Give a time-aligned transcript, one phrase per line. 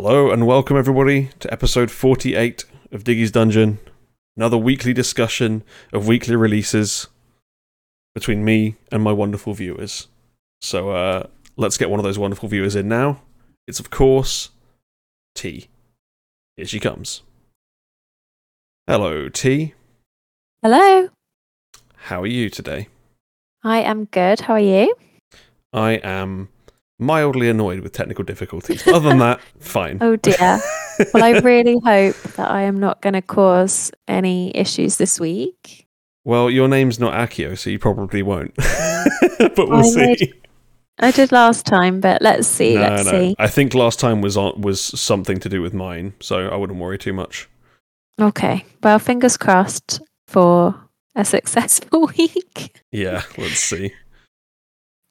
[0.00, 3.80] Hello and welcome everybody to episode 48 of Diggy's Dungeon.
[4.36, 7.08] Another weekly discussion of weekly releases
[8.14, 10.06] between me and my wonderful viewers.
[10.60, 11.26] So uh,
[11.56, 13.22] let's get one of those wonderful viewers in now.
[13.66, 14.50] It's of course
[15.34, 15.66] Tea.
[16.56, 17.22] Here she comes.
[18.86, 19.74] Hello, Tea.
[20.62, 21.08] Hello.
[21.96, 22.86] How are you today?
[23.64, 24.42] I am good.
[24.42, 24.94] How are you?
[25.72, 26.50] I am
[26.98, 28.82] mildly annoyed with technical difficulties.
[28.82, 29.98] But other than that, fine.
[30.00, 30.60] Oh dear.
[31.14, 35.86] well, I really hope that I am not going to cause any issues this week.
[36.24, 38.54] Well, your name's not Accio, so you probably won't.
[39.38, 39.96] but we'll I see.
[39.96, 40.34] made-
[41.00, 42.74] I did last time, but let's see.
[42.74, 43.10] no, let's no.
[43.12, 43.36] see.
[43.38, 46.80] I think last time was on was something to do with mine, so I wouldn't
[46.80, 47.48] worry too much.
[48.20, 48.64] Okay.
[48.82, 50.74] Well, fingers crossed for
[51.14, 52.82] a successful week.
[52.90, 53.92] Yeah, let's see.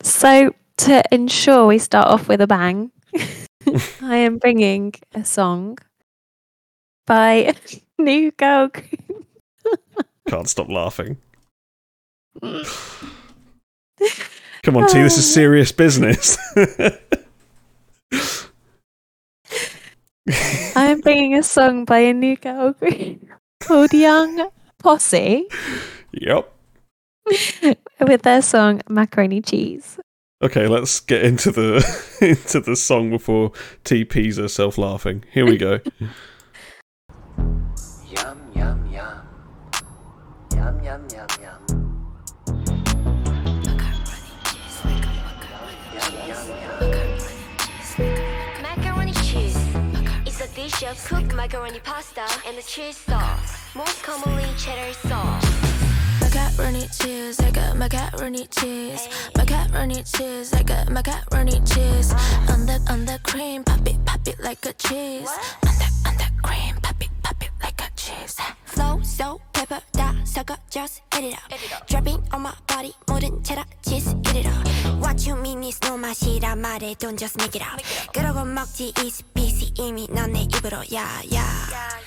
[0.02, 2.92] So, to ensure we start off with a bang,
[4.02, 5.78] I am bringing a song
[7.06, 7.56] by
[7.98, 9.26] New Girl Group.
[10.28, 11.18] Can't stop laughing.
[14.64, 15.34] Come on, Tea, this is oh.
[15.34, 16.38] serious business.
[20.76, 23.22] I am bringing a song by a new girl group
[23.62, 25.48] called Young Posse
[26.12, 26.54] yep.
[28.02, 29.98] with their song Macaroni Cheese.
[30.40, 31.84] Okay, let's get into the
[32.22, 33.52] into the song before
[33.84, 35.24] TP's herself laughing.
[35.32, 35.80] Here we go.
[37.40, 39.28] Yum yum yum.
[40.54, 41.58] Yum yum yum yum.
[42.46, 42.86] Yum
[46.28, 47.18] yum yum.
[48.62, 49.58] Macaroni cheese
[50.28, 55.57] is a dish of cooked macaroni pasta and a cheese sauce, most commonly cheddar sauce.
[56.48, 59.10] Macaroni cheese, I got macaroni cheese.
[59.36, 62.14] Macaroni cheese, I got macaroni cheese.
[62.50, 65.30] On the on the cream, pop it, pop it like a cheese.
[65.68, 67.10] On the on the cream, pop it,
[68.28, 68.42] it cheese.
[68.66, 71.88] Flow, so pepper, da, sugar, just eat it up.
[71.88, 74.68] Dripping on my body, 모든 cheddar cheese, eat it up.
[75.00, 77.82] What you mean is no 맛이라 말해, don't just make it up.
[78.14, 81.98] 그러고 먹지 easy peasy 이미 너네 입으로 yeah yeah.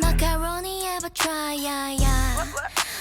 [0.00, 2.52] Macaroni ever try yeah yeah.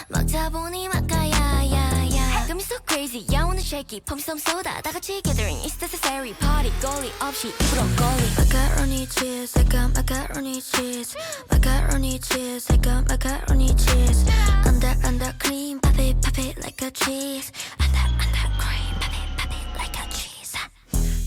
[0.09, 2.08] 먹다 보니 막가야 야야
[2.48, 6.34] Got me so crazy 야 오늘 shaky 펌이 some soda 다 같이 gathering It's necessary
[6.34, 11.16] party 거리 없이 입으로 거리 Macaroni cheese I got macaroni cheese
[11.50, 14.28] Macaroni cheese I got macaroni cheese
[14.66, 19.28] Under under cream pop it pop it like a cheese Under under cream pop it
[19.36, 20.54] pop it like a cheese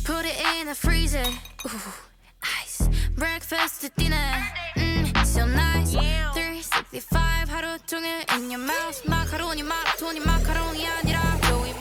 [0.04, 1.26] Put it in the freezer
[1.66, 1.94] Ooh,
[2.62, 2.88] ice
[3.18, 4.32] Breakfast to dinner
[4.78, 5.96] mm, so nice
[6.92, 11.78] 365 하루 종일 in your mouth 마카로니 마라톤이 마카롱이 아니라 going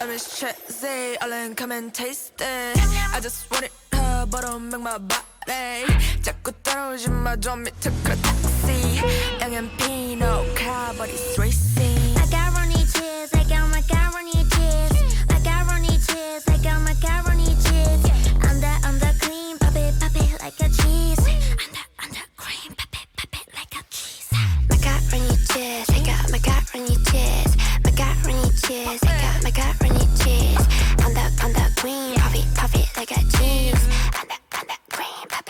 [0.00, 2.80] I'm just cheesy, 얼른 come and taste it.
[3.12, 5.84] I just want it her, but don't make my body.
[6.22, 9.02] 자꾸 따라오지 마, 좀 밑에 그래 taxi.
[9.42, 11.63] 양은 피노, 카버리's racing.
[20.45, 21.19] like a cheese.
[21.65, 24.29] Under under cream, pop it, pop it like a cheese.
[24.69, 27.53] Macaroni cheese, I got macaroni cheese.
[27.83, 30.65] Macaroni cheese, I got macaroni cheese.
[31.03, 33.83] Under under cream, pop it, pop it like a cheese.
[34.21, 35.44] Under under cream, pop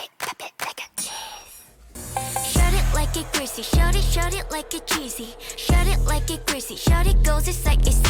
[3.16, 5.28] like it greasy, shut it, shut it like it cheesy.
[5.56, 8.02] Shut it like it greasy, shut it goes, it's like it's.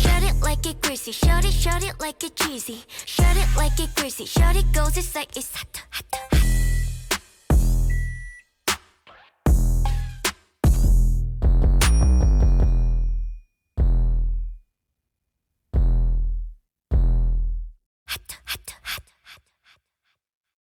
[0.00, 2.84] Shut it like it greasy, shut it, shut it like it cheesy.
[3.04, 6.34] Shut it like it greasy, shut it goes, it's like it's hot, hot, hot.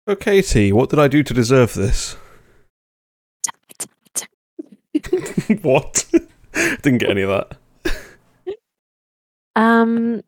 [0.08, 2.16] Okay, Tea, what did I do to deserve this?
[5.62, 6.04] what?
[6.82, 7.56] Didn't get any of that.
[9.56, 10.22] Um.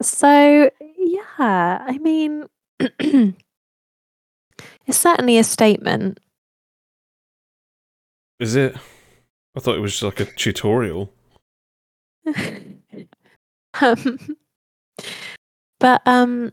[0.00, 2.46] So yeah, I mean,
[2.80, 3.36] it's
[4.90, 6.18] certainly a statement.
[8.40, 8.76] Is it?
[9.56, 11.12] I thought it was just like a tutorial.
[13.80, 14.18] um,
[15.78, 16.52] but um,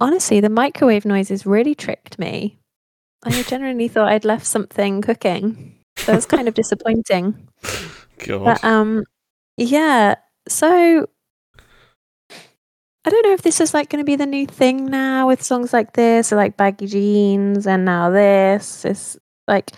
[0.00, 2.58] honestly, the microwave noises really tricked me.
[3.24, 5.77] I genuinely thought I'd left something cooking.
[6.08, 7.36] So it's kind of disappointing.
[8.26, 8.44] God.
[8.44, 9.04] But um,
[9.58, 10.14] yeah.
[10.48, 11.06] So
[13.04, 15.42] I don't know if this is like going to be the new thing now with
[15.42, 18.86] songs like this, or like baggy jeans, and now this.
[18.86, 19.72] It's like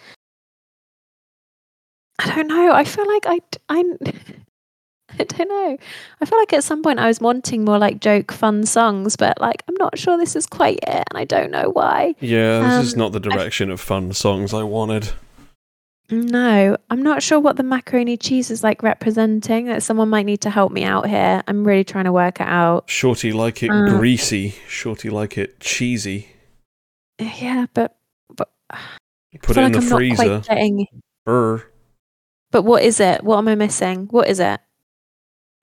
[2.20, 2.72] I don't know.
[2.72, 3.82] I feel like I I
[5.18, 5.78] I don't know.
[6.20, 9.40] I feel like at some point I was wanting more like joke, fun songs, but
[9.40, 12.14] like I'm not sure this is quite it, and I don't know why.
[12.20, 15.10] Yeah, this is Um, not the direction of fun songs I wanted.
[16.10, 19.66] No, I'm not sure what the macaroni cheese is like representing.
[19.66, 21.42] That someone might need to help me out here.
[21.46, 22.90] I'm really trying to work it out.
[22.90, 24.54] Shorty like it Uh, greasy.
[24.68, 26.28] Shorty like it cheesy.
[27.18, 27.96] Yeah, but
[28.34, 28.50] but
[29.42, 30.24] Put it feel in like the I'm freezer.
[30.28, 30.86] not quite getting.
[31.24, 31.62] Brr.
[32.50, 33.22] But what is it?
[33.22, 34.06] What am I missing?
[34.10, 34.60] What is it?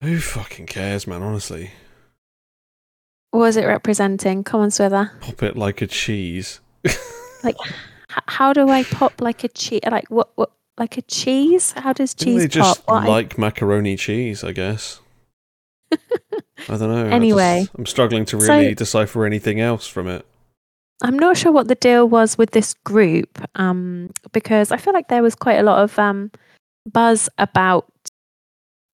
[0.01, 1.21] Who fucking cares, man?
[1.23, 1.71] Honestly,
[3.31, 4.43] What is it representing?
[4.45, 5.19] Come on, Swither.
[5.19, 6.61] pop it like a cheese.
[7.43, 7.55] Like,
[8.27, 9.81] how do I pop like a cheese?
[9.89, 10.29] Like what?
[10.35, 10.51] What?
[10.77, 11.71] Like a cheese?
[11.71, 13.07] How does Didn't cheese they just pop?
[13.07, 14.43] Like macaroni cheese?
[14.43, 14.99] I guess.
[15.91, 15.97] I
[16.67, 17.05] don't know.
[17.07, 17.67] I Anyway.
[17.77, 20.25] I'm struggling to So- really decipher anything else from it.
[21.03, 25.09] I'm not sure what the deal was with this group, um, because I feel like
[25.09, 26.31] there was quite a lot of um,
[26.91, 27.85] buzz about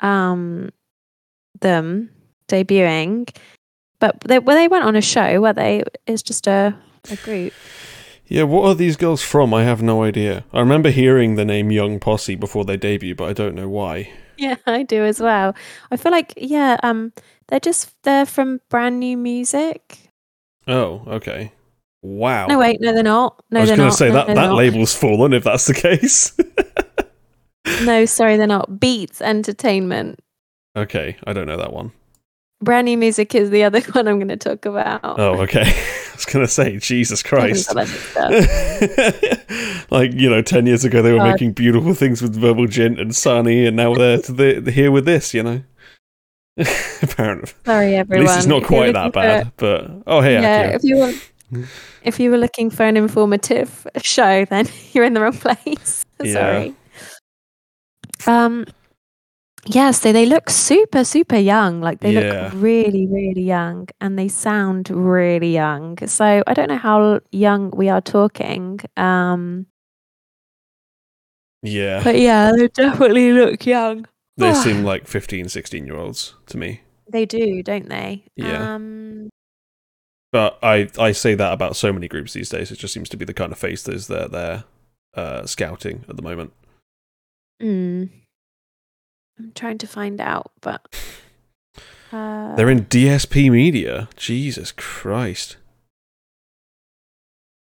[0.02, 0.70] um,
[1.62, 2.10] them
[2.50, 3.34] debuting,
[4.00, 6.76] but they well, they went on a show where they it's just a,
[7.10, 7.54] a group.
[8.28, 9.54] Yeah, what are these girls from?
[9.54, 10.46] I have no idea.
[10.54, 14.12] I remember hearing the name Young Posse before they debut, but I don't know why.
[14.38, 15.56] Yeah, I do as well.
[15.92, 17.14] I feel like yeah, um,
[17.48, 20.00] they're just they're from brand new music.
[20.68, 21.52] Oh, okay.
[22.02, 22.48] Wow.
[22.48, 23.44] No, wait, no, they're not.
[23.52, 23.92] No, I was they're going not.
[23.92, 24.56] to say No, that that not.
[24.56, 26.36] label's fallen if that's the case.
[27.86, 28.80] No, sorry, they're not.
[28.80, 30.20] Beats Entertainment.
[30.76, 31.92] okay, I don't know that one.
[32.64, 35.02] Brand new music is the other one I'm going to talk about.
[35.04, 35.64] Oh, okay.
[35.66, 37.74] I was going to say, Jesus Christ.
[37.74, 39.92] got that mixed up.
[39.92, 41.32] like, you know, 10 years ago they were God.
[41.32, 45.34] making beautiful things with Verbal Jint and Sunny, and now they're, they're here with this,
[45.34, 45.64] you know?
[47.02, 47.52] Apparently.
[47.66, 48.26] Sorry, everyone.
[48.26, 49.90] At least it's not quite that bad, but.
[50.06, 50.76] Oh, hey, yeah, Accio.
[50.76, 51.32] if you want,
[52.04, 56.06] if you were looking for an informative show, then you're in the wrong place.
[56.22, 56.34] Yeah.
[56.34, 56.76] Sorry.
[58.28, 58.66] Um.
[59.66, 61.80] Yeah, so they look super, super young.
[61.80, 62.50] Like they Yeah.
[62.52, 65.98] look really, really young, and they sound really young.
[66.08, 68.80] So I don't know how young we are talking.
[68.98, 69.68] Um,
[71.62, 72.04] Yeah.
[72.04, 74.06] but yeah, they definitely look young.
[74.36, 76.82] They seem like 15, 16 year olds to me.
[77.10, 78.24] They do, don't they?
[78.36, 78.76] Yeah.
[78.76, 79.30] Um,
[80.32, 82.72] But I, I say that about so many groups these days.
[82.72, 84.64] It just seems to be the kind of faces that they're
[85.14, 86.52] uh, scouting at the moment.
[87.62, 88.10] mm.
[89.40, 90.82] I'm trying to find out, but
[92.12, 94.08] uh, They're in DSP Media.
[94.16, 95.58] Jesus Christ.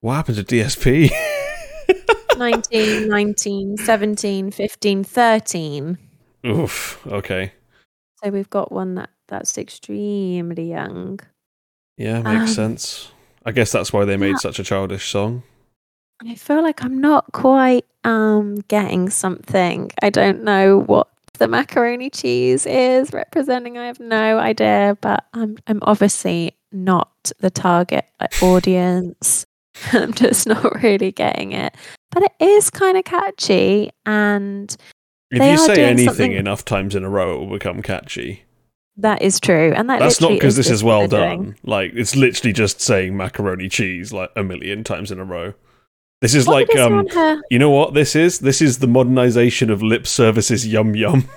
[0.02, 1.10] What happened to DSP?
[2.38, 5.98] 19, 19, 17, 15, 13.
[6.46, 7.08] Oof.
[7.08, 7.54] Okay.
[8.24, 11.20] So we've got one that that's extremely young.
[11.98, 13.12] Yeah, makes Um, sense.
[13.46, 14.38] I guess that's why they made yeah.
[14.38, 15.44] such a childish song.
[16.22, 19.92] I feel like I'm not quite um getting something.
[20.02, 23.78] I don't know what the macaroni cheese is representing.
[23.78, 28.06] I have no idea, but I'm I'm obviously not the target
[28.42, 29.46] audience.
[29.94, 31.76] I'm just not really getting it.
[32.12, 34.76] But it is kind of catchy and
[35.32, 38.44] If you say anything something- enough times in a row, it will become catchy.
[38.98, 39.74] that is true.
[39.76, 41.58] And that That's not because this is well done.
[41.64, 45.54] Like it's literally just saying macaroni cheese like a million times in a row.
[46.26, 48.40] This is What like did it say um you know what this is?
[48.40, 51.30] This is the modernization of lip services yum yum.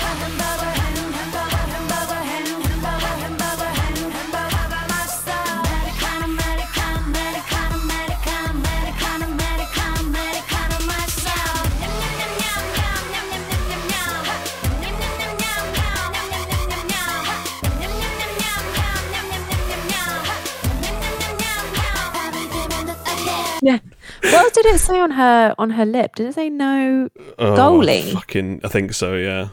[23.61, 26.15] What did it say on her on her lip?
[26.15, 27.09] Did it say no?
[27.39, 28.13] Oh, Goalie?
[28.13, 29.49] Fucking I think so, yeah.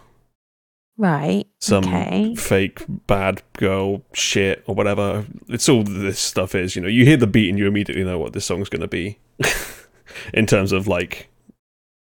[0.96, 1.46] Right.
[1.60, 2.34] Some okay.
[2.36, 5.26] fake bad girl shit or whatever.
[5.48, 6.88] It's all this stuff is, you know.
[6.88, 9.18] You hear the beat and you immediately know what this song's going to be.
[10.32, 11.28] in terms of like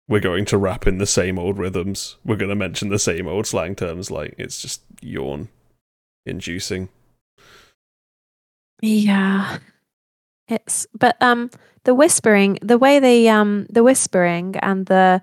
[0.08, 2.16] we're going to rap in the same old rhythms.
[2.24, 5.48] We're going to mention the same old slang terms like it's just yawn
[6.26, 6.88] inducing.
[8.80, 9.58] Yeah.
[10.52, 11.50] It's but um
[11.84, 15.22] the whispering, the way they um the whispering and the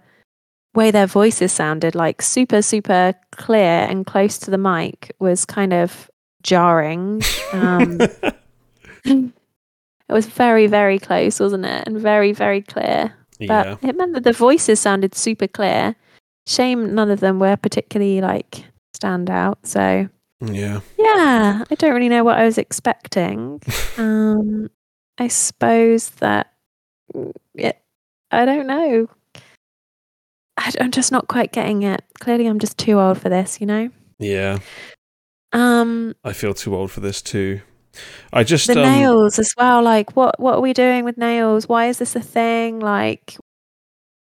[0.75, 5.73] way their voices sounded like super super clear and close to the mic was kind
[5.73, 6.09] of
[6.43, 7.21] jarring.
[7.53, 7.99] Um
[9.05, 9.31] it
[10.09, 11.87] was very very close, wasn't it?
[11.87, 13.13] And very very clear.
[13.39, 13.89] But yeah.
[13.89, 15.95] it meant that the voices sounded super clear.
[16.47, 19.59] Shame none of them were particularly like stand out.
[19.63, 20.09] So
[20.41, 20.81] Yeah.
[20.97, 23.61] yeah, I don't really know what I was expecting.
[23.97, 24.69] um,
[25.19, 26.53] I suppose that
[27.55, 27.81] it,
[28.31, 29.09] I don't know.
[30.57, 32.03] I I'm just not quite getting it.
[32.19, 33.89] Clearly, I'm just too old for this, you know.
[34.17, 34.59] Yeah,
[35.53, 37.61] Um, I feel too old for this too.
[38.31, 39.81] I just the um, nails as well.
[39.81, 41.67] Like, what what are we doing with nails?
[41.67, 42.79] Why is this a thing?
[42.79, 43.35] Like,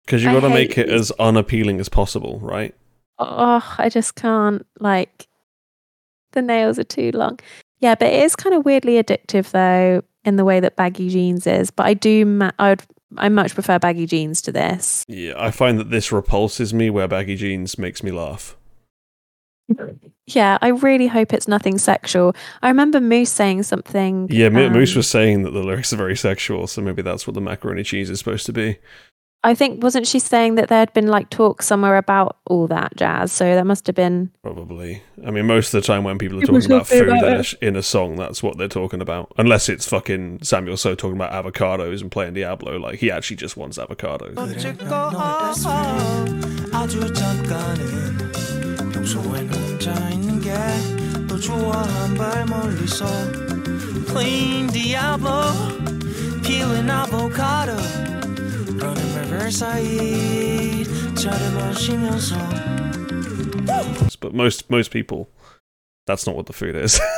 [0.04, 2.74] because you got to make it as unappealing as possible, right?
[3.18, 4.64] oh, I just can't.
[4.78, 5.26] Like,
[6.32, 7.40] the nails are too long.
[7.80, 11.46] Yeah, but it is kind of weirdly addictive though, in the way that baggy jeans
[11.46, 11.70] is.
[11.70, 12.24] But I do.
[12.24, 12.82] Ma- I would.
[13.16, 15.04] I much prefer baggy jeans to this.
[15.08, 18.54] Yeah, I find that this repulses me where baggy jeans makes me laugh.
[20.26, 22.34] Yeah, I really hope it's nothing sexual.
[22.62, 24.28] I remember Moose saying something.
[24.30, 27.26] Yeah, Mo- Moose um, was saying that the lyrics are very sexual, so maybe that's
[27.26, 28.78] what the macaroni cheese is supposed to be.
[29.44, 32.96] I think wasn't she saying that there had been like talk somewhere about all that
[32.96, 33.30] jazz?
[33.30, 35.02] So that must have been probably.
[35.24, 37.68] I mean, most of the time when people are talking about food about in, a,
[37.68, 39.32] in, a, song, that's what they're talking about.
[39.38, 43.56] Unless it's fucking Samuel So talking about avocados and playing Diablo, like he actually just
[43.56, 44.34] wants avocados.
[54.08, 55.52] Clean Diablo,
[56.42, 57.76] peeling avocado.
[64.20, 65.28] But most most people,
[66.06, 67.00] that's not what the food is.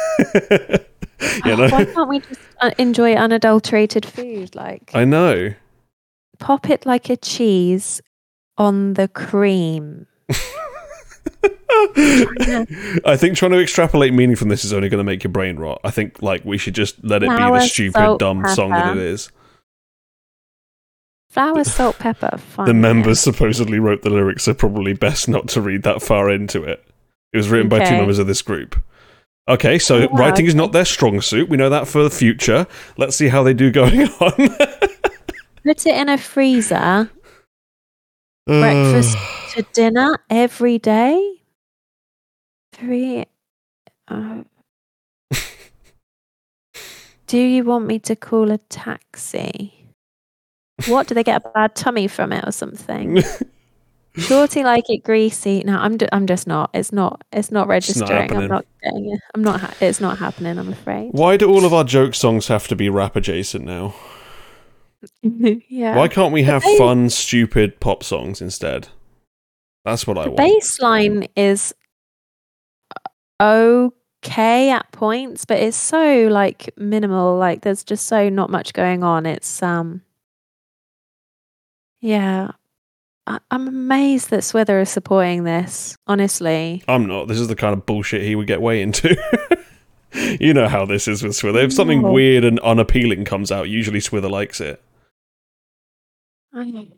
[1.22, 1.68] Ah, you know?
[1.68, 4.54] Why can't we just uh, enjoy unadulterated food?
[4.54, 5.52] Like I know.
[6.38, 8.00] Pop it like a cheese
[8.56, 10.06] on the cream.
[13.04, 15.56] I think trying to extrapolate meaning from this is only going to make your brain
[15.56, 15.80] rot.
[15.84, 18.54] I think like we should just let it be the stupid, dumb pepper.
[18.54, 19.30] song that it is.
[21.40, 22.36] Flour, salt, pepper.
[22.36, 22.66] Fine.
[22.66, 22.80] The yeah.
[22.80, 26.84] members supposedly wrote the lyrics, so probably best not to read that far into it.
[27.32, 28.76] It was written by two members of this group.
[29.48, 31.48] Okay, so Oh, writing is not their strong suit.
[31.48, 32.66] We know that for the future.
[32.98, 34.48] Let's see how they do going on.
[35.64, 37.10] Put it in a freezer.
[38.46, 39.16] Breakfast
[39.54, 41.40] to dinner every day.
[42.74, 43.24] Three.
[44.08, 44.42] Uh,
[47.26, 49.79] do you want me to call a taxi?
[50.86, 53.22] What do they get a bad tummy from it or something?
[54.16, 55.62] Shorty like it greasy.
[55.64, 55.96] No, I'm.
[55.96, 56.70] D- I'm just not.
[56.74, 57.22] It's not.
[57.32, 58.34] It's not It's not registering.
[58.36, 59.20] I'm not getting it.
[59.34, 59.60] I'm not.
[59.60, 60.58] Ha- it's not happening.
[60.58, 61.10] I'm afraid.
[61.12, 63.94] Why do all of our joke songs have to be rap adjacent now?
[65.22, 65.96] yeah.
[65.96, 68.88] Why can't we have they- fun, stupid pop songs instead?
[69.84, 70.36] That's what I the want.
[70.38, 71.72] bass line is
[73.40, 77.36] okay at points, but it's so like minimal.
[77.38, 79.24] Like there's just so not much going on.
[79.24, 80.02] It's um,
[82.00, 82.52] yeah.
[83.26, 85.96] I- I'm amazed that Swither is supporting this.
[86.06, 87.28] Honestly, I'm not.
[87.28, 89.16] This is the kind of bullshit he would get way into.
[90.40, 91.62] you know how this is with Swither.
[91.62, 92.10] If something No.
[92.12, 94.82] weird and unappealing comes out, usually Swither likes it.
[96.52, 96.88] I,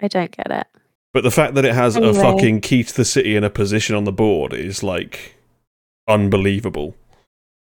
[0.00, 0.66] I don't get it.
[1.12, 3.96] But the fact that it has a fucking key to the city and a position
[3.96, 5.34] on the board is like
[6.06, 6.94] unbelievable.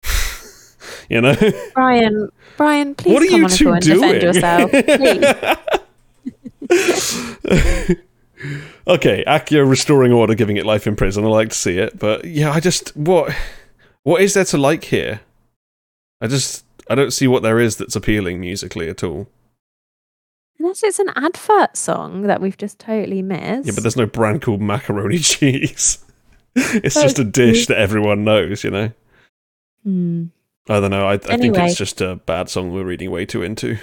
[1.08, 1.36] you know?
[1.74, 4.00] Brian, Brian, please what are come you on two and doing?
[4.20, 5.66] defend yourself.
[8.86, 11.24] Okay, Accio restoring order, giving it life in prison.
[11.24, 13.34] I like to see it, but yeah, I just what
[14.02, 15.20] what is there to like here?
[16.20, 19.28] I just I don't see what there is that's appealing musically at all.
[20.58, 23.66] Unless it's an advert song that we've just totally missed.
[23.66, 25.98] Yeah, but there's no brand called macaroni cheese.
[26.54, 28.90] it's just a dish that everyone knows, you know.
[29.84, 30.24] Hmm.
[30.68, 31.06] I don't know.
[31.06, 33.78] I, I think it's just a bad song we're reading way too into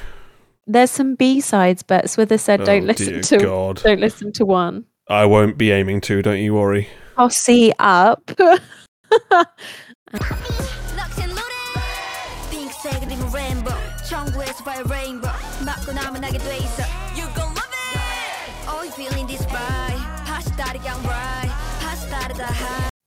[0.67, 3.81] there's some B sides, but Swither said, "Don't oh, listen to God.
[3.83, 6.21] don't listen to one." I won't be aiming to.
[6.21, 6.89] Don't you worry.
[7.17, 8.29] I'll see up.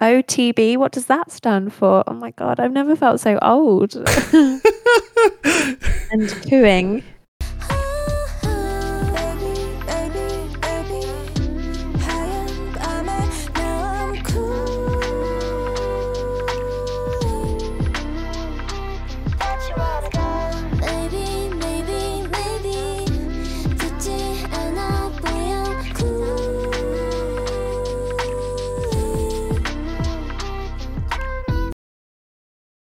[0.00, 2.02] OTB, what does that stand for?
[2.06, 3.94] Oh my god, I've never felt so old.
[6.10, 7.04] and cooing.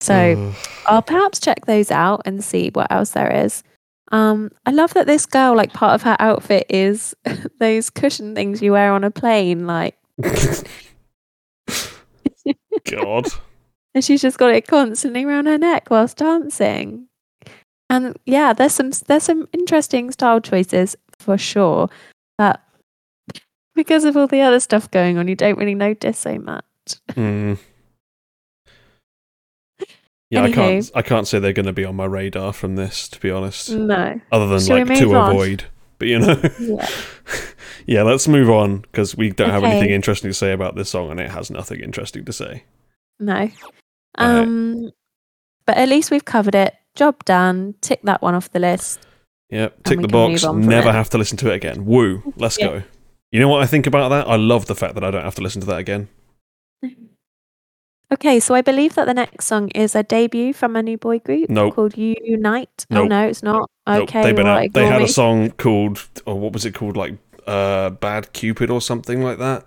[0.02, 0.56] So Ugh.
[0.88, 3.64] I'll perhaps check those out and see what else there is.
[4.12, 7.16] Um, I love that this girl, like part of her outfit is
[7.60, 9.96] those cushion things you wear on a plane, like
[12.90, 13.28] God.
[13.94, 17.08] and she's just got it constantly around her neck whilst dancing.
[17.90, 21.90] And yeah, there's some there's some interesting style choices for sure,
[22.38, 22.62] but
[23.76, 26.64] because of all the other stuff going on, you don't really notice so much.
[27.14, 27.56] Hmm.
[30.30, 30.92] Yeah, I can't.
[30.94, 33.72] I can't say they're going to be on my radar from this, to be honest.
[33.72, 34.20] No.
[34.32, 35.32] Other than Shall like to on?
[35.32, 35.64] avoid,
[35.98, 36.40] but you know.
[36.60, 36.88] Yeah.
[37.88, 41.10] yeah, let's move on because we don't have anything interesting to say about this song,
[41.10, 42.64] and it has nothing interesting to say.
[43.20, 43.50] No.
[44.18, 44.92] Um
[45.66, 46.74] but at least we've covered it.
[46.96, 47.76] Job done.
[47.82, 49.00] Tick that one off the list.
[49.50, 50.44] Yep, tick the box.
[50.44, 50.94] Never it.
[50.94, 51.86] have to listen to it again.
[51.86, 52.34] Woo!
[52.38, 52.68] Let's Yeah.
[52.68, 52.84] go.
[53.32, 54.28] You know what I think about that?
[54.28, 56.08] I love the fact that I don't have to listen to that again.
[58.12, 61.20] Okay, so I believe that the next song is a debut from a new boy
[61.20, 61.76] group Nope.
[61.76, 62.86] called Younite.
[62.90, 63.70] Oh no, it's not.
[63.88, 64.74] Nope, Okay, they've been out.
[64.74, 65.06] They had me.
[65.06, 66.98] a song called, or what was it called?
[66.98, 69.64] Like uh, "Bad Cupid" or something like that.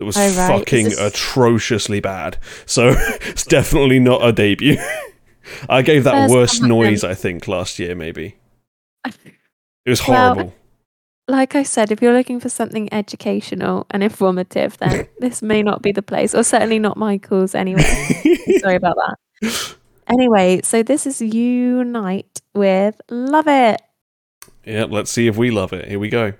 [0.00, 0.58] It was Oh, right.
[0.58, 2.36] Fucking this- atrociously bad.
[2.66, 4.76] So it's definitely not a debut.
[5.68, 7.94] I gave that First worst noise, I think, last year.
[7.94, 8.36] Maybe
[9.06, 9.14] it
[9.86, 10.54] was Well, horrible.
[11.26, 15.82] Like I said, if you're looking for something educational and informative, then this may not
[15.82, 17.82] be the place, or certainly not Michael's anyway.
[18.60, 19.74] Sorry about that.
[20.06, 23.82] Anyway, so this is Younite with Love It.
[24.64, 25.86] yeah, let's see if we love it.
[25.88, 26.32] Here we go.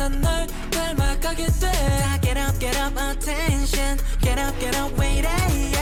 [0.00, 5.79] 난 널 닮아가게 돼다 Get up get up attention Get up get up wait yeah.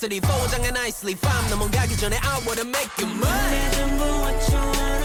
[0.00, 4.99] 싹쓸이 포장해 nicely 밤 넘어가기 전에 I wanna make you mine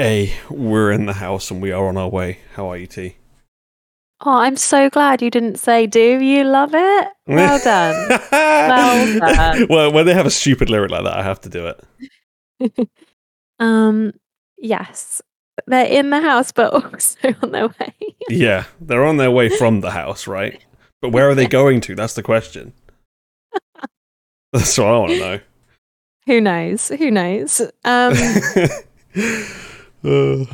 [0.00, 2.38] A, we're in the house and we are on our way.
[2.54, 3.16] How are you, Tea?
[4.22, 8.20] Oh, I'm so glad you didn't say, "Do you love it?" Well done.
[8.32, 9.66] Well done.
[9.70, 11.74] well, when they have a stupid lyric like that, I have to do
[12.60, 12.88] it.
[13.58, 14.12] um,
[14.56, 15.20] yes,
[15.66, 17.94] they're in the house, but also on their way.
[18.30, 20.64] Yeah, they're on their way from the house, right?
[21.02, 21.94] But where are they going to?
[21.94, 22.72] That's the question.
[24.52, 25.40] That's what I want to know.
[26.26, 26.88] Who knows?
[26.88, 27.60] Who knows?
[27.84, 28.14] Um,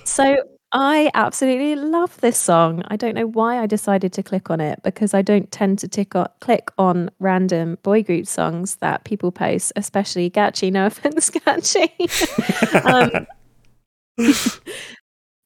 [0.05, 0.37] so
[0.73, 2.83] I absolutely love this song.
[2.89, 5.89] I don't know why I decided to click on it because I don't tend to
[5.89, 10.73] tick on, click on random boy group songs that people post, especially Gachi.
[10.73, 11.89] No offense, Gachi.
[12.85, 13.27] um,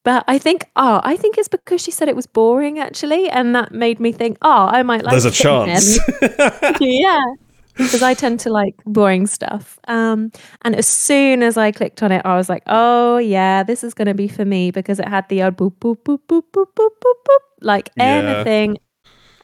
[0.02, 3.54] but I think, oh, I think it's because she said it was boring actually, and
[3.54, 5.12] that made me think, oh, I might like.
[5.12, 5.98] there's a chance.
[6.80, 7.20] yeah
[7.76, 10.30] because i tend to like boring stuff um
[10.62, 13.94] and as soon as i clicked on it i was like oh yeah this is
[13.94, 16.66] going to be for me because it had the odd boop boop boop boop boop
[16.74, 18.04] boop boop boop like Yeah.
[18.04, 18.78] anything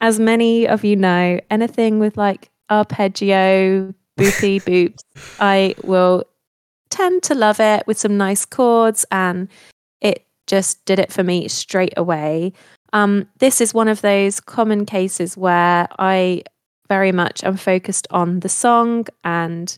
[0.01, 4.99] as many of you know anything with like arpeggio boopy boops
[5.39, 6.23] i will
[6.89, 9.47] tend to love it with some nice chords and
[10.01, 12.53] it just did it for me straight away
[12.93, 16.43] um, this is one of those common cases where I
[16.87, 19.77] very much am focused on the song and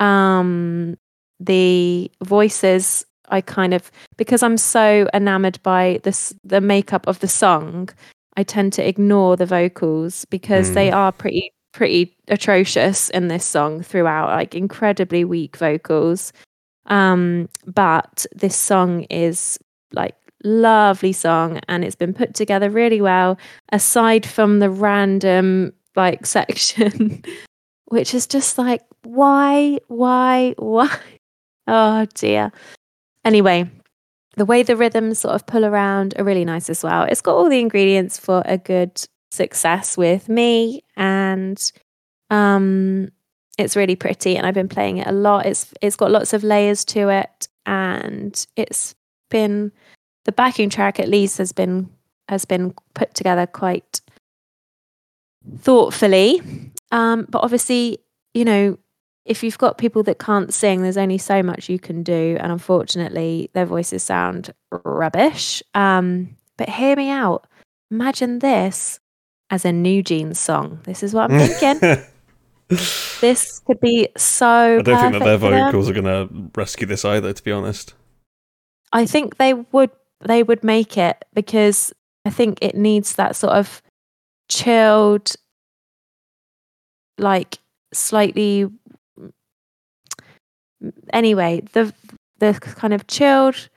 [0.00, 0.96] um,
[1.40, 3.04] the voices.
[3.30, 7.88] I kind of because I'm so enamored by this the makeup of the song,
[8.36, 13.82] I tend to ignore the vocals because they are pretty pretty atrocious in this song
[13.82, 16.32] throughout, like incredibly weak vocals.
[16.86, 19.58] Um, but this song is
[19.92, 20.14] like
[20.44, 23.38] lovely song and it's been put together really well
[23.72, 27.22] aside from the random like section
[27.86, 30.94] which is just like why why why?
[31.66, 32.52] Oh dear.
[33.24, 33.70] Anyway
[34.36, 37.04] the way the rhythms sort of pull around are really nice as well.
[37.04, 41.72] It's got all the ingredients for a good success with me and
[42.30, 43.10] um
[43.58, 45.46] it's really pretty and i've been playing it a lot.
[45.46, 48.94] It's it's got lots of layers to it and it's
[49.30, 49.72] been
[50.24, 51.88] the backing track at least has been
[52.28, 54.00] has been put together quite
[55.58, 56.40] thoughtfully.
[56.92, 57.98] Um, but obviously
[58.34, 58.78] you know
[59.24, 62.36] if you've got people that can't sing there's only so much you can do.
[62.40, 64.52] And unfortunately their voices sound
[64.84, 65.62] rubbish.
[65.74, 67.46] Um, but hear me out.
[67.90, 69.00] Imagine this
[69.50, 70.80] as a new jeans song.
[70.84, 72.04] This is what i'm thinking.
[73.20, 75.66] This could be so I don't think that their perfect for them.
[75.66, 77.94] vocals are going to rescue this either, to be honest.
[78.92, 81.92] I think they would they would make it because
[82.24, 83.82] I think it needs that sort of
[84.48, 85.34] chilled,
[87.18, 87.58] like
[87.92, 88.68] slightly.
[91.12, 91.92] Anyway, the
[92.38, 93.68] the kind of chilled,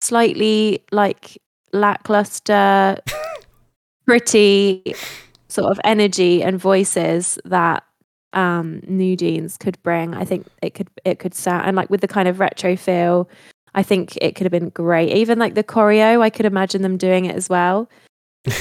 [0.00, 1.38] slightly like
[1.72, 2.96] lackluster,
[4.06, 4.94] pretty
[5.48, 7.82] sort of energy and voices that
[8.32, 12.00] um new jeans could bring i think it could it could sound and like with
[12.00, 13.28] the kind of retro feel
[13.74, 15.10] I think it could have been great.
[15.16, 17.88] Even like the choreo, I could imagine them doing it as well.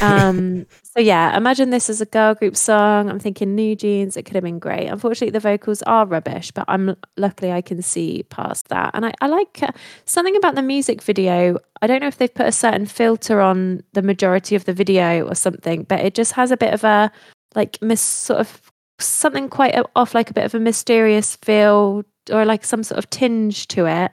[0.01, 3.09] Um, so yeah, imagine this as a girl group song.
[3.09, 4.17] I'm thinking New Jeans.
[4.17, 4.87] It could have been great.
[4.87, 8.91] Unfortunately, the vocals are rubbish, but I'm luckily I can see past that.
[8.93, 9.71] And I, I like uh,
[10.05, 11.57] something about the music video.
[11.81, 15.27] I don't know if they've put a certain filter on the majority of the video
[15.27, 17.11] or something, but it just has a bit of a
[17.55, 18.61] like mis sort of
[18.99, 23.09] something quite off, like a bit of a mysterious feel or like some sort of
[23.09, 24.11] tinge to it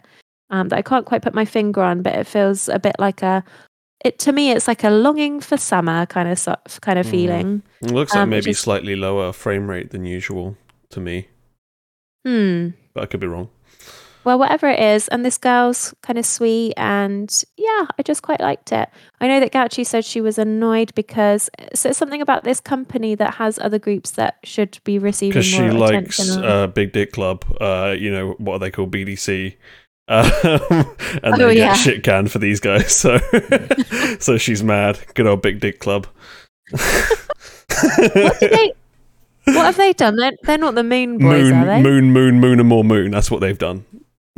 [0.50, 3.22] um, that I can't quite put my finger on, but it feels a bit like
[3.22, 3.44] a.
[4.06, 6.38] It to me, it's like a longing for summer kind of
[6.80, 7.10] kind of Mm.
[7.10, 7.62] feeling.
[7.82, 10.56] It looks like Um, which maybe is- slightly lower frame rate than usual
[10.90, 11.26] to me,
[12.24, 12.68] Hmm.
[12.94, 13.48] but I could be wrong.
[14.24, 18.40] Well, whatever it is, and this girl's kind of sweet, and yeah, I just quite
[18.40, 18.88] liked it.
[19.20, 23.14] I know that Gauchi said she was annoyed because so it's something about this company
[23.16, 27.44] that has other groups that should be receiving Because she likes uh, Big Dick Club,
[27.60, 28.90] uh, you know, what are they called?
[28.92, 29.54] BDC.
[30.08, 31.74] Um, and Oh, they get yeah.
[31.74, 32.94] shit canned for these guys.
[32.94, 33.18] So,
[34.20, 34.98] so she's mad.
[35.14, 36.06] Good old Big Dick Club.
[36.70, 38.72] what they?
[39.46, 40.16] What have they done?
[40.16, 41.82] They're, they're not the Moon Boys, moon, are they?
[41.82, 43.12] moon, moon, moon, and more moon.
[43.12, 43.84] That's what they've done.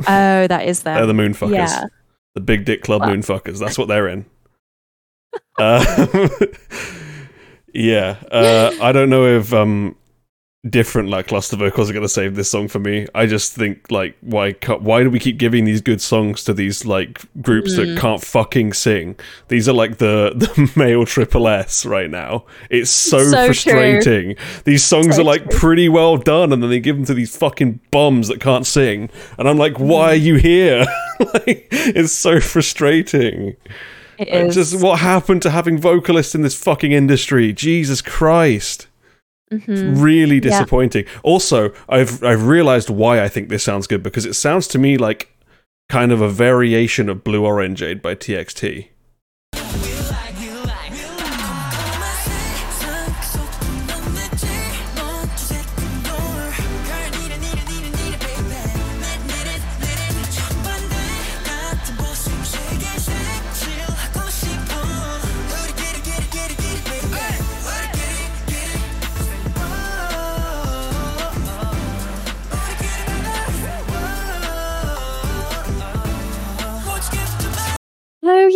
[0.01, 0.95] Oh, that is them.
[0.97, 1.53] They're the moon fuckers.
[1.53, 1.83] Yeah.
[2.35, 3.57] The big dick club moon fuckers.
[3.59, 4.25] That's what they're in.
[5.57, 6.27] Uh,
[7.73, 8.17] yeah.
[8.31, 9.95] Uh, I don't know if um
[10.69, 13.07] different like lackluster vocals are going to save this song for me.
[13.15, 16.85] I just think like why why do we keep giving these good songs to these
[16.85, 17.97] like groups that Mm.
[17.97, 19.15] can't fucking sing?
[19.47, 22.43] These are like the the male triple S right now.
[22.69, 23.45] It's so, So true.
[23.53, 24.35] frustrating.
[24.65, 25.59] These songs So are like true.
[25.59, 29.09] pretty well done and then they give them to these fucking bums that can't sing.
[29.37, 30.85] And I'm like, why are you here?
[31.33, 33.55] like it's so frustrating.
[34.17, 37.53] It It's just what happened to having vocalists in this fucking industry?
[37.53, 38.87] Jesus Christ
[39.51, 40.01] Mhm.
[40.01, 40.41] really Yeah.
[40.41, 41.05] disappointing.
[41.23, 44.97] Also, I've I've realized why I think this sounds good because it sounds to me
[44.97, 45.29] like
[45.89, 48.89] kind of a variation of Blue Orangeade by TXT.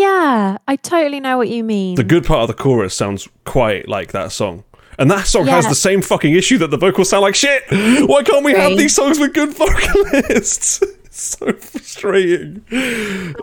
[0.03, 1.95] Yeah, I totally know what you mean.
[1.95, 4.63] The good part of the chorus sounds quite like that song.
[4.99, 7.63] And that song has the same fucking issue that the vocals sound like shit.
[7.71, 10.81] Why can't we have these songs with good vocalists?
[11.05, 12.63] it's so frustrating.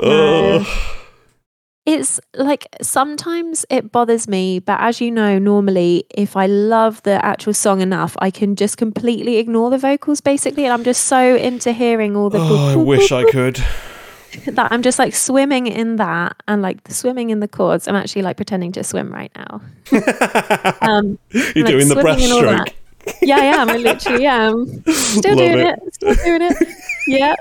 [0.00, 0.66] Ugh.
[1.86, 7.24] It's like sometimes it bothers me, but as you know, normally if I love the
[7.24, 10.64] actual song enough, I can just completely ignore the vocals basically.
[10.64, 13.64] And I'm just so into hearing all the Oh, I wish I could.
[14.46, 17.88] That I'm just like swimming in that and like swimming in the chords.
[17.88, 19.60] I'm actually like pretending to swim right now.
[20.82, 22.74] Um, You're like doing the swimming in all breaststroke.
[23.22, 23.68] yeah, I am.
[23.70, 24.82] I literally am.
[24.92, 25.78] Still Love doing it.
[25.86, 25.94] it.
[25.94, 26.68] Still doing it.
[27.06, 27.34] Yeah.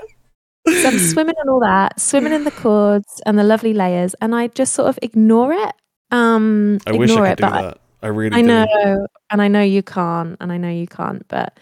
[0.66, 4.34] So I'm swimming in all that, swimming in the chords and the lovely layers, and
[4.34, 5.72] I just sort of ignore it.
[6.10, 7.78] Um, I ignore wish I it, could do but I- that.
[8.02, 8.48] I really I do.
[8.48, 11.58] know, and I know you can't, and I know you can't, but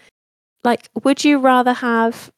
[0.63, 2.31] like, would you rather have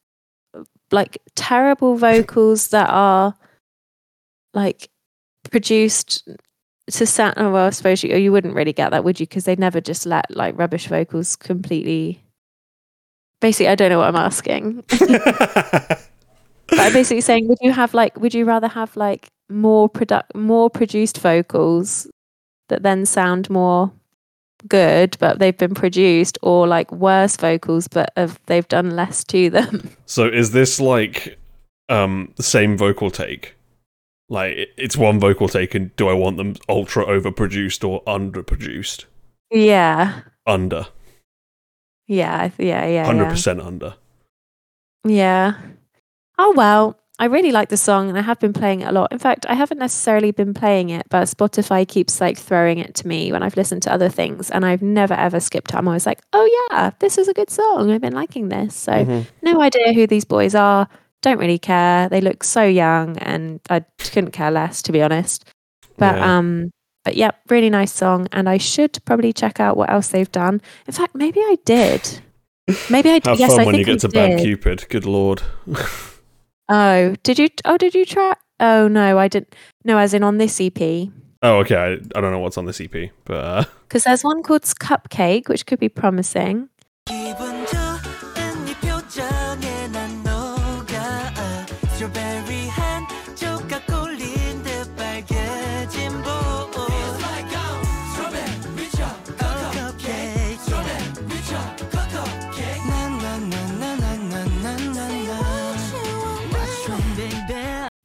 [0.91, 3.35] like terrible vocals that are
[4.53, 4.89] like
[5.49, 6.27] produced
[6.91, 7.35] to sound?
[7.37, 9.27] Oh, well, I suppose you, oh, you wouldn't really get that, would you?
[9.27, 12.23] Because they'd never just let like rubbish vocals completely.
[13.39, 14.83] Basically, I don't know what I'm asking.
[16.71, 20.33] But I'm basically saying, would you have like, would you rather have like more product,
[20.33, 22.07] more produced vocals
[22.69, 23.91] that then sound more
[24.67, 29.49] good, but they've been produced, or like worse vocals, but have, they've done less to
[29.49, 29.89] them?
[30.05, 31.37] So is this like
[31.87, 33.55] um the same vocal take?
[34.27, 39.05] Like it's one vocal take and do I want them ultra overproduced or underproduced?
[39.51, 40.87] yeah, Under.
[42.07, 43.29] yeah, yeah, yeah, Hundred yeah.
[43.29, 43.95] percent under.
[45.05, 45.55] Yeah.
[46.37, 49.11] Oh well, I really like the song and I have been playing it a lot.
[49.11, 53.07] In fact, I haven't necessarily been playing it, but Spotify keeps like throwing it to
[53.07, 55.75] me when I've listened to other things and I've never ever skipped it.
[55.77, 57.91] I'm always like, "Oh yeah, this is a good song.
[57.91, 59.27] I've been liking this." So, Mhm.
[59.43, 60.87] no idea who these boys are.
[61.21, 62.09] Don't really care.
[62.09, 65.45] They look so young and I couldn't care less to be honest.
[65.99, 66.37] But Yeah.
[66.37, 66.71] um
[67.05, 70.59] but yeah, really nice song and I should probably check out what else they've done.
[70.87, 72.01] In fact, maybe I did.
[72.89, 73.27] Maybe I did.
[73.29, 74.39] Have yes, fun I when you think I get to Bad.
[74.39, 74.85] Cupid.
[74.89, 75.43] Good lord.
[76.73, 77.49] Oh, did you?
[77.65, 78.33] Oh, did you try?
[78.61, 79.53] Oh no, I didn't.
[79.83, 80.79] No, as in on this EP,
[81.41, 81.75] oh, okay.
[81.75, 85.49] I, I don't know what's on this EP, but uh, because there's one called Cupcake,
[85.49, 86.69] which could be promising.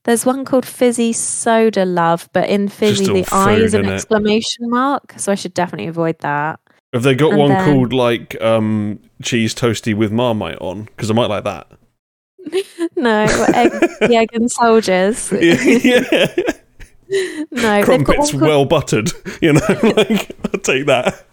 [0.07, 5.13] There's one called Fizzy Soda Love, but in Fizzy the I is an exclamation mark,
[5.17, 6.61] so I should definitely avoid that.
[6.93, 10.83] have they got And one then- called like um cheese toasty with marmite on?
[10.85, 11.67] Because I might like that.
[12.95, 15.29] no, egg, the egg and soldiers.
[15.41, 16.33] yeah.
[17.51, 19.11] no, Crumpets called, well buttered.
[19.41, 19.59] You know,
[19.97, 21.25] like I'll take that.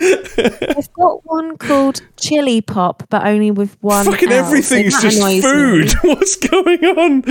[0.00, 4.06] I've got one called Chili Pop, but only with one.
[4.06, 5.40] Fucking L, everything's just me.
[5.42, 5.92] food.
[6.02, 7.22] What's going on?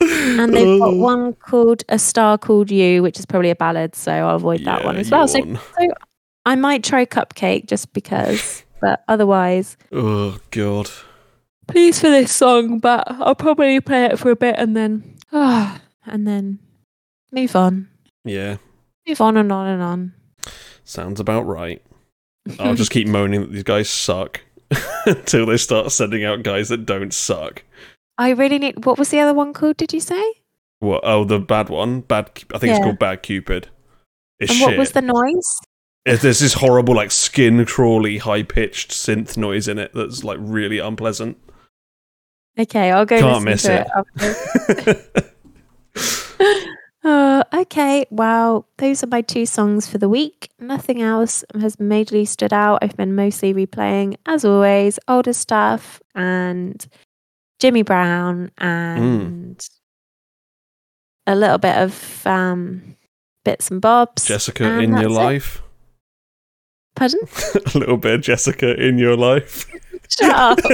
[0.00, 0.96] And they've got Oh.
[0.96, 4.84] one called A Star Called You, which is probably a ballad, so I'll avoid that
[4.84, 5.26] one as well.
[5.26, 5.58] So, yawn.
[5.78, 5.88] so
[6.44, 10.90] I might try Cupcake just because, but otherwise, Oh god.
[11.66, 15.80] please for this song, but I'll probably play it for a bit and then, ah,
[16.04, 16.58] and then
[17.32, 17.88] move on,
[18.24, 18.58] Yeah,
[19.08, 20.12] move on and on and on.
[20.84, 21.80] sounds about right.
[22.60, 24.42] I'll just keep moaning that these guys suck
[25.06, 27.62] until they start sending out guys that don't suck.
[28.18, 28.84] I really need.
[28.84, 29.76] What was the other one called?
[29.76, 30.34] Did you say?
[30.80, 31.02] What?
[31.04, 32.00] Oh, the bad one.
[32.00, 32.30] Bad.
[32.54, 33.68] I think it's called Bad Cupid.
[34.38, 34.68] It's and shit.
[34.68, 35.58] what was the noise?
[36.04, 40.38] If There's this horrible, like skin crawly, high pitched synth noise in it that's like
[40.40, 41.36] really unpleasant.
[42.58, 44.98] Okay, I'll go Can't miss to it.
[45.16, 45.32] it.
[47.06, 50.50] Uh, okay, well, those are my two songs for the week.
[50.58, 52.80] Nothing else has majorly stood out.
[52.82, 56.84] I've been mostly replaying, as always, older stuff and
[57.58, 59.66] Jimmy Brown and
[61.26, 62.96] a little bit of um,
[63.44, 64.26] bits and bobs.
[64.26, 65.10] Jessica in your it.
[65.10, 65.62] life.
[66.94, 67.20] Pardon?
[67.74, 69.66] a little bit of Jessica in your life.
[70.08, 70.58] Shut up.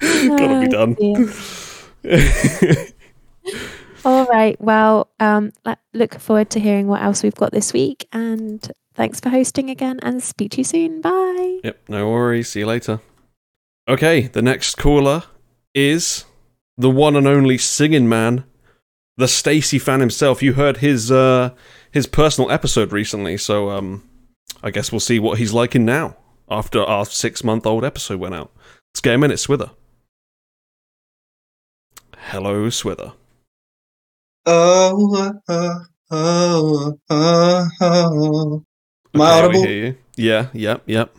[0.00, 0.96] Gotta be Oh, done.
[4.04, 4.60] All right.
[4.60, 5.52] Well, um,
[5.94, 8.06] look forward to hearing what else we've got this week.
[8.12, 9.98] And thanks for hosting again.
[10.02, 11.00] And speak to you soon.
[11.00, 11.60] Bye.
[11.64, 12.50] Yep, no worries.
[12.50, 13.00] See you later.
[13.88, 15.24] Okay, the next caller
[15.74, 16.24] is
[16.76, 18.44] the one and only singing man,
[19.16, 20.42] the Stacy fan himself.
[20.42, 21.50] You heard his uh
[21.92, 24.08] his personal episode recently, so um
[24.62, 26.16] I guess we'll see what he's liking now
[26.50, 28.50] after our six month old episode went out.
[28.92, 29.70] Let's get him in it, Swither.
[32.16, 33.12] Hello, Swither.
[34.46, 35.78] Oh, uh,
[36.10, 38.64] oh, oh, oh.
[39.14, 39.62] Am I Okay, audible?
[39.62, 39.96] hear you.
[40.16, 41.14] Yeah, yep, yep.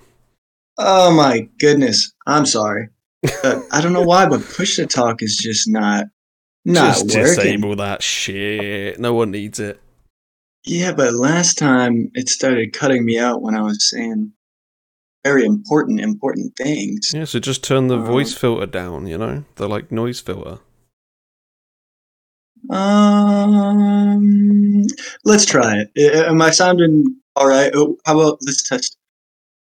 [0.77, 2.11] Oh my goodness.
[2.27, 2.89] I'm sorry.
[3.43, 6.05] I don't know why, but push to talk is just not
[6.65, 7.23] not Just working.
[7.23, 8.99] disable that shit.
[8.99, 9.79] No one needs it.
[10.65, 14.31] Yeah, but last time it started cutting me out when I was saying
[15.23, 17.11] very important, important things.
[17.13, 19.43] Yeah, so just turn the Um, voice filter down, you know?
[19.55, 20.59] The like noise filter.
[23.45, 24.83] Um,
[25.23, 26.25] let's try it.
[26.27, 27.71] Am I sounding all right?
[27.75, 28.97] Oh, how about let's test.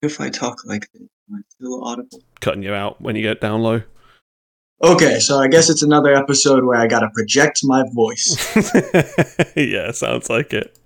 [0.04, 2.22] If I talk like this, am I still audible?
[2.40, 3.82] Cutting you out when you get down low.
[4.82, 8.36] Okay, so I guess it's another episode where I gotta project my voice.
[9.56, 10.78] yeah, sounds like it.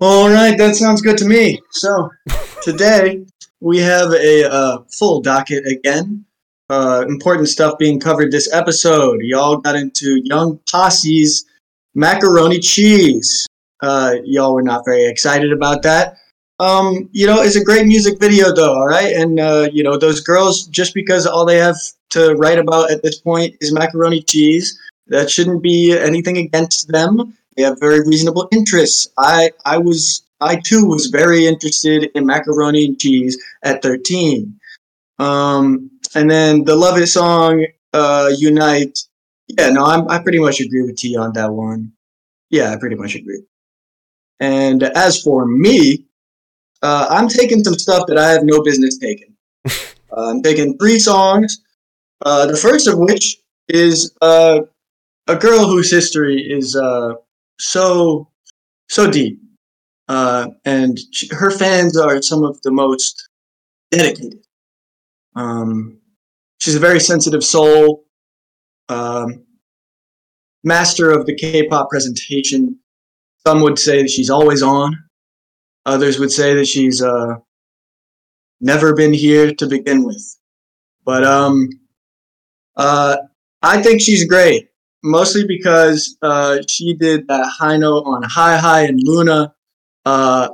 [0.00, 1.60] All right, that sounds good to me.
[1.72, 2.08] So
[2.62, 3.26] today
[3.60, 6.24] we have a uh, full docket again.
[6.70, 9.18] Uh, important stuff being covered this episode.
[9.20, 11.44] Y'all got into Young Posse's
[11.94, 13.46] macaroni cheese.
[13.82, 16.16] Uh, y'all were not very excited about that.
[16.60, 19.14] Um, you know, it's a great music video though, all right?
[19.14, 21.76] And uh, you know, those girls just because all they have
[22.10, 27.36] to write about at this point is macaroni cheese, that shouldn't be anything against them.
[27.56, 29.08] They have very reasonable interests.
[29.18, 34.58] I I was I too was very interested in macaroni and cheese at 13.
[35.18, 39.06] Um, and then the Love It song, uh, Younite.
[39.48, 41.92] Yeah, no, I'm, I pretty much agree with Tea on that one.
[42.50, 43.42] Yeah, I pretty much agree.
[44.40, 46.04] And as for me,
[46.82, 49.34] uh, I'm taking some stuff that I have no business taking.
[49.68, 51.62] uh, I'm taking three songs.
[52.24, 53.38] Uh, the first of which
[53.68, 54.60] is uh,
[55.26, 57.14] a girl whose history is uh,
[57.58, 58.28] so
[58.88, 59.38] so deep,
[60.08, 63.28] uh, and she, her fans are some of the most
[63.90, 64.40] dedicated.
[65.36, 65.98] Um,
[66.58, 68.06] she's a very sensitive soul,
[68.88, 69.44] um,
[70.64, 72.78] master of the K-pop presentation.
[73.46, 74.96] Some would say that she's always on.
[75.88, 77.36] Others would say that she's uh,
[78.60, 80.22] never been here to begin with.
[81.02, 81.70] But um,
[82.76, 83.16] uh,
[83.62, 84.68] I think she's great,
[85.02, 89.54] mostly because uh, she did that high note on Hi Hi and Luna,
[90.04, 90.50] uh,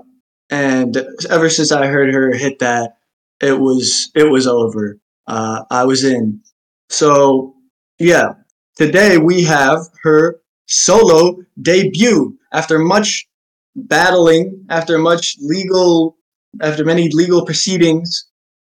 [0.51, 0.97] and
[1.29, 2.99] ever since I heard her hit that,
[3.41, 5.01] it was it was over.
[5.27, 6.43] Uh, I was in.
[6.91, 7.57] So
[7.99, 8.35] yeah,
[8.77, 13.27] today we have her solo debut after much
[13.77, 16.17] battling, after much legal,
[16.61, 18.27] after many legal proceedings.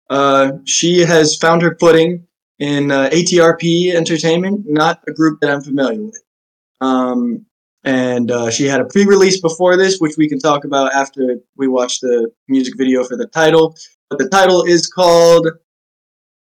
[0.09, 2.25] Uh, she has found her footing
[2.59, 6.23] in uh, ATRP Entertainment, not a group that I'm familiar with.
[6.81, 7.45] Um,
[7.83, 11.67] and uh, she had a pre-release before this, which we can talk about after we
[11.67, 13.75] watch the music video for the title.
[14.09, 15.47] But the title is called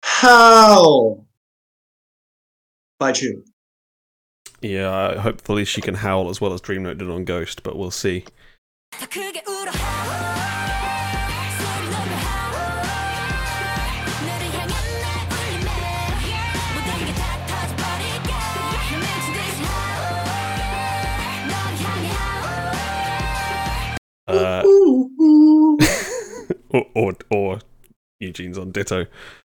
[0.03, 1.25] "Howl"
[2.99, 3.43] by Chuu.
[4.61, 7.91] Yeah, hopefully she can howl as well as Dream Note did on Ghost, but we'll
[7.91, 8.25] see.
[24.27, 24.63] Uh,
[26.95, 27.59] or, or
[28.19, 29.05] Eugene's on Ditto,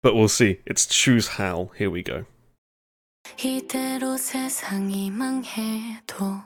[0.03, 0.59] but we'll see.
[0.67, 1.73] It's Chuu's Howl.
[1.77, 2.25] Here we go.
[3.43, 6.41] 이대로 세상이 망해도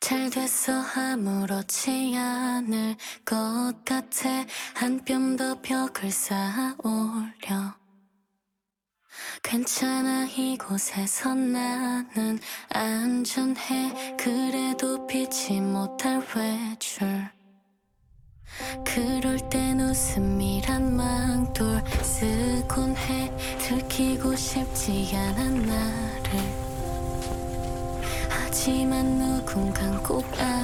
[0.00, 4.28] 잘 됐어 아무렇지 않을 것 같아.
[4.74, 7.74] 한 뼘 더 벽을 쌓아 올려.
[9.42, 12.38] 괜찮아 이곳에서 나는
[12.70, 14.16] 안전해.
[14.16, 17.30] 그래도 피치 못할 외출
[18.84, 23.30] 그럴 땐 웃음이란 망돌 쓰곤 해.
[23.58, 26.11] 들키고 싶지 않은 나를
[28.52, 30.61] 하지만 누군간 꼭 알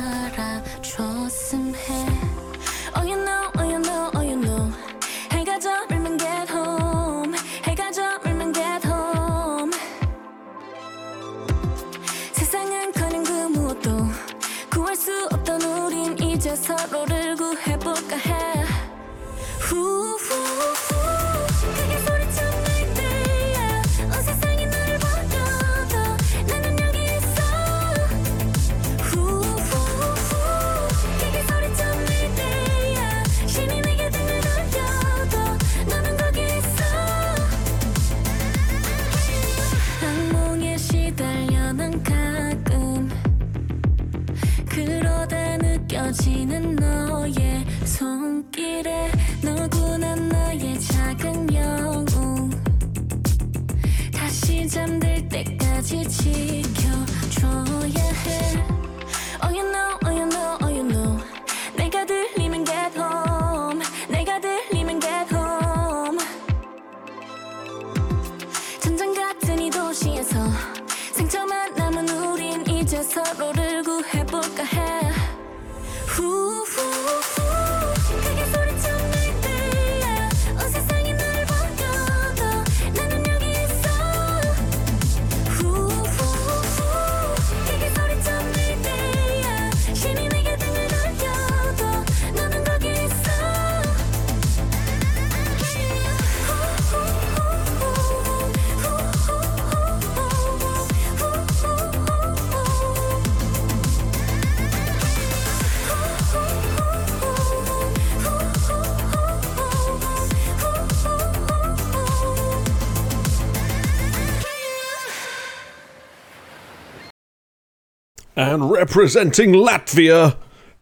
[118.49, 120.36] And representing Latvia,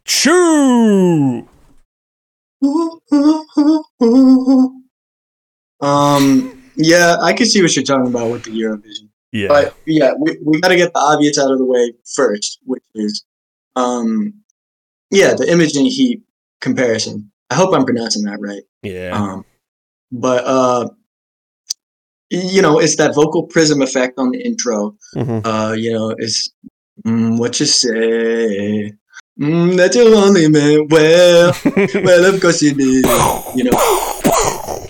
[0.04, 1.48] Chuu!
[5.80, 9.08] Um, yeah, I can see what you're talking about with the Eurovision.
[9.32, 9.48] Yeah.
[9.48, 12.84] But yeah, we, we got to get the obvious out of the way first, which
[12.94, 13.24] is,
[13.74, 14.32] um,
[15.10, 16.24] yeah, the Imogen Heap
[16.60, 17.32] comparison.
[17.50, 18.62] I hope I'm pronouncing that right.
[18.84, 19.10] yeah.
[19.12, 19.44] Um,
[20.12, 20.88] but uh,
[22.30, 24.96] you know, it's that vocal prism effect on the intro.
[25.16, 25.44] Mhm.
[25.44, 26.48] Uh, you know, it's
[27.05, 28.92] mm, what you say.
[29.38, 31.53] Mm, that you only meant well.
[32.05, 33.05] well, of course you did.
[33.55, 34.86] You know,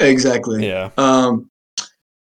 [0.00, 0.68] exactly.
[0.68, 0.90] yeah.
[0.96, 1.50] Um,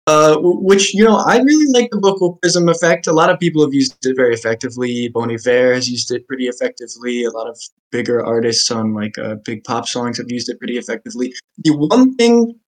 [0.06, 3.06] uh, which you know, I really like the vocal prism effect.
[3.06, 5.08] A lot of people have used it very effectively.
[5.08, 7.24] Bon Iver has used it pretty effectively.
[7.24, 7.60] A lot of
[7.92, 11.34] bigger artists on like uh, big pop songs have used it pretty effectively.
[11.58, 12.58] The one thing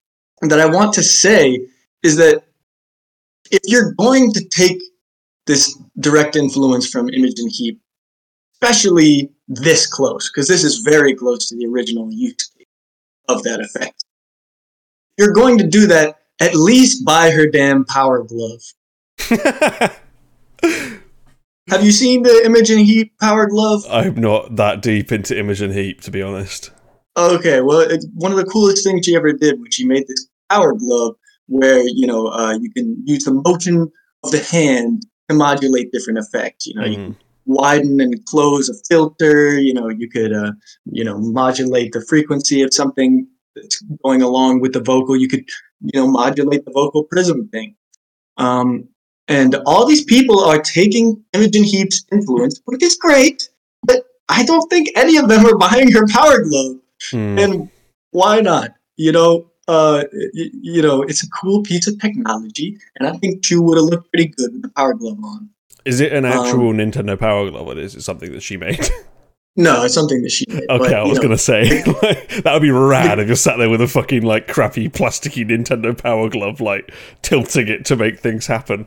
[0.42, 1.66] that I want to say
[2.02, 2.44] is that
[3.50, 4.78] if you're going to take
[5.46, 7.80] this direct influence from Imogen Heap,
[8.54, 12.66] especially this close, because this is very close to the original use case
[13.28, 14.04] of that effect
[15.18, 18.62] you're going to do that, at least buy her damn power glove.
[21.68, 23.84] Have you seen the Imogen Heap power glove?
[23.88, 26.72] I'm not that deep into Imogen Heap, to be honest.
[27.16, 30.28] Okay, well, it's one of the coolest things she ever did when she made this
[30.50, 31.14] power glove
[31.46, 33.90] where, you know, uh, you can use the motion
[34.24, 36.66] of the hand to modulate different effects.
[36.66, 37.16] You know, you Mhm.
[37.46, 39.58] widen and close a filter.
[39.58, 40.52] You know, you could, uh,
[40.90, 45.16] you know, modulate the frequency of something that's going along with the vocal.
[45.16, 45.44] You could,
[45.80, 47.74] you know, modulate the vocal prism thing.
[48.36, 48.88] Um,
[49.28, 53.48] and all these people are taking Imogen Heap's influence, which is great,
[53.86, 56.76] but I don't think any of them are buying her power glove.
[57.10, 57.38] Hmm.
[57.38, 57.70] And
[58.10, 58.74] why not?
[58.96, 63.62] You know, uh, you know, it's a cool piece of technology, and I think Chuu
[63.62, 65.50] would have looked pretty good with the power glove on.
[65.84, 68.80] Is it an actual um, Nintendo Power Glove or is it something that she made?
[69.54, 70.64] No, it's something that she made.
[70.70, 73.58] okay, but, I was know, gonna say like, that would be rad if you sat
[73.58, 76.90] there with a fucking like crappy plasticky Nintendo Power Glove, like
[77.20, 78.86] tilting it to make things happen.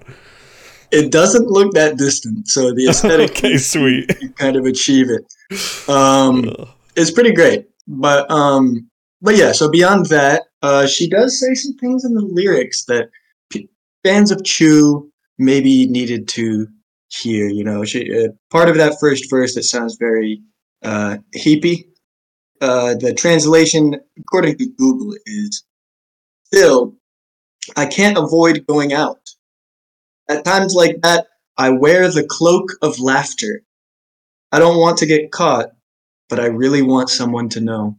[0.91, 4.11] it doesn't look that distant, so the aesthetic okay, sweet.
[4.19, 5.87] you kind of achieve it.
[5.87, 6.51] Um,
[6.95, 7.67] it's pretty great.
[7.87, 8.89] But um,
[9.21, 9.51] but yeah.
[9.51, 13.09] So beyond that, uh, she does say some things in the lyrics that
[13.51, 13.69] p-
[14.03, 16.67] fans of Chuu maybe needed to
[17.09, 17.47] hear.
[17.47, 20.41] You know, she uh, part of that first verse that sounds very
[20.83, 21.85] uh, heapy.
[22.61, 25.63] Uh, the translation, according to Google, is
[26.45, 26.95] still
[27.75, 29.19] I can't avoid going out.
[30.29, 33.63] At times like that, I wear the cloak of laughter.
[34.51, 35.69] I don't want to get caught,
[36.29, 37.97] but I really want someone to know.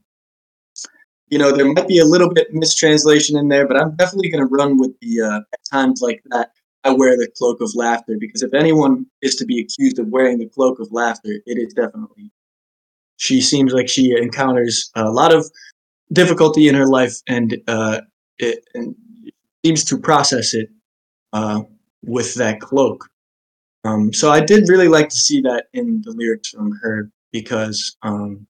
[1.29, 4.47] You know, there might be a little bit mistranslation in there, but I'm definitely going
[4.47, 6.53] to run with the uh, at times like that.
[6.85, 10.39] I wear the cloak of laughter because if anyone is to be accused of wearing
[10.39, 12.31] the cloak of laughter, it is definitely.
[13.16, 15.51] She seems like she encounters a lot of
[16.12, 18.03] difficulty in her life, and uh,
[18.39, 18.95] it and
[19.64, 20.68] seems to process it
[21.33, 21.62] uh,
[22.03, 23.09] with that cloak.
[23.85, 27.97] Um, so I did really like to see that in the lyrics from her because
[28.03, 28.47] um,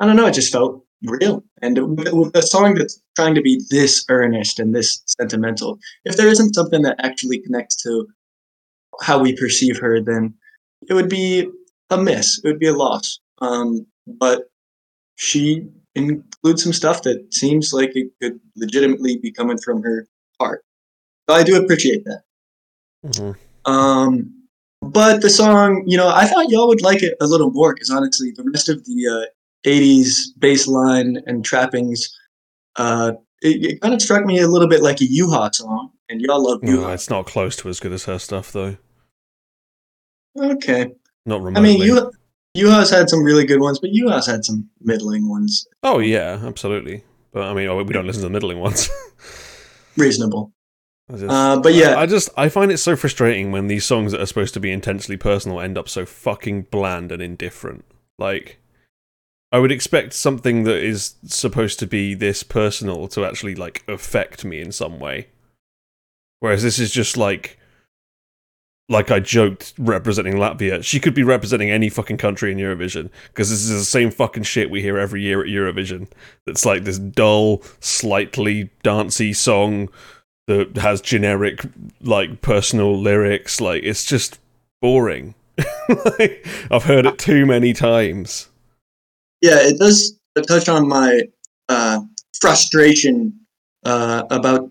[0.00, 1.44] I don't know, it just felt real.
[1.62, 6.28] And with, a song that's trying to be this earnest and this sentimental, if there
[6.28, 8.06] isn't something that actually connects to
[9.00, 10.34] how we perceive her, then
[10.88, 11.48] it would be
[11.90, 12.40] a miss.
[12.42, 13.20] It would be a loss.
[13.40, 14.50] Um, but
[15.16, 20.06] she includes some stuff that seems like it could legitimately be coming from her
[20.40, 20.64] heart.
[21.28, 22.22] So I do appreciate that.
[23.04, 23.36] Mhm.
[23.64, 24.44] Um,
[24.82, 27.90] but the song, you know, I thought y'all would like it a little more because
[27.90, 29.26] honestly, the rest of the uh,
[29.66, 32.08] 80s bass line and trappings,
[32.76, 33.12] uh,
[33.42, 36.42] it, it kind of struck me a little bit like a Yuha song, and y'all
[36.42, 36.94] love No, Yuha.
[36.94, 38.76] it's not close to as good as her stuff, though.
[40.38, 40.92] Okay.
[41.26, 41.62] Not I remotely.
[41.78, 42.10] mean, Yuha,
[42.56, 45.66] Yuha's had some really good ones, but Yuha's had some middling ones.
[45.82, 47.04] Oh yeah, absolutely.
[47.32, 48.88] But I mean, oh, we don't listen to the middling ones.
[49.96, 50.52] Reasonable.
[51.08, 51.94] I just- Uh, but yeah.
[51.94, 54.60] I, I just I find it so frustrating when these songs that are supposed to
[54.60, 57.84] be intensely personal end up so fucking bland and indifferent.
[58.18, 58.58] Like,
[59.52, 64.44] I would expect something that is supposed to be this personal to actually like affect
[64.44, 65.28] me in some way,
[66.40, 67.58] whereas this is just like.
[68.90, 73.48] Like I joked, representing Latvia, she could be representing any fucking country in Eurovision because
[73.48, 76.06] this is the same fucking shit we hear every year at Eurovision.
[76.44, 79.88] That's like this dull, slightly dancey song
[80.46, 81.64] that has generic
[82.00, 84.38] like personal lyrics like it's just
[84.80, 85.34] boring
[86.18, 88.48] like, i've heard it too many times
[89.44, 90.18] Yeah, it does
[90.48, 91.20] touch on my
[91.68, 92.00] uh,
[92.40, 93.38] frustration
[93.84, 94.70] uh, about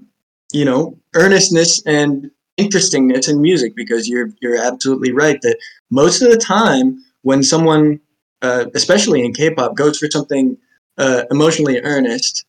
[0.51, 5.59] you know earnestness and interestingness in music because you're you're absolutely right that
[5.91, 7.99] most of the time when someone,
[8.41, 10.57] uh, especially in K-pop, goes for something
[10.97, 12.43] uh, emotionally earnest,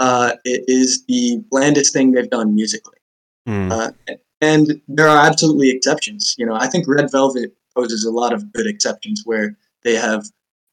[0.00, 2.98] uh, it is the blandest thing they've done musically.
[3.70, 3.90] Uh,
[4.40, 6.34] and there are absolutely exceptions.
[6.38, 10.26] You know, I think Red Velvet poses a lot of good exceptions where they have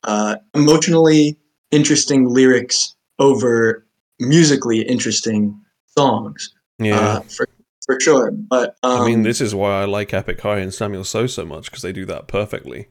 [0.04, 1.38] uh, emotionally
[1.72, 3.86] interesting lyrics over
[4.20, 5.60] musically interesting
[5.98, 6.54] songs.
[6.80, 7.48] yeah Uh, for
[7.86, 8.32] for sure.
[8.32, 11.46] But um, i mean this is why i like epic high and samuel seo so
[11.46, 12.88] much because they do that perfectly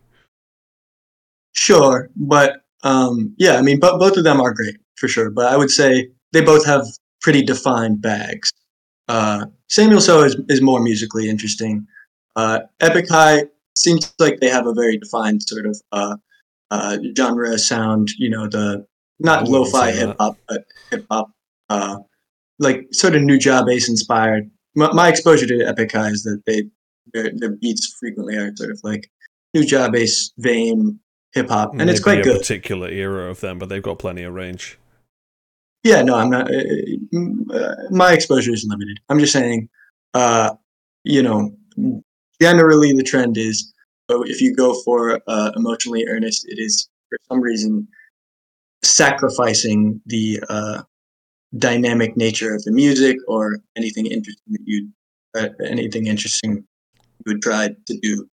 [1.58, 5.28] Sure, but um, yeah, I mean, but both of them are great for sure.
[5.28, 6.86] But I would say they both have
[7.20, 8.52] pretty defined bags.
[9.08, 11.84] Uh, Samuel Seo is, is more musically interesting.
[12.36, 13.44] Uh, Epic High
[13.74, 15.80] seems like they have a very defined sort of
[16.70, 18.08] uh, genre sound.
[18.18, 18.86] You know, the
[19.18, 21.30] not lo-fi hip hop, but hip hop,
[21.68, 21.98] uh,
[22.58, 24.50] like sort of Nujabes inspired.
[24.74, 26.64] My, my exposure to Epic High is that they
[27.12, 29.10] their, their beats frequently are sort of like
[29.56, 31.00] Nujabes vein
[31.32, 32.38] hip hop, and it's quite a good.
[32.38, 34.78] particular era of them but they've got plenty of range
[35.84, 36.50] Yeah, no, I'm not.
[36.50, 38.98] Uh, uh, my exposure is limited.
[39.08, 39.68] I'm just saying,
[40.14, 40.54] uh,
[41.04, 41.56] you know,
[42.40, 43.72] generally the trend is
[44.10, 47.86] uh, if you go for uh, emotionally earnest, it is for some reason
[48.82, 50.82] sacrificing the uh,
[51.58, 54.88] dynamic nature of the music or anything interesting that you,
[55.36, 58.28] uh, anything interesting you would try to do.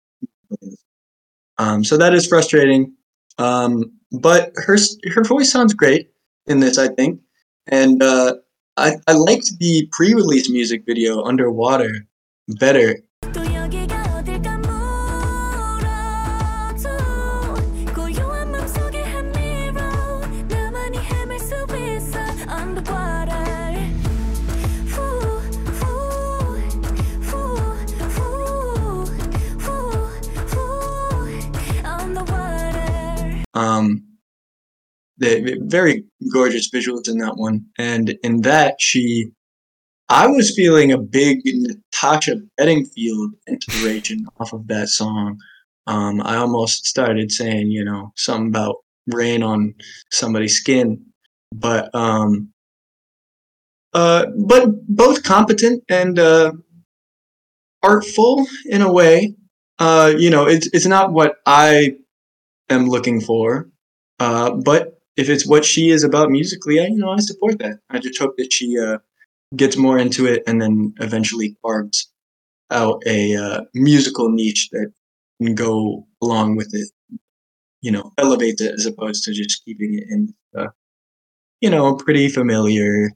[1.58, 2.94] Um, so that is frustrating.
[3.38, 4.76] Um, but her
[5.14, 6.10] her voice sounds great
[6.46, 7.20] in this, I think
[7.66, 8.34] and uh,
[8.76, 12.06] I, I liked the pre-release music video underwater
[12.58, 12.98] better
[33.62, 33.86] um
[35.18, 37.64] the very gorgeous visuals in that one.
[37.78, 39.30] And in that she
[40.08, 45.38] i was feeling a big natasha bedingfield inspiration off of that song.
[45.86, 49.74] Um i almost started saying you know something about rain on
[50.10, 51.04] somebody's skin.
[51.54, 52.48] But um
[53.94, 56.52] uh but both competent and uh
[57.82, 59.36] artful in a way.
[59.78, 61.96] Uh you know it's it's not what i
[62.70, 63.68] am looking for
[64.22, 67.80] uh, but if it's what she is about musically, I you know I support that.
[67.90, 68.98] I just hope that she uh,
[69.56, 72.08] gets more into it and then eventually carves
[72.70, 74.92] out a uh, musical niche that
[75.42, 76.88] can go along with it.
[77.80, 80.68] You know, elevate it as opposed to just keeping it in, uh,
[81.60, 83.10] you know, a pretty familiar,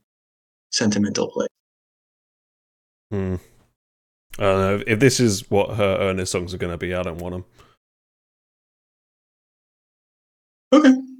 [0.72, 1.48] sentimental place.
[3.12, 3.36] Hmm.
[4.38, 4.84] I don't know.
[4.88, 7.44] If this is what her earnest songs are going to be, I don't want them.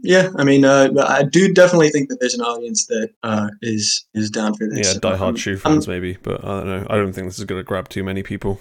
[0.07, 4.07] Yeah, I mean, uh, I do definitely think that there's an audience that uh, is
[4.15, 4.95] is down for this.
[4.95, 6.87] Yeah, diehard Um, Chuu I'm- fans maybe, but I don't know.
[6.89, 8.61] I don't think this is going to grab too many people.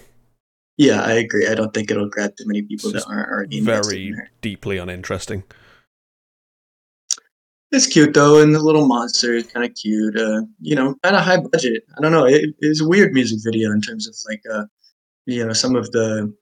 [0.76, 1.46] Yeah, I agree.
[1.46, 5.44] I don't think it'll grab too many people that aren't already Very in deeply uninteresting.
[7.72, 10.16] It's cute though, and the little monster is kind of cute.
[10.18, 11.82] Uh, you know, kind of high budget.
[11.96, 12.26] I don't know.
[12.26, 14.64] It, it's a weird music video in terms of like, uh,
[15.26, 16.32] you know, some of the,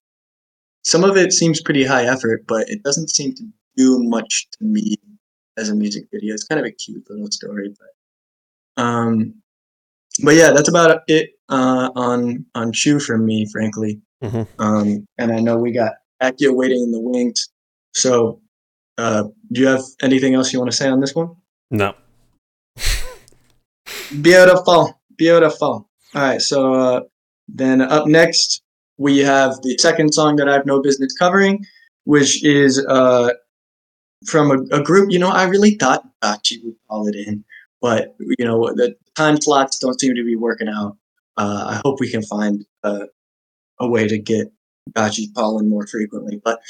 [0.83, 3.43] some of it seems pretty high effort, but it doesn't seem to
[3.77, 4.95] do much to me
[5.57, 6.33] as a music video.
[6.33, 9.35] It's kind of a cute little story, but, um,
[10.23, 14.01] but yeah, that's about it uh, on on Chuu from me, frankly.
[14.23, 14.47] Mhm.
[14.59, 17.49] Um, and I know we got Akia waiting in the wings.
[17.93, 18.41] So,
[18.97, 21.35] uh, do you have anything else you want to say on this one?
[21.71, 21.93] No.
[24.21, 25.89] Beautiful, beautiful.
[26.13, 27.01] All right, so uh,
[27.47, 28.61] then up next
[28.97, 31.65] we have the second song that I have no business covering,
[32.05, 33.31] which is uh,
[34.25, 35.11] from a, a group.
[35.11, 37.43] You know, I really thought Bachi would call it in,
[37.81, 40.97] but you know the time slots don't seem to be working out.
[41.37, 43.05] Uh, I hope we can find uh,
[43.79, 44.51] a way to get
[44.93, 46.41] Bachi calling more frequently.
[46.43, 46.61] But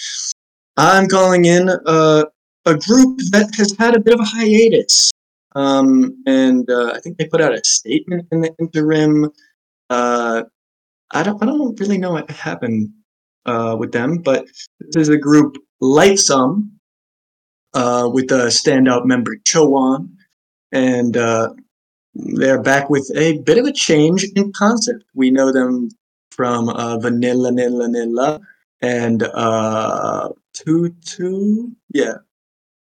[0.77, 2.25] I'm calling in uh,
[2.65, 5.11] a group that has had a bit of a hiatus.
[5.55, 9.31] Um, and uh, I think they put out a statement in the interim.
[9.89, 10.43] Uh,
[11.11, 12.89] I don't, I don't really know what happened
[13.45, 14.45] uh, with them, but
[14.79, 16.69] this is a group Lightsum
[17.75, 20.09] uh, with a standout member Chowon,
[20.71, 21.53] and uh,
[22.15, 25.03] they're back with a bit of a change in concept.
[25.13, 25.89] We know them
[26.31, 28.41] from uh, Vanilla Nilla Nilla
[28.81, 31.69] and uh, Tutu.
[31.93, 32.15] Yeah,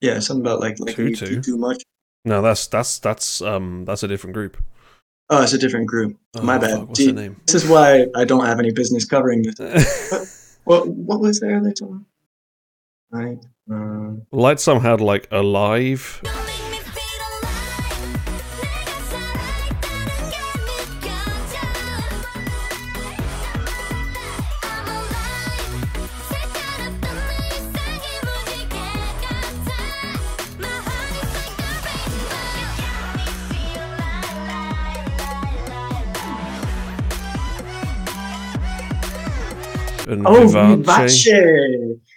[0.01, 1.35] yeah, something about like like you Tutu?
[1.35, 1.83] too, too much.
[2.25, 4.57] No, that's that's that's um that's a different group.
[5.29, 6.17] Oh, it's a different group.
[6.35, 6.71] Oh, My bad.
[6.79, 7.39] fuck, what's the name?
[7.45, 10.47] This is why I don't have any business covering this.
[10.65, 12.05] What what was their other song?
[13.11, 13.43] Right.
[13.71, 16.21] Um, Lightsum had like Alive.
[40.07, 41.23] And oh, Vivace.
[41.23, 42.08] Vivace.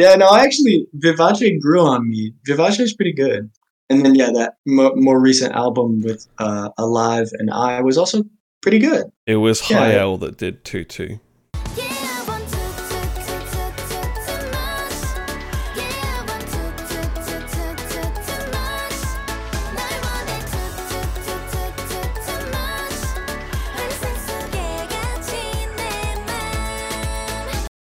[0.00, 2.32] Yeah, no, I actually, Vivace grew on me.
[2.48, 3.50] Vivace is pretty good.
[3.90, 8.24] And then, yeah, that mo more recent album with uh, Alive and I was also
[8.62, 9.04] pretty good.
[9.26, 9.78] It was Yeah.
[9.78, 11.18] High L that did Tutu.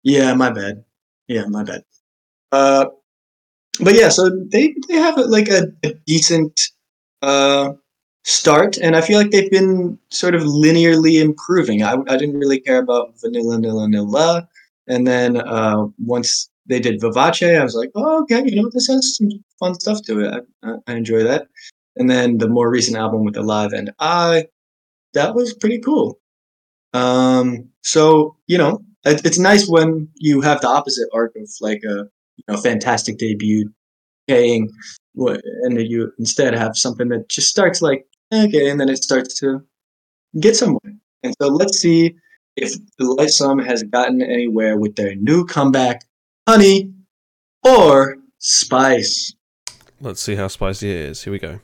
[0.03, 0.83] Yeah, my bad.
[1.27, 1.83] Yeah, my bad.
[2.51, 2.85] Uh,
[3.79, 6.69] but yeah, so they they have like a, a decent
[7.21, 7.73] uh
[8.23, 11.83] start, and I feel like they've been sort of linearly improving.
[11.83, 14.47] I I didn't really care about Vanilla Nilla Nilla,
[14.87, 18.87] and then uh once they did Vivace, I was like, oh okay, you know this
[18.87, 19.29] has some
[19.59, 20.45] fun stuff to it.
[20.63, 21.47] I, I, enjoy that.
[21.97, 24.47] And then the more recent album with Alive and I,
[25.13, 26.19] that was pretty cool.
[26.93, 31.83] Um, so you know, it, it's nice when you have the opposite arc of like
[31.83, 32.07] a
[32.47, 33.69] you know fantastic debut,
[34.27, 34.69] paying,
[35.15, 39.61] and you instead have something that just starts like okay, and then it starts to
[40.39, 40.93] get somewhere.
[41.23, 42.15] And so let's see
[42.55, 46.01] if the Lightsum has gotten anywhere with their new comeback,
[46.47, 46.91] Honey
[47.63, 49.33] or Spice.
[49.99, 51.23] Let's see how spicy it is.
[51.23, 51.59] Here we go.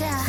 [0.00, 0.27] Yeah.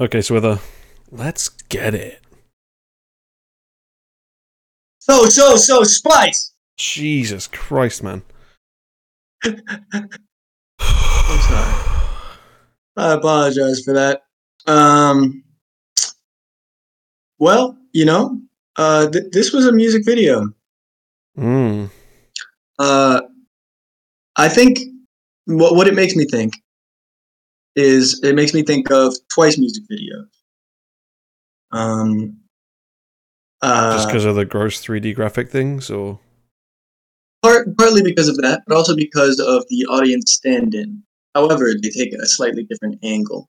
[0.00, 0.58] Okay, so with a
[1.10, 2.22] let's get it.
[4.98, 6.54] So, so, so, Spice!
[6.78, 8.22] Jesus Christ, man.
[9.44, 9.58] I'm
[10.78, 11.74] sorry.
[12.96, 14.22] I apologize for that.
[14.66, 15.44] Um,
[17.38, 18.40] well, you know,
[18.76, 20.48] uh, th- this was a music video.
[21.36, 21.90] Mm.
[22.78, 23.20] Uh,
[24.36, 24.78] I think
[25.44, 26.54] what, what it makes me think
[27.76, 30.26] is it makes me think of Twice music videos.
[31.72, 32.38] Um,
[33.62, 36.18] uh, Just because of the gross 3D graphic things, or
[37.42, 41.02] part, partly because of that, but also because of the audience stand-in.
[41.34, 43.48] However, they take a slightly different angle.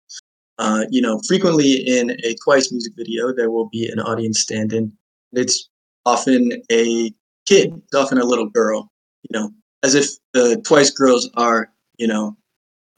[0.60, 4.92] Uh, you know, frequently in a Twice music video, there will be an audience stand-in.
[5.34, 5.70] It's
[6.06, 7.12] often a
[7.48, 7.74] kid.
[7.76, 8.92] It's often a little girl.
[9.24, 9.52] You know,
[9.84, 12.38] as if the Twice girls are, you know,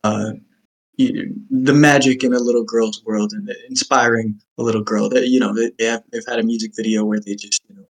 [0.03, 0.31] uh,
[0.97, 5.09] the magic in a little girl's world and inspiring a little girl.
[5.09, 7.75] That you know, they, they have they've had a music video where they just you
[7.75, 7.85] know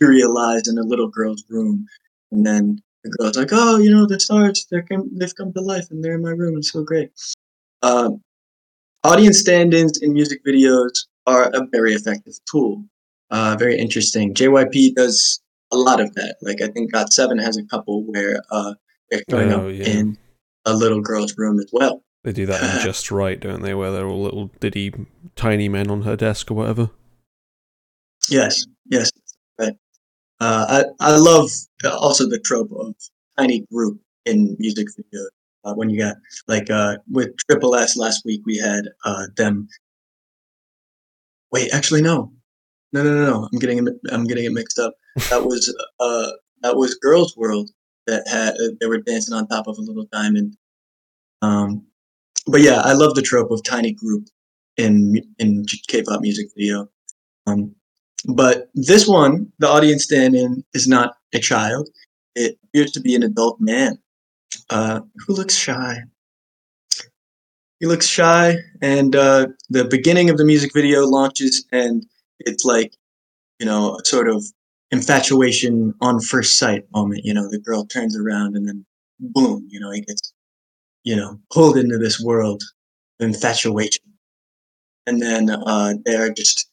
[0.00, 1.86] materialize in a little girl's room
[2.32, 5.90] and then the girl's like, "Oh, you know, the stars, come, they've come to life,
[5.90, 6.58] and they're in my room.
[6.58, 7.10] It's so great."
[7.82, 8.22] Um,
[9.04, 12.84] audience stand-ins in music videos are a very effective tool.
[13.30, 14.34] Uh, very interesting.
[14.34, 15.40] JYP does
[15.70, 16.36] a lot of that.
[16.42, 18.74] Like I think Got Seven has a couple where uh,
[19.10, 19.86] they're showing Oh, up yeah.
[19.86, 20.18] in
[20.66, 22.02] a little girl's room as well.
[22.24, 23.74] They do that in Just Right, don't they?
[23.74, 24.92] Where they're all little diddy
[25.36, 26.90] tiny men on her desk or whatever.
[28.28, 29.10] Yes, yes,
[29.58, 29.74] right.
[30.40, 31.50] Uh, I I love
[31.84, 32.94] also the trope of
[33.38, 35.26] tiny group in music video.
[35.64, 36.16] Uh, when you got
[36.48, 39.68] like uh, with Triple S last week, we had uh, them.
[41.52, 42.32] Wait, actually, no,
[42.92, 43.48] no, no, no, no.
[43.52, 44.94] I'm getting it, I'm getting it mixed up.
[45.28, 46.30] That was uh,
[46.62, 47.70] that was Girls World
[48.06, 50.56] that had uh, they were dancing on top of a little diamond.
[51.42, 51.86] Um,
[52.46, 54.28] but yeah, I love the trope of tiny group
[54.76, 56.88] in in K-pop music video.
[57.46, 57.74] Um,
[58.26, 61.88] but this one, the audience stand-in is not a child.
[62.34, 63.98] It appears to be an adult man
[64.68, 66.02] uh, who looks shy.
[67.80, 72.04] He looks shy, and uh, the beginning of the music video launches, and
[72.40, 72.94] it's like,
[73.58, 74.44] you know, a sort of
[74.90, 77.24] infatuation on first sight moment.
[77.24, 78.84] You know, the girl turns around, and then
[79.18, 80.34] boom, you know, he gets,
[81.04, 82.62] you know, pulled into this world
[83.20, 84.04] of infatuation,
[85.06, 86.68] and then uh, they're just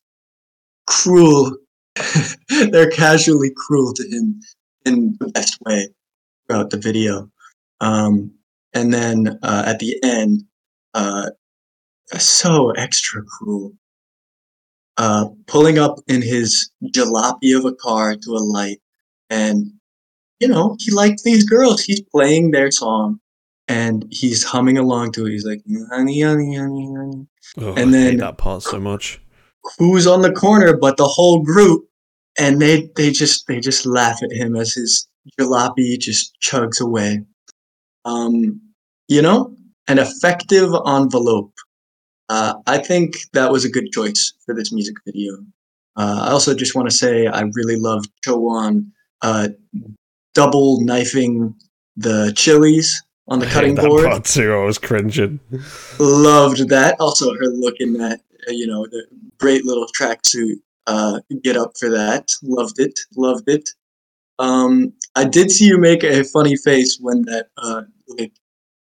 [0.86, 1.57] cruel.
[2.71, 4.39] they're casually cruel to him
[4.86, 5.89] in the best way
[6.47, 7.30] throughout the video.
[7.82, 8.32] Um,
[8.73, 10.43] and then uh, at the end,
[10.93, 11.32] uh,
[12.17, 13.73] so extra cruel.
[14.97, 18.82] Uh, pulling up in his jalopy of a car to a light,
[19.30, 19.67] and
[20.39, 21.84] you know he likes these girls.
[21.84, 23.19] He's playing their song,
[23.68, 25.32] and he's humming along to it.
[25.32, 25.61] He's like,
[25.91, 29.20] "Honey, honey, honey, honey." Oh, And I hate then- that part so much.
[29.78, 31.86] who's on the corner but the whole group
[32.39, 35.07] and they they just they just laugh at him as his
[35.38, 37.22] jalopy just chugs away
[38.05, 38.61] um
[39.09, 39.53] you know
[39.89, 41.51] an effective envelope
[42.30, 45.34] uh, i think that was a good choice for this music video
[45.97, 48.89] uh, i also just want to say i really love Chowon
[49.22, 49.49] uh,
[50.34, 51.53] double knifing
[51.97, 54.53] the chilies on the cutting board part too.
[54.53, 55.39] I was cringing.
[55.99, 56.95] loved that.
[56.99, 59.05] Also, her look in that, uh, you know, the
[59.38, 60.55] great little tracksuit
[60.88, 62.30] uh, get up for that.
[62.43, 62.99] Loved it.
[63.15, 63.69] Loved it.
[64.39, 68.32] Um, I did see you make a funny face when that uh, like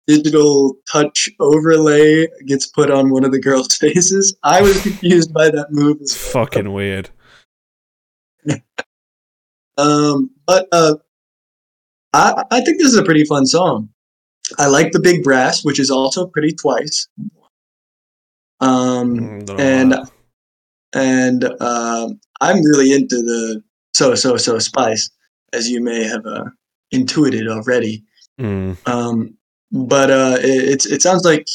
[0.08, 4.36] digital touch overlay gets put on one of the girls' faces.
[4.44, 5.98] I was confused by that move.
[6.00, 6.08] Well.
[6.08, 7.10] Fucking weird.
[9.76, 10.98] Um, but uh,
[12.14, 13.90] I I think this is a pretty fun song.
[14.58, 17.08] I like the big brass, which is also pretty twice.
[18.60, 19.96] Um, Mm, and
[20.94, 23.62] and um, I'm really into the
[23.94, 25.10] so so so spice,
[25.54, 26.46] as you may have uh,
[26.92, 28.04] intuited already.
[28.40, 28.78] Mm.
[28.88, 29.38] Um,
[29.72, 31.48] but uh, it, it's it sounds like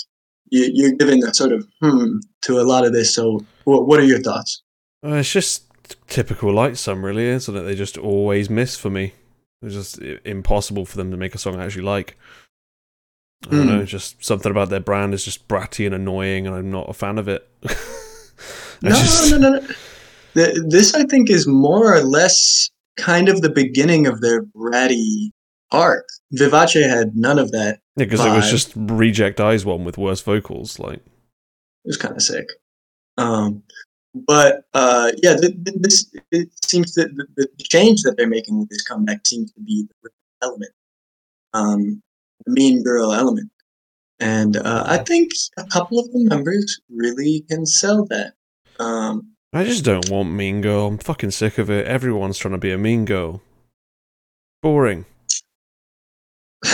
[0.51, 3.15] you, you're giving a sort of hmm to a lot of this.
[3.15, 4.63] So, what, what are your thoughts?
[5.05, 5.65] Uh, it's just
[6.09, 7.63] typical Lightsum, really, isn't it?
[7.63, 9.15] They just always miss for me.
[9.63, 12.17] It's just impossible for them to make a song I actually like.
[13.47, 13.69] I don't Hmm.
[13.69, 16.95] know, just something about their brand is just bratty and annoying, and I'm not a
[16.95, 17.49] fan of it.
[18.81, 19.67] No, just- no, no, no.
[20.35, 25.31] Th- This, I think, is more or less kind of the beginning of their bratty
[25.73, 26.07] arc.
[26.33, 27.81] Vivace had none of that.
[27.97, 30.79] Yeah, because it was just Reject Eyes one with worse vocals.
[30.79, 32.47] Like, It was kind of sick.
[33.17, 33.65] Um,
[34.15, 38.61] but uh, yeah, th- th- this it seems that the, the change that they're making
[38.61, 40.11] with this comeback seems to be the
[40.41, 40.71] element,
[41.53, 42.08] um, the
[42.49, 43.51] mean girl element,
[44.21, 48.35] and uh, I think a couple of the members really can sell that.
[48.79, 50.87] Um, I just don't want Mean Girl.
[50.89, 51.87] I'm fucking sick of it.
[51.87, 53.41] Everyone's trying to be a Mean Girl.
[54.63, 55.07] Boring.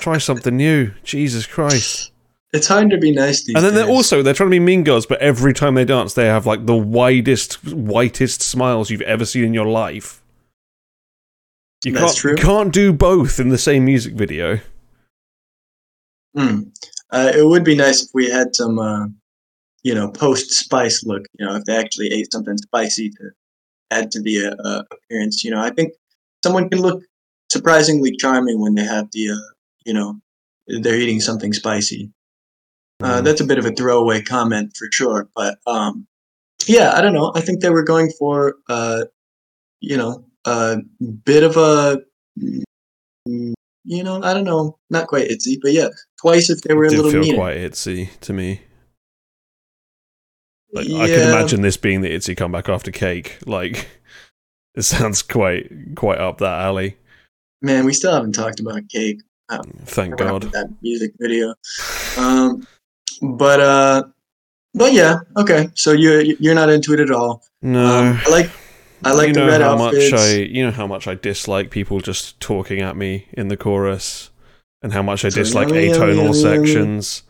[0.00, 0.92] Try something new.
[1.04, 2.10] Jesus Christ.
[2.52, 3.82] it's hard to be nice these and then days.
[3.84, 6.46] they're also they're trying to be mean girls, but every time they dance, they have
[6.46, 10.22] like the widest, whitest smiles you've ever seen in your life.
[11.84, 12.30] You That's can't true.
[12.32, 14.60] you can't do both in the same music video.
[16.36, 16.70] Mm.
[17.10, 19.06] Uh, it would be nice if we had some, uh,
[19.82, 21.26] you know, post spice look.
[21.38, 23.30] You know, if they actually ate something spicy to
[23.90, 25.44] add to the uh, uh, appearance.
[25.44, 25.92] You know, I think
[26.42, 27.02] someone can look
[27.50, 29.52] surprisingly charming when they have the, uh,
[29.84, 30.18] you know,
[30.66, 32.10] they're eating something spicy.
[33.02, 33.24] Uh, Mm.
[33.24, 36.06] that's a bit of a throwaway comment for sure, but um,
[36.66, 37.32] yeah, I don't know.
[37.34, 39.04] I think they were going for, uh,
[39.80, 40.78] you know, a
[41.24, 42.00] bit of a,
[43.84, 45.88] you know, I don't know, not quite itzy, but yeah,
[46.20, 47.36] twice if they were a little feel meaner.
[47.36, 48.62] quite itzy to me.
[50.72, 53.38] Like, yeah, I can imagine this being the itzy comeback after Cake.
[53.46, 53.88] Like,
[54.74, 56.96] it sounds quite quite up that alley.
[57.60, 59.20] man, we still haven't talked about cake.
[59.84, 60.42] Thank God.
[60.52, 61.54] that music video.
[62.16, 62.66] Um,
[63.20, 64.04] but uh,
[64.74, 65.68] but yeah, okay.
[65.74, 67.42] So you you're not into it at all.
[67.60, 67.84] No.
[67.84, 68.50] Um, I like
[69.04, 70.12] I like you the know red how outfits.
[70.12, 73.56] much I you know how much I dislike people just talking at me in the
[73.56, 74.30] chorus,
[74.82, 76.34] and how much I dislike yummy, atonal yummy, yummy.
[76.34, 77.22] sections.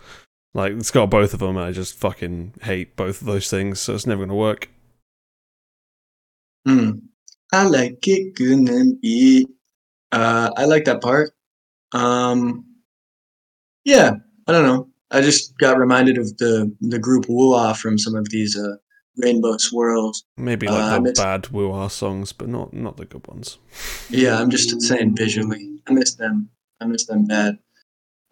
[0.55, 3.81] Like it's got both of them, and I just fucking hate both of those things.
[3.81, 4.69] So it's never gonna work.
[6.67, 6.91] Hmm.
[7.53, 9.49] I like it good and eat.
[10.11, 11.33] Uh, I like that part.
[11.93, 12.65] Um,
[13.85, 14.13] yeah,
[14.47, 14.89] I don't know.
[15.11, 18.77] I just got reminded of the the group Wooah from some of these uh,
[19.17, 20.25] Rainbow Swirls.
[20.37, 23.59] Maybe Uh, like I the bad woo songs, but not not the good ones.
[24.11, 25.81] Yeah, I'm just saying visually.
[25.87, 26.49] I miss them.
[26.81, 27.59] I miss them bad.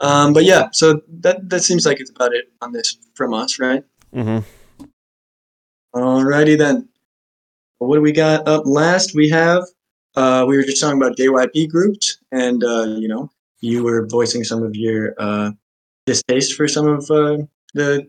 [0.01, 3.59] Um, but yeah, so that that seems like it's about it on this from us,
[3.59, 3.85] right?
[4.15, 4.87] Mm-hmm.
[5.95, 6.89] Alrighty then.
[7.79, 9.15] What do we got up last?
[9.15, 9.65] We have
[10.17, 14.45] uh, we were just talking about JYP groups, and uh, you know, you were voicing
[14.45, 15.51] some of your uh,
[16.07, 17.39] distaste for some of uh,
[17.75, 18.09] the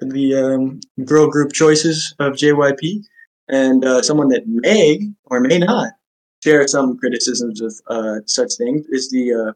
[0.00, 3.04] the um, girl group choices of JYP,
[3.48, 5.92] and uh, someone that may or may not
[6.42, 9.52] share some criticisms of uh, such things is the uh,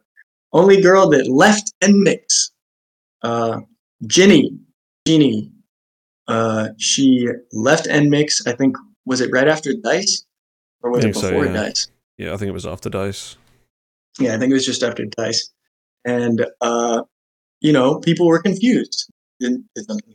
[0.53, 2.51] only girl that left NMIXX,
[3.23, 3.61] uh,
[4.05, 4.59] Jini.
[5.07, 5.51] Jini.
[6.27, 8.47] Uh, she left and NMIXX.
[8.47, 10.25] I think was it right after Dice,
[10.83, 11.53] or was it think so, before yeah.
[11.53, 11.89] Dice?
[12.19, 13.37] Yeah, I think it was after Dice.
[14.19, 15.51] Yeah, I think it was just after Dice,
[16.05, 17.03] and uh,
[17.61, 19.11] you know, people were confused.
[19.41, 20.15] Did, did something?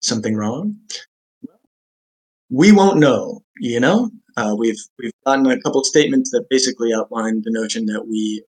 [0.00, 0.76] Something wrong?
[2.50, 3.42] We won't know.
[3.58, 7.86] You know, uh, we've we've gotten a couple of statements that basically outline the notion
[7.86, 8.44] that we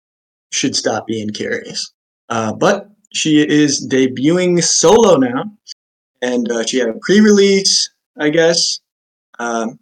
[0.53, 1.93] should stop being curious.
[2.29, 5.45] Uh, but she is debuting solo now,
[6.23, 8.81] and uh, she had a pre-release, I guess.
[9.39, 9.79] Um,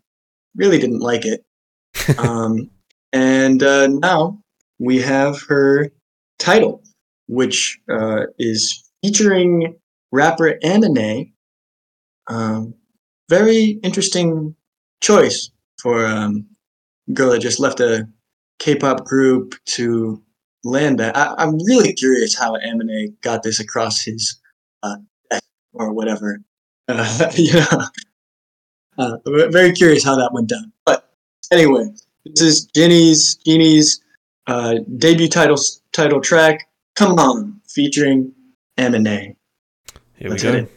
[0.56, 1.44] really didn't like it.
[2.18, 2.70] um,
[3.12, 4.38] and uh, now
[4.78, 5.90] we have her
[6.38, 6.82] title,
[7.26, 9.74] which uh, is featuring
[10.12, 11.32] rapper Aminé.
[12.28, 12.74] Um,
[13.28, 14.54] very interesting
[15.00, 15.50] choice
[15.80, 16.46] for um,
[17.08, 18.08] a girl that just left a
[18.58, 20.22] K-pop group to
[20.64, 21.16] land that.
[21.16, 24.40] I, I'm really curious how Aminé got this across his
[24.82, 24.96] uh,
[25.72, 26.40] or whatever.
[26.88, 27.30] Uh,
[28.98, 30.72] uh, very curious how that went down.
[30.84, 31.08] But
[31.52, 31.90] anyway,
[32.24, 34.02] This is Jini's Jini's
[34.46, 35.58] uh, debut title
[35.92, 36.68] title track.
[36.96, 38.32] Come on, featuring
[38.78, 39.36] Aminé.
[40.18, 40.68] Here Let's we go.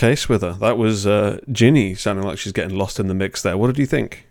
[0.00, 0.58] Okay, Swither.
[0.60, 3.58] That was uh, Jini sounding like she's getting lost in the mix there.
[3.58, 4.26] What did you think?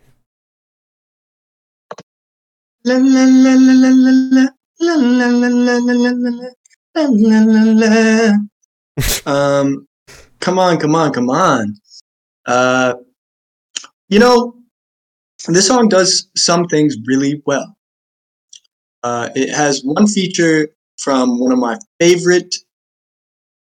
[2.86, 4.48] La la la la la la la
[4.80, 6.10] la la la la la
[7.06, 8.34] la la la la.
[9.28, 9.88] Um,
[10.40, 11.76] come on, come on, come on.
[12.48, 12.96] Uh,
[14.08, 14.56] you know,
[15.50, 17.78] this song does some things really well.
[19.04, 22.56] Uh, it has one feature from one of my favorite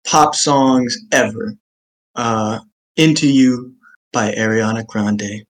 [0.06, 1.56] pop songs ever,
[2.20, 2.60] uh,
[2.98, 3.74] "Into You"
[4.12, 5.46] by Ariana Grande,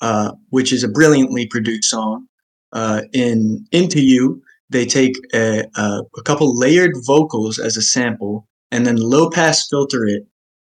[0.00, 2.26] uh, which is a brilliantly produced song
[2.72, 8.46] uh, in Into You, they take a, a, a couple layered vocals as a sample
[8.70, 10.26] and then low pass filter it,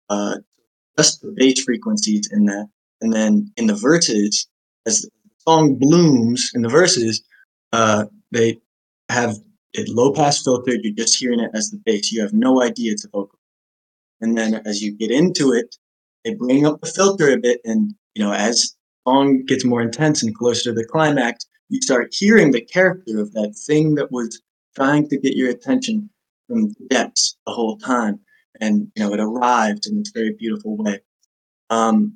[0.10, 0.38] uh,
[0.98, 2.68] just the bass frequencies in that.
[3.02, 4.48] And then in the verses,
[4.86, 7.24] as the song blooms in the verses,
[7.72, 8.60] uh, they
[9.10, 9.36] have
[9.74, 10.82] it low pass filtered.
[10.84, 12.12] You're just hearing it as the bass.
[12.12, 13.40] You have no idea it's a vocal.
[14.24, 15.76] And then as you get into it,
[16.24, 17.60] they bring up the filter a bit.
[17.66, 18.74] And, you know, as
[19.06, 23.34] song gets more intense and closer to the climax, you start hearing the character of
[23.34, 24.42] that thing that was
[24.78, 26.10] trying to get your attention
[26.48, 28.22] from the depths the whole time.
[28.62, 31.02] And you know, it arrived in this very beautiful way.
[31.70, 32.14] Um,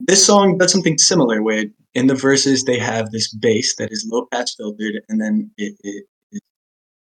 [0.00, 4.08] this song does something similar where in the verses they have this bass that is
[4.10, 6.06] low pass filtered and then it, it,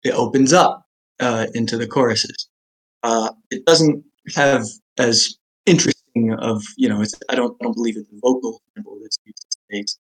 [0.04, 0.86] it opens up
[1.20, 2.50] uh, into the choruses.
[3.04, 4.04] Uh, it doesn't
[4.36, 4.66] have
[4.98, 9.18] as interesting of, you know, I don't, I don't believe it's a vocal sample that's
[9.26, 9.98] used as bass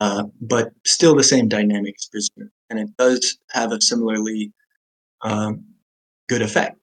[0.00, 4.52] uh, but still the same dynamics preserved, and it does have a similarly
[5.22, 5.64] um,
[6.28, 6.78] good effect.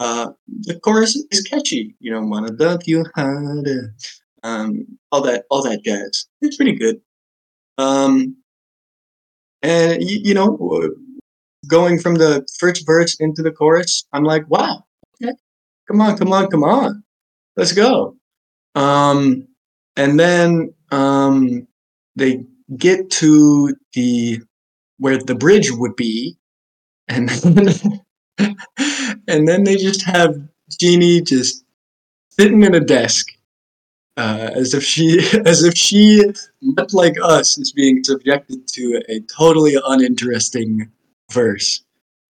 [0.00, 0.32] Uh,
[0.66, 3.94] the chorus is catchy, you know, wanna dump you harder,
[4.42, 6.26] um, all that, all that jazz.
[6.40, 7.00] It's pretty good.
[7.78, 8.36] Um,
[9.62, 10.58] and y- you know,
[11.68, 14.84] going from the first verse into the chorus, I'm like, wow,
[15.88, 17.02] come on, come on, come on,
[17.56, 18.16] let's go.
[18.74, 19.48] Um,
[19.96, 21.66] and then um,
[22.16, 22.44] they
[22.76, 24.40] get to the
[24.98, 26.36] where the bridge would be,
[27.08, 28.00] and then,
[29.28, 30.36] and then they just have
[30.70, 31.64] Jini just
[32.30, 33.26] sitting in a desk,
[34.16, 36.24] uh, as if she as if she,
[36.62, 40.90] much like us, is being subjected to a totally uninteresting
[41.30, 41.84] verse,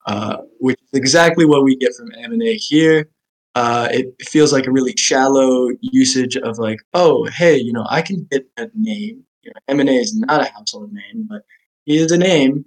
[0.06, 3.08] uh, which is exactly what we get from Aminé here.
[3.54, 8.00] Uh, it feels like a really shallow usage of like, oh, hey, you know, I
[8.00, 9.24] can get a name.
[9.42, 11.42] You know, Aminé is not a household name, but
[11.84, 12.64] he is a name,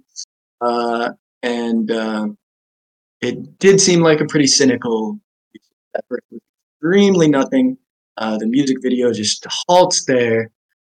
[0.60, 1.10] uh,
[1.42, 2.28] and uh,
[3.20, 5.18] it did seem like a pretty cynical
[5.94, 6.22] effort
[6.86, 7.78] extremely nothing.
[8.18, 10.50] Uh, the music video just halts there,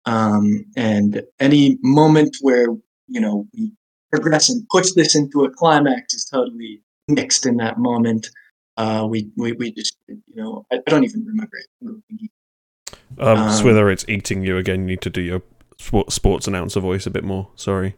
[0.05, 2.67] um, and any moment where
[3.07, 3.71] you know we
[4.11, 8.29] progress and push this into a climax is totally mixed in that moment.
[8.79, 11.67] Uh, we, we we just you know I, I don't even remember it.
[11.85, 12.03] Um,
[13.17, 14.81] Um, Swither, it's eating you again.
[14.81, 15.41] You need to do your
[15.77, 17.49] sport, sports announcer voice a bit more.
[17.55, 17.95] Sorry.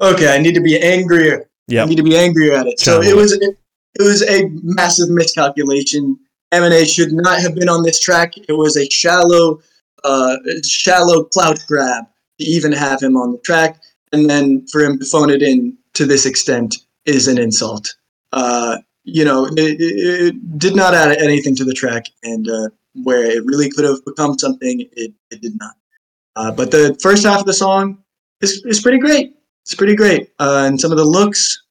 [0.00, 1.48] Okay, I need to be angrier.
[1.68, 2.80] Yeah, I need to be angrier at it.
[2.80, 3.16] So Channel it it.
[3.16, 3.58] was it,
[4.00, 6.18] it was a massive miscalculation.
[6.52, 8.32] Aminé should not have been on this track.
[8.36, 9.60] It was a shallow,
[10.04, 12.04] uh, shallow clout grab
[12.38, 13.80] to even have him on the track,
[14.12, 17.94] and then for him to phone it in to this extent is an insult.
[18.32, 22.68] Uh, you know, it, it, did not add anything to the track, and uh,
[23.02, 25.74] where it really could have become something, it, it did not.
[26.36, 27.98] Uh, but the first half of the song
[28.40, 29.34] is, is pretty great.
[29.62, 30.30] It's pretty great.
[30.38, 31.62] Uh, and some of the looks,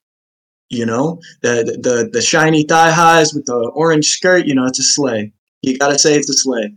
[0.69, 4.79] you know, the, the the shiny thigh highs with the orange skirt, you know, it's
[4.79, 5.31] a sleigh.
[5.61, 6.73] You gotta say it's a sleigh.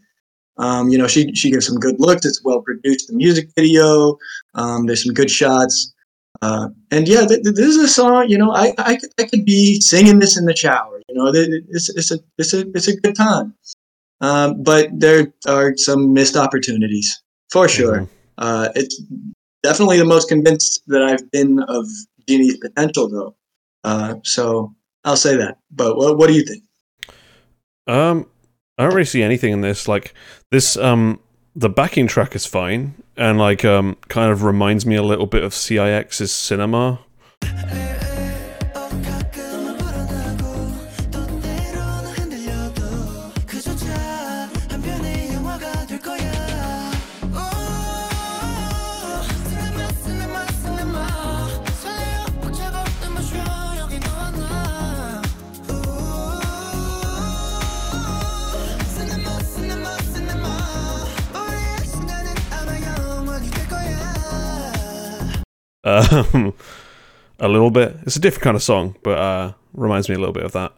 [0.59, 2.27] Um, you know, she she gives some good looks.
[2.27, 3.09] It's well produced.
[3.09, 4.19] The music video,
[4.55, 5.95] um, there's some good shots.
[6.43, 8.28] Uh, and yeah, th- th- this is a song.
[8.28, 11.01] You know, I, I could- I could be singing this in the shower.
[11.09, 13.55] You know, it's it's a it's a it's a good time.
[14.20, 18.01] Um, but there are some missed opportunities for sure.
[18.01, 18.09] Mhm.
[18.39, 19.01] Uh, it's
[19.62, 21.87] definitely the most convinced that I've been of
[22.28, 23.34] Jini's potential, though.
[23.84, 24.74] Uh, so
[25.05, 25.59] I'll say that.
[25.70, 26.62] But what, what do you think?
[27.87, 28.26] Um,
[28.78, 29.87] I don't really see anything in this.
[29.87, 30.12] Like
[30.51, 31.20] this, um,
[31.55, 35.43] the backing track is fine, and like, um, kind of reminds me a little bit
[35.43, 37.01] of CIX's Cinema.
[65.87, 66.53] Um,
[67.39, 67.97] a little bit.
[68.03, 70.73] It's a different kind of song, but uh, reminds me a little bit of that.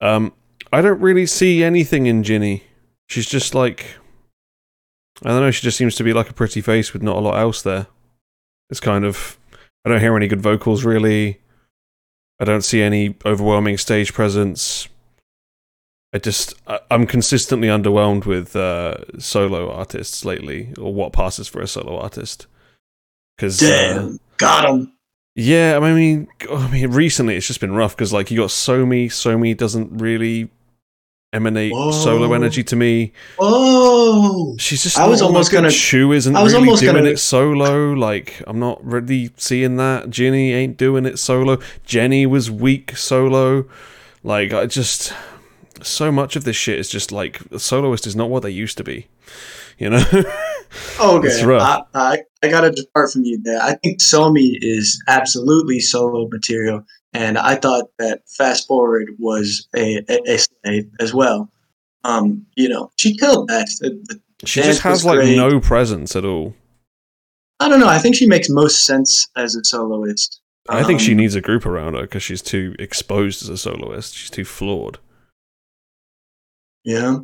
[0.00, 0.32] Um,
[0.72, 2.62] I don't really see anything in Jini.
[3.08, 3.96] She's just like,
[5.22, 5.50] I don't know.
[5.50, 7.86] She just seems to be like a pretty face with not a lot else there.
[8.70, 9.36] It's kind of,
[9.84, 11.40] I don't hear any good vocals really.
[12.38, 14.88] I don't see any overwhelming stage presence.
[16.14, 21.60] I just, I, I'm consistently underwhelmed with uh, solo artists lately, or what passes for
[21.60, 22.46] a solo artist.
[23.36, 24.92] Because uh, got him.
[25.34, 29.06] yeah, I mean, I mean, recently it's just been rough because like you got Somi.
[29.06, 30.50] Somi doesn't really
[31.32, 33.12] emanate solo energy to me.
[33.38, 34.98] Oh, She's just.
[34.98, 37.92] I was almost gonna- Chuu isn't I was really almost doing gonna- it solo.
[37.92, 40.10] Like I'm not really seeing that.
[40.10, 41.58] Jini ain't doing it solo.
[41.84, 43.66] Jenny was weak solo.
[44.24, 45.12] Like I just.
[45.82, 48.84] So much of this shit is just like soloist is not what they used to
[48.84, 49.06] be.
[49.78, 50.04] You know.
[50.70, 51.58] It's okay.
[51.58, 53.60] I, I, I gotta depart from you there.
[53.60, 59.98] I think Somi is absolutely solo material, and I thought that Fast Forward was a,
[60.08, 61.50] a, a slave as well.
[62.04, 63.68] Um, you know, she killed that.
[63.80, 65.36] The- the she just has like great.
[65.36, 66.54] no presence at all.
[67.58, 67.88] I don't know.
[67.88, 70.40] I think she makes most sense as a soloist.
[70.68, 73.58] I think she Um, needs a group around her because she's too exposed as a
[73.58, 74.14] soloist.
[74.14, 74.98] She's too flawed.
[76.84, 77.18] Yeah.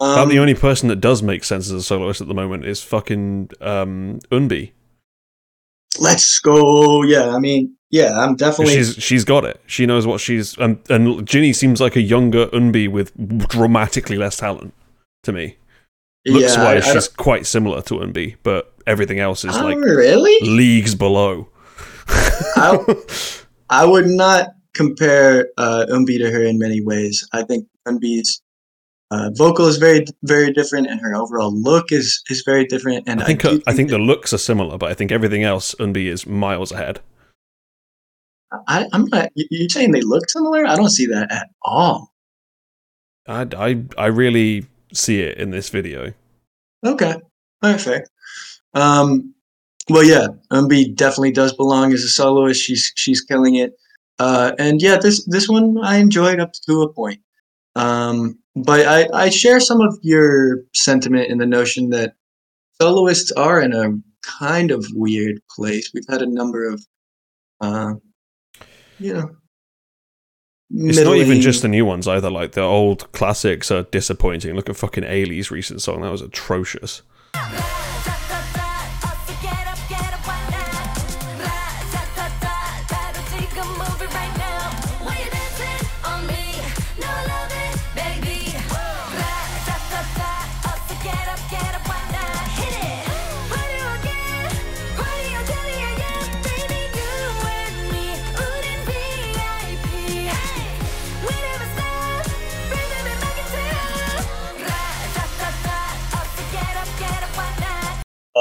[0.00, 2.64] About Um, the only person that does make sense as a soloist at the moment
[2.64, 4.72] is fucking um, Eunbi.
[6.00, 7.02] let's go.
[7.02, 8.74] Yeah, I mean, yeah, I'm definitely.
[8.74, 9.60] She's she's got it.
[9.66, 13.12] She knows what she's and and Jini seems like a younger Eunbi with
[13.48, 14.72] dramatically less talent
[15.24, 15.56] to me.
[16.26, 20.36] Looks yeah, wise, she's quite similar to Eunbi, but Everything else is Oh, like really?
[20.50, 21.48] leagues below.
[22.56, 22.78] I,
[23.70, 27.28] I would not compare uh, Eunbi to her in many ways.
[27.32, 28.40] I think Eunbi's
[29.10, 33.08] uh, vocal is very, very different, and her overall look is is very different.
[33.08, 35.74] And I think do I think the looks are similar, but I think everything else
[35.76, 37.00] Eunbi is miles ahead.
[38.66, 39.30] I, I'm not.
[39.34, 40.66] you- You're saying they look similar?
[40.66, 42.12] I don't see that at all.
[43.28, 46.12] I, I, I really see it in this video.
[46.84, 47.14] Okay,
[47.62, 48.10] perfect.
[48.74, 49.34] Um,
[49.88, 52.60] well, yeah, Eunbi definitely does belong as a soloist.
[52.62, 53.74] She's she's killing it.
[54.18, 57.20] Uh, and yeah, this this one I enjoyed up to a point.
[57.76, 62.14] Um, but I I share some of your sentiment in the notion that
[62.80, 65.90] soloists are in a kind of weird place.
[65.94, 66.84] We've had a number of,
[67.60, 67.94] uh,
[68.98, 69.30] you know,
[70.70, 72.30] It's not even just the new ones either.
[72.30, 74.54] Like the old classics are disappointing.
[74.54, 77.02] Look at fucking Ailee's recent song; that was atrocious.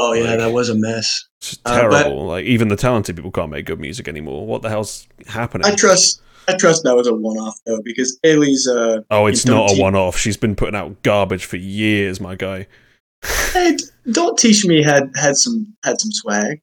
[0.02, 1.26] Oh yeah, Like- that was a mess.
[1.42, 2.26] It's just Uh, terrible.
[2.28, 4.48] like even the talented people can't make good music anymore.
[4.48, 5.68] What the hell's happening?
[5.68, 6.22] I trust.
[6.48, 8.68] I trust that was a one-off though, because Ailee's.
[8.68, 10.18] Uh, oh, it's don't not a one-off.
[10.18, 12.66] She's been putting out garbage for years, my guy.
[13.54, 13.78] Hey,
[14.12, 16.62] don't teach me had had some had some swag.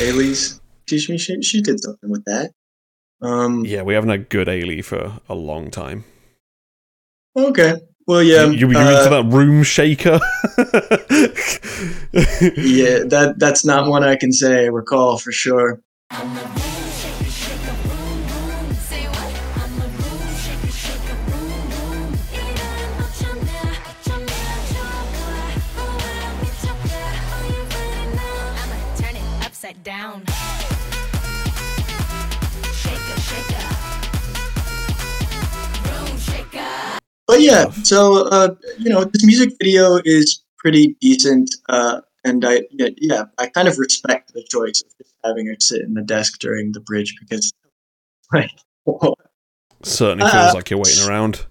[0.00, 2.52] Ailee's teach me she she did something with that.
[3.20, 3.64] Um.
[3.64, 6.04] Yeah, we haven't had good Ailee for a long time.
[7.36, 7.80] Okay.
[8.06, 8.46] Well, yeah.
[8.46, 10.18] you, you, you uh, into that room shaker?
[12.56, 15.80] Yeah, that that's not one I can say I recall for sure.
[37.28, 42.62] But yeah, so uh, you know, this music video is pretty decent, uh, and I
[42.72, 46.02] yeah, yeah, I kind of respect the choice of just having her sit in the
[46.02, 47.52] desk during the bridge because,
[48.32, 48.50] like,
[49.82, 51.44] Certainly Uh, feels like you're waiting around.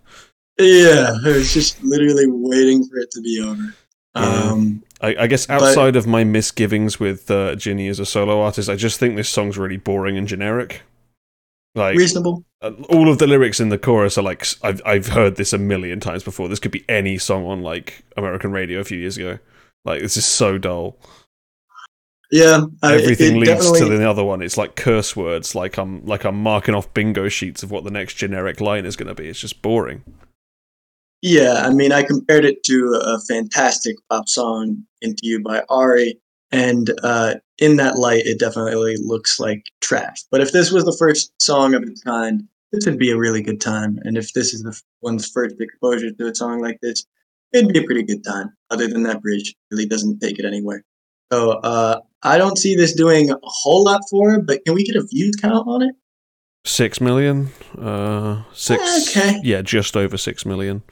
[0.59, 3.73] yeah, I was just literally waiting for it to be over.
[4.15, 4.21] Yeah.
[4.51, 8.41] Um, I, I guess But- outside of my misgivings with uh, Jini as a solo
[8.41, 10.81] artist, I just think this song's really boring and generic.
[11.75, 12.43] Like reasonable.
[12.61, 15.57] Uh, all of the lyrics in the chorus are like I've I've heard this a
[15.57, 16.47] million times before.
[16.49, 19.39] This could be any song on like American radio a few years ago.
[19.85, 20.97] Like this is so dull.
[22.31, 24.41] Yeah, it- Everything it leads definitely- to the other one.
[24.41, 25.55] It's like curse words.
[25.55, 28.95] Like I'm like I'm marking off bingo sheets of what the next generic line is
[28.95, 29.29] going to be.
[29.29, 30.03] It's just boring.
[31.23, 36.19] Yeah, I mean, I compared it to a fantastic pop song, Into You by Ari,
[36.51, 40.23] and uh, in that light, it definitely looks like trash.
[40.31, 43.41] But if this was the first song of its kind, this would be a really
[43.41, 43.99] good time.
[44.03, 47.05] And if this is the f- one's first exposure to a song like this,
[47.53, 48.53] it'd be a pretty good time.
[48.69, 50.83] Other than that bridge, really doesn't take it anywhere.
[51.31, 54.83] So uh, I don't see this doing a whole lot for it, but can we
[54.83, 55.95] get a view count on it?
[56.65, 57.49] Six million.
[57.77, 59.15] Uh, six.
[59.15, 59.39] Okay.
[59.43, 60.83] Yeah, just over six million.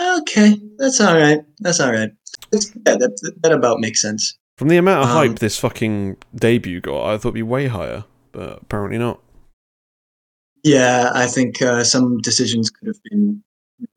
[0.00, 1.40] Okay, that's all right.
[1.60, 2.10] That's all right.
[2.52, 4.37] It's, yeah, that, that about makes sense.
[4.58, 7.68] From the amount of Um, hype this fucking debut got, I thought it'd be way
[7.68, 9.20] higher, but apparently not.
[10.64, 13.44] Yeah, I think uh, some decisions could have been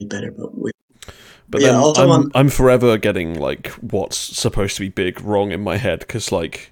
[0.02, 0.70] better, but we,
[1.50, 5.62] But Yeah, then I'm, I'm forever getting like what's supposed to be big wrong in
[5.62, 6.72] my head because like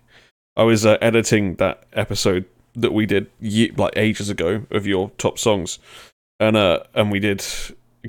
[0.56, 2.46] I was uh, editing that episode
[2.76, 5.80] that we did ye- like ages ago of your top songs,
[6.40, 7.44] and uh and we did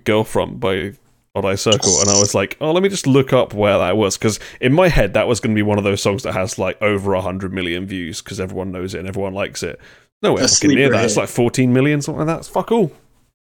[0.05, 0.93] "Girl Front" by
[1.35, 3.97] Odd Eye Circle, and I was like, oh, let me just look up where that
[3.97, 6.33] was because in my head that was going to be one of those songs that
[6.33, 9.79] has like over a hundred million views because everyone knows it and everyone likes it.
[10.23, 11.05] Nowhere A fucking near that.
[11.05, 12.39] It's like 14 million, something like that.
[12.41, 12.91] It's fuck all.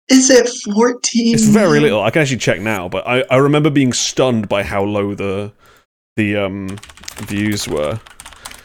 [0.10, 1.34] is it fourteen?
[1.34, 2.02] It's very little.
[2.03, 5.52] I can actually check now, but I, I remember being stunned by how low the
[6.18, 6.78] the um
[7.18, 7.99] views were.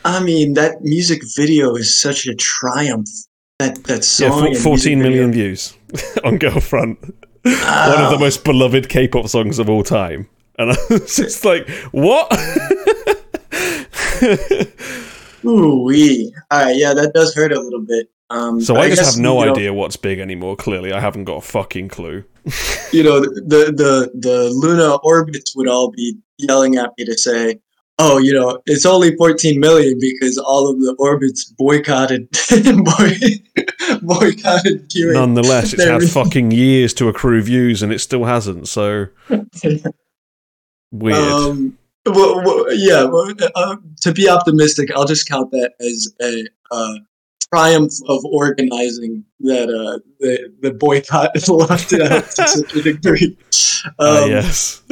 [0.05, 3.09] I mean, that music video is such a triumph.
[3.59, 5.33] That that Yeah, song, four, and 14 music million video.
[5.33, 5.75] views
[6.25, 6.39] on
[7.51, 7.95] Girlfront.
[7.95, 10.29] one of the most beloved K-pop songs of all time,
[10.59, 12.33] and I was just like, "What?"
[15.45, 16.35] Ooh wee.
[16.51, 18.11] All right, yeah, that does hurt a little bit.
[18.31, 20.57] Um, so but I just guess, have no you know, idea what's big anymore.
[20.57, 22.25] Clearly, I haven't got a fucking clue.
[22.93, 27.61] You know, the the the LOONA orbits would all be yelling at me to say,
[27.99, 33.19] "Oh, you know, it's only 14 million because all of the orbits boycotted boy,
[34.03, 38.69] boycotted queuing." Nonetheless, it's had fucking years to accrue views, and it still hasn't.
[38.69, 39.07] So
[40.91, 41.17] weird.
[41.17, 43.05] Um, well, well, yeah.
[43.05, 46.95] Well, uh, to be optimistic, I'll just count that as a uh,
[47.53, 53.37] triumph of organizing that uh, the the boycott lasted out to such a degree.
[54.01, 54.83] Ah, Um, yes,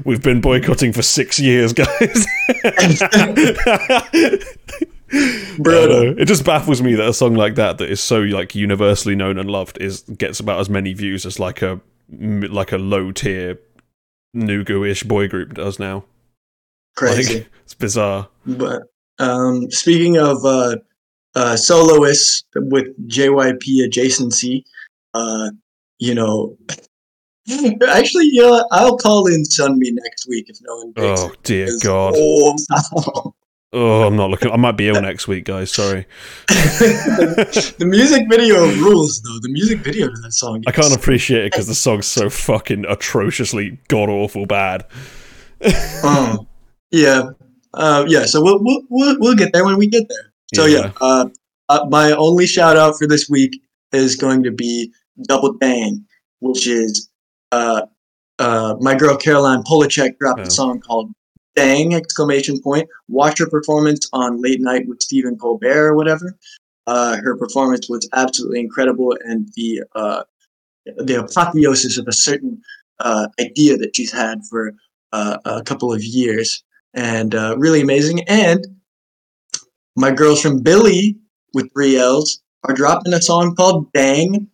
[0.04, 2.26] we've been boycotting for six years, guys.
[5.58, 6.18] Brutal.
[6.18, 9.38] It just baffles me that a song like that, that is so like universally known
[9.38, 11.80] and loved, is gets about as many views as like a
[12.10, 13.58] like a low tier
[14.36, 16.04] Nugu-ish boy group does now.
[16.96, 17.38] Crazy.
[17.38, 18.28] Like, it's bizarre.
[18.46, 18.82] But
[19.18, 20.76] um, speaking of uh,
[21.34, 24.64] uh, soloists with JYP adjacency,
[25.14, 25.50] uh,
[25.98, 26.56] you know,
[27.88, 31.68] actually, you know, I'll call in Sunmi next week if no one takes Oh dear
[31.82, 32.14] God.
[32.16, 33.34] Oh,
[33.76, 34.52] Oh, I'm not looking.
[34.52, 35.72] I might be ill next week, guys.
[35.72, 36.06] Sorry.
[36.46, 39.40] the, the music video rules, though.
[39.42, 40.62] The music video to that song.
[40.68, 44.86] I can't appreciate it because the song's so fucking atrociously god awful bad.
[46.04, 46.46] Oh,
[46.92, 47.30] yeah,
[47.72, 48.26] uh, yeah.
[48.26, 50.32] So we'll, we'll we'll we'll get there when we get there.
[50.54, 50.92] So yeah, Yeah.
[51.00, 51.26] uh,
[51.68, 53.60] uh, my only shout out for this week
[53.92, 54.92] is going to be
[55.28, 56.04] Double Dang,
[56.40, 57.08] which is
[57.52, 57.82] uh,
[58.38, 60.44] uh, my girl Caroline Polachek dropped Oh.
[60.44, 61.10] a song called
[61.56, 61.94] Dang!
[61.94, 62.88] exclamation point.
[63.08, 66.36] Watch her performance on Late Night with Stephen Colbert or whatever.
[66.86, 70.22] Uh, her performance was absolutely incredible, and the uh,
[70.98, 72.60] the apotheosis of a certain
[73.00, 74.72] uh, idea that she's had for
[75.12, 76.62] uh, a couple of years,
[76.92, 78.20] and uh, really amazing.
[78.28, 78.66] And
[79.96, 81.16] my girls from Billlie
[81.52, 84.48] with three L's are dropping a song called "Dang"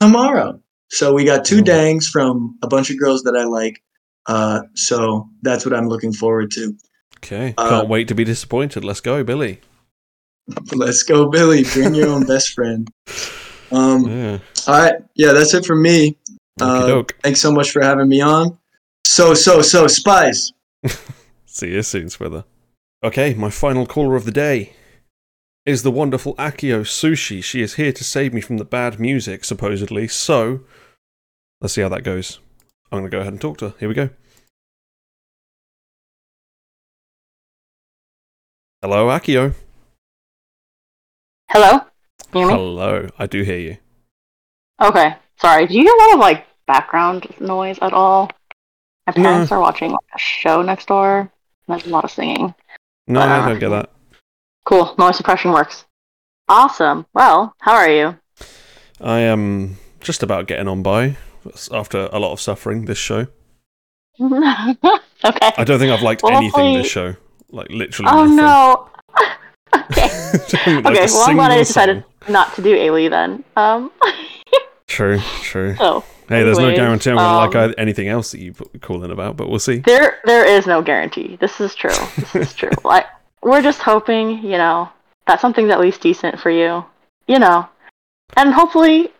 [0.00, 0.60] tomorrow.
[0.90, 3.82] So we got two dangs from a bunch of girls that I like.
[4.26, 6.76] Uh, so that's what I'm looking forward to.
[7.18, 7.54] Okay.
[7.58, 8.84] Uh, Can't wait to be disappointed.
[8.84, 9.58] Let's go, Billlie.
[10.72, 11.64] Let's go, Billlie.
[11.72, 12.88] Bring your own best friend.
[13.72, 14.38] Um, Yeah.
[14.68, 16.18] all right, yeah, that's it for me.
[16.60, 18.56] Uh, thanks so much for having me on.
[19.04, 20.52] So, so, so, Spice.
[21.46, 22.44] See you soon, Swither.
[23.06, 24.72] Okay, my final caller of the day
[25.64, 27.40] is the wonderful AccioSushi.
[27.44, 30.08] She is here to save me from the bad music, supposedly.
[30.08, 30.62] So,
[31.60, 32.40] let's see how that goes.
[32.90, 33.74] I'm going to go ahead and talk to her.
[33.78, 34.10] Here we go.
[38.82, 39.54] Hello, Accio.
[41.52, 41.78] Hello?
[42.32, 42.52] Can you hear me?
[42.54, 43.08] Hello.
[43.20, 43.76] I do hear you.
[44.82, 45.14] Okay.
[45.36, 45.68] Sorry.
[45.68, 48.32] Do you hear a lot of like background noise at all?
[49.06, 51.20] My parents are watching like, a show next door.
[51.20, 51.30] and
[51.68, 52.52] There's a lot of singing.
[53.08, 53.90] No, I don't get that.
[54.64, 54.94] Cool.
[54.98, 55.84] Noise suppression works.
[56.48, 57.06] Awesome.
[57.14, 58.16] Well, how are you?
[59.00, 61.16] I am just about getting on by
[61.72, 63.26] after a lot of suffering this show.
[64.20, 64.32] okay.
[65.22, 67.16] I don't think I've liked Well, anything hopefully- this show.
[67.50, 68.36] Like, literally Oh nothing.
[68.36, 68.88] no.
[69.74, 70.76] okay.
[70.82, 71.06] Like okay.
[71.06, 72.32] Well, I'm glad I decided song.
[72.32, 73.44] not to do Ailee then.
[73.56, 73.92] Um.
[74.88, 75.74] True, true.
[75.76, 79.04] so Hey, there's no guarantee I'm going to um, like anything else that you call
[79.04, 79.78] in about, but we'll see.
[79.78, 81.36] There, there is no guarantee.
[81.40, 81.90] This is true.
[82.16, 82.70] This is true.
[82.84, 83.06] like,
[83.42, 84.88] we're just hoping, you know,
[85.26, 86.84] that something's at least decent for you.
[87.28, 87.68] You know,
[88.36, 89.12] and hopefully,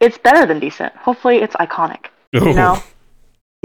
[0.00, 0.94] it's better than decent.
[0.94, 2.06] Hopefully, it's iconic.
[2.32, 2.82] You know.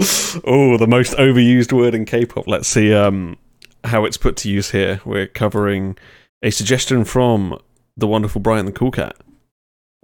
[0.44, 2.48] oh, the most overused word in K-pop.
[2.48, 3.36] Let's see um,
[3.84, 5.00] how it's put to use here.
[5.04, 5.96] We're covering
[6.42, 7.58] a suggestion from
[7.96, 9.16] the wonderful Brian the Cool Cat,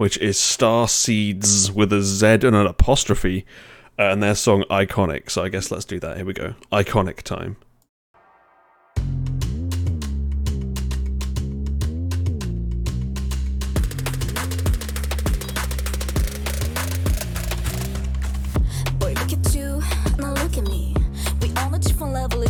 [0.00, 3.44] which is Star Seeds with a Z and an apostrophe,
[3.98, 5.30] uh, and their song Iconic.
[5.30, 6.16] So I guess let's do that.
[6.16, 6.54] Here we go.
[6.72, 7.58] Iconic time.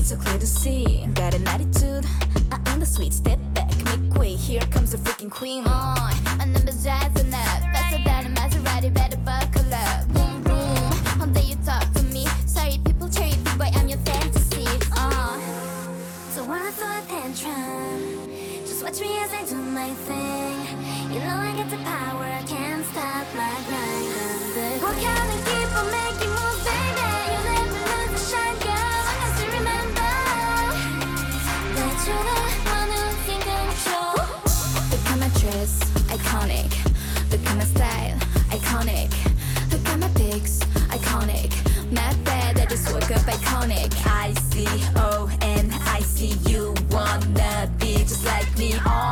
[0.02, 1.06] So clear to see.
[1.14, 2.04] Got an attitude,
[2.50, 3.12] I am the sweet.
[3.12, 4.34] Step back, make way.
[4.34, 5.64] Here comes the freaking queen.
[5.64, 7.19] Rising
[48.86, 49.09] Oh,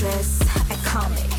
[0.00, 0.38] Dress,
[0.70, 1.29] iconic.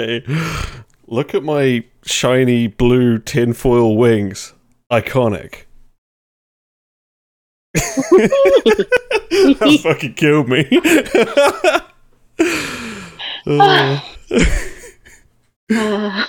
[0.00, 0.24] Okay.
[1.06, 4.54] Look at my shiny blue tinfoil wings.
[4.90, 5.64] Iconic.
[7.74, 10.66] that fucking killed me.
[13.46, 14.00] Uh,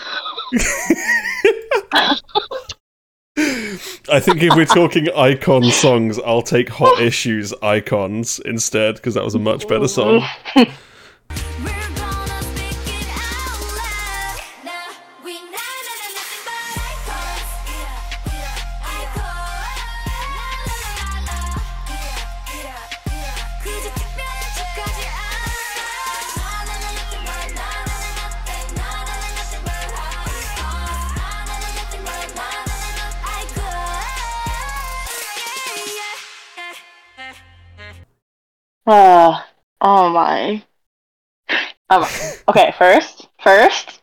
[4.09, 9.23] I think if we're talking icon songs, I'll take Hot Issues Icons instead because that
[9.23, 10.25] was a much better song.
[38.91, 39.41] Uh,
[39.79, 40.61] oh my.
[41.89, 42.05] Um,
[42.49, 44.01] okay, first, first,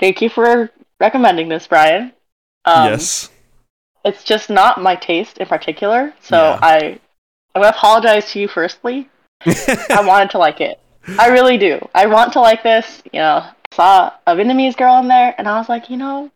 [0.00, 0.68] thank you for
[0.98, 2.12] recommending this, Brian.
[2.64, 3.30] Um, yes.
[4.04, 6.58] It's just not my taste in particular, so Yeah.
[6.60, 6.76] I,
[7.54, 9.08] I'm gonna apologize to you firstly.
[9.46, 10.80] I wanted to like it.
[11.16, 11.88] I really do.
[11.94, 13.00] I want to like this.
[13.12, 16.32] You know, saw a Vietnamese girl in there, and I was like, you know,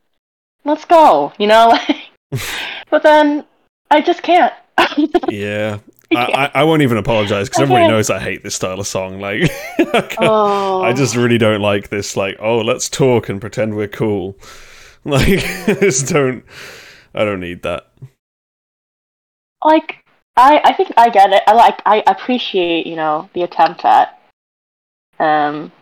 [0.64, 1.32] let's go.
[1.38, 1.68] You know,
[2.32, 2.42] like,
[2.88, 3.44] but then
[3.90, 4.54] I just can't.
[5.28, 5.78] Yeah.
[6.16, 6.24] I,
[6.54, 9.20] I, I won't even apologize because everybody knows I hate this style of song.
[9.20, 9.42] Like,
[9.78, 12.16] I, oh, I just really don't like this.
[12.16, 14.36] Like, oh, let's talk and pretend we're cool.
[15.04, 15.28] Like,
[15.68, 16.44] I just don't.
[17.14, 17.86] I don't need that.
[19.64, 20.04] like
[20.36, 21.42] I I think I get it.
[21.46, 24.18] I like I appreciate you know the attempt at
[25.18, 25.72] um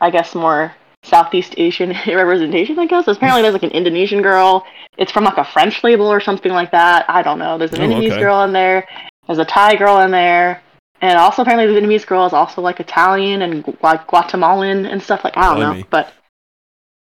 [0.00, 2.78] I guess more Southeast Asian representation.
[2.78, 4.64] I guess apparently there's like an Indonesian girl.
[4.98, 7.06] It's from like a French label or something like that.
[7.08, 7.58] I don't know.
[7.58, 8.20] There's an Oh, Vietnamese okay.
[8.20, 8.86] girl in there.
[9.30, 10.60] There's a Thai girl in there.
[11.00, 15.22] And also apparently the Vietnamese girl is also like Italian and like Guatemalan and stuff
[15.22, 15.80] like I don't Blimey.
[15.82, 15.86] know.
[15.88, 16.12] But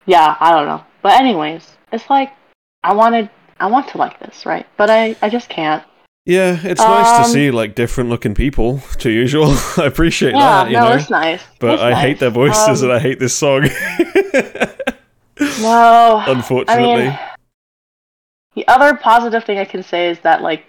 [0.06, 0.82] yeah, I don't know.
[1.02, 2.32] But anyways, it's like
[2.82, 3.30] I wanted
[3.60, 4.66] I want to like this, right?
[4.76, 5.84] But I I just can't.
[6.24, 8.80] Yeah, it's nice to Um, see like different looking people.
[8.98, 10.66] To usual, I appreciate Yeah, that.
[10.66, 11.42] You no, know, it's nice.
[11.60, 12.02] but It's I nice.
[12.02, 13.68] hate their voices Um, and I hate this song.
[15.60, 16.92] No, Unfortunately.
[16.92, 17.18] I mean,
[18.56, 20.64] the other positive thing I can say is that like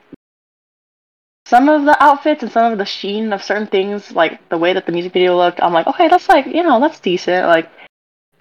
[1.48, 4.74] some of the outfits and some of the sheen of certain things, like the way
[4.74, 7.48] that the music video looked, I'm like, okay, that's like you know that's decent.
[7.48, 7.70] Like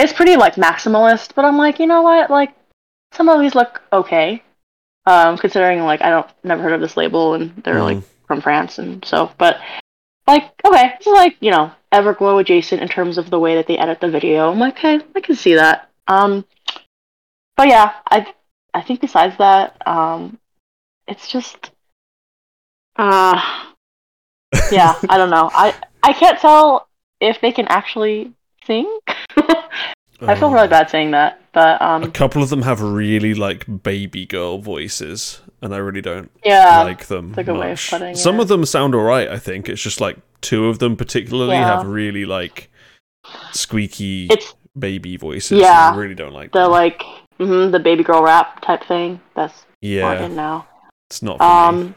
[0.01, 2.53] it's pretty like maximalist, but I'm like, you know what, like
[3.12, 4.43] some of these look okay.
[5.07, 8.05] Um, considering like I don't never heard of this label and they're like Mm.
[8.27, 9.61] from France and so, but
[10.27, 13.78] like okay, it's like you know Everglow adjacent in terms of the way that they
[13.78, 14.51] edit the video.
[14.51, 15.89] I'm like, okay, I can see that.
[16.09, 16.45] Um,
[17.57, 18.35] but yeah, I
[18.74, 20.39] I think besides that, um,
[21.07, 21.70] it's just
[22.98, 23.40] uh
[24.73, 25.51] yeah, I don't know.
[25.52, 26.89] I I can't tell
[27.20, 28.32] if they can actually
[28.64, 28.86] sing.
[30.20, 30.52] I feel Oh.
[30.52, 34.24] really bad saying that, but um, A um, couple of them have really like baby
[34.24, 38.16] girl voices, and I really don't yeah, like them that's a good way of much.
[38.16, 38.43] Some it.
[38.43, 39.68] of them sound alright, I think.
[39.68, 41.66] It's just like two of them particularly Yeah.
[41.66, 42.70] have really like
[43.52, 45.59] squeaky it's baby voices.
[45.59, 45.89] Yeah.
[45.89, 46.70] and I really don't like the them.
[46.70, 47.02] like
[47.39, 49.20] hmm the baby girl rap type thing.
[49.35, 50.66] That's yeah, now.
[51.10, 51.94] it's not for me.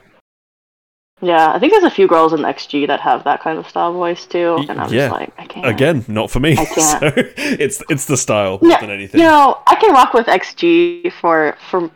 [1.22, 3.92] Yeah, I think there's a few girls in XG that have that kind of style
[3.92, 5.10] voice too, and I'm yeah.
[5.10, 5.68] just like, I can't.
[5.68, 6.54] Again, not for me.
[6.54, 7.00] I can't.
[7.00, 9.20] So it's it's the style more Yeah, than anything.
[9.20, 11.92] You know, I can rock with XG for for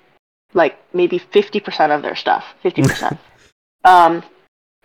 [0.53, 3.17] like maybe fifty percent of their stuff, fifty percent.
[3.85, 4.23] um,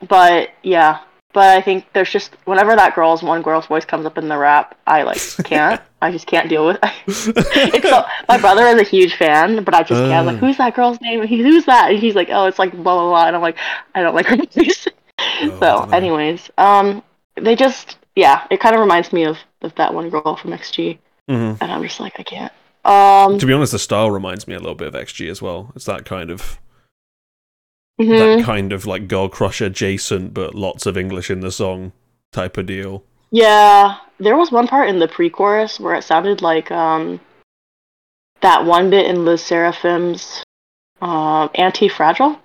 [0.06, 1.00] but yeah,
[1.32, 4.36] but I think there's just whenever that girl's one girl's voice comes up in the
[4.38, 5.80] rap, I like can't.
[6.00, 6.78] I just can't deal with.
[7.06, 10.12] it's so, my brother is a huge fan, but I just can't.
[10.12, 11.20] I'm like, who's that girl's name?
[11.20, 11.90] And he, who's that?
[11.90, 13.26] And he's like, oh, it's like blah blah blah.
[13.26, 13.56] And I'm like,
[13.94, 14.86] I don't like her voice.
[15.20, 17.02] Oh, so, anyways, um,
[17.36, 20.98] they just yeah, it kind of reminds me of of that one girl from XG,
[21.28, 21.58] Mhm.
[21.60, 22.52] and I'm just like, I can't.
[22.84, 25.72] Um, To be honest, the style reminds me a little bit of XG as well.
[25.74, 26.58] It's that kind of
[28.00, 28.10] Mm-hmm.
[28.10, 31.92] That kind of like Girl Crush adjacent, but lots of English in the song
[32.32, 33.02] type of deal.
[33.30, 37.20] Yeah, there was one part in the pre-chorus where it sounded like um,
[38.40, 40.44] that one bit in LE SSERAFIM's
[41.02, 42.40] uh, "Anti-Fragile,"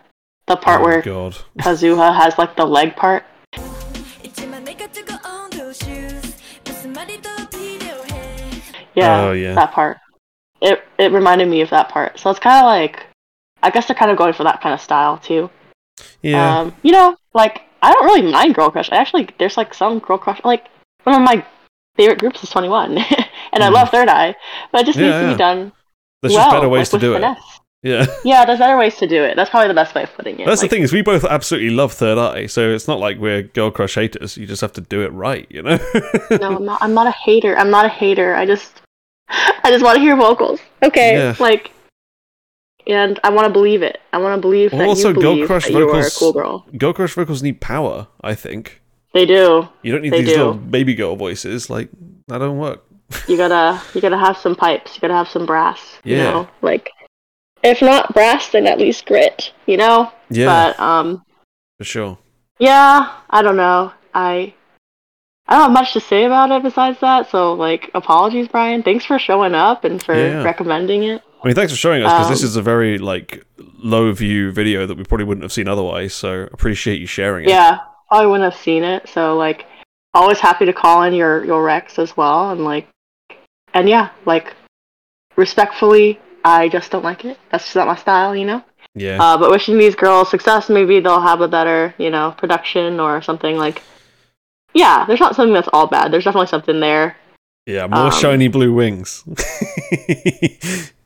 [0.47, 1.37] the part oh where God.
[1.59, 3.23] Kazuha has like the leg part.
[8.95, 9.97] Oh, yeah, oh, yeah, that part.
[10.61, 12.19] It it reminded me of that part.
[12.19, 13.05] So it's kind of like
[13.63, 15.49] I guess they're kind of going for that kind of style too.
[16.21, 18.91] yeah, Um, you know, like I don't really mind Girl Crush.
[18.91, 20.67] I actually there's like some Girl Crush like
[21.03, 21.45] one of my
[21.95, 22.97] favorite groups is 2NE1,
[23.53, 23.73] and I Mhm.
[23.73, 24.35] love Third Eye,
[24.71, 25.71] but it just Yeah, needs to be done
[26.21, 27.37] there's well, just better ways like, to with do it.
[27.83, 29.35] Yeah, Yeah, there's better ways to do it.
[29.35, 30.45] That's probably the best way of putting it.
[30.45, 33.17] that's Like, the thing is we both absolutely love Third Eye, so it's not like
[33.19, 34.37] we're Girl Crush haters.
[34.37, 35.77] You just have to do it right, you know.
[36.39, 36.81] No, I'm not.
[36.81, 37.57] I'm not a hater.
[37.57, 38.33] I'm not a hater.
[38.35, 38.81] I just,
[39.29, 40.61] I just want to hear vocals.
[40.81, 41.35] Okay, Yeah.
[41.39, 41.71] like,
[42.87, 43.99] and I want to believe it.
[44.11, 45.93] I want to believe Well, that also, you Girl believe Crush that you are a
[45.93, 46.65] vocals- cool girl.
[46.77, 48.07] Girl Crush vocals need power.
[48.21, 48.81] I think
[49.13, 49.67] They do.
[49.81, 50.37] you don't need They these do.
[50.37, 51.69] little baby girl voices.
[51.69, 51.89] Like
[52.27, 52.83] that don't work.
[53.27, 54.95] You gotta, you gotta have some pipes.
[54.95, 55.99] You gotta have some brass.
[56.03, 56.31] You Yeah.
[56.31, 56.89] know, like,
[57.63, 59.51] if not brass, then at least grit.
[59.67, 60.11] You know.
[60.29, 61.23] Yeah, But um,
[61.77, 62.17] for sure.
[62.59, 63.91] yeah, I don't know.
[64.13, 64.53] I.
[65.45, 68.81] I don't have much to say about it besides that, so like apologies, Brian.
[68.81, 70.41] Thanks for showing up and for Yeah.
[70.41, 71.21] recommending it.
[71.43, 73.43] I mean, thanks for showing us because this Um, is a very like
[73.83, 76.13] low view video that we probably wouldn't have seen otherwise.
[76.13, 77.49] So appreciate you sharing it.
[77.49, 77.79] Yeah,
[78.09, 79.09] I wouldn't have seen it.
[79.09, 79.65] So like,
[80.13, 82.87] always happy to call in your your Rex as well, and like,
[83.73, 84.55] and yeah, like,
[85.35, 87.37] respectfully, I just don't like it.
[87.51, 88.63] That's just not my style, you know.
[88.95, 89.17] yeah.
[89.21, 90.69] Uh, but wishing these girls success.
[90.69, 93.81] Maybe they'll have a better, you know, production or something like.
[94.75, 96.11] Yeah, there's not something that's all bad.
[96.11, 97.15] There's definitely something there.
[97.67, 99.23] Yeah, more Um, shiny blue wings.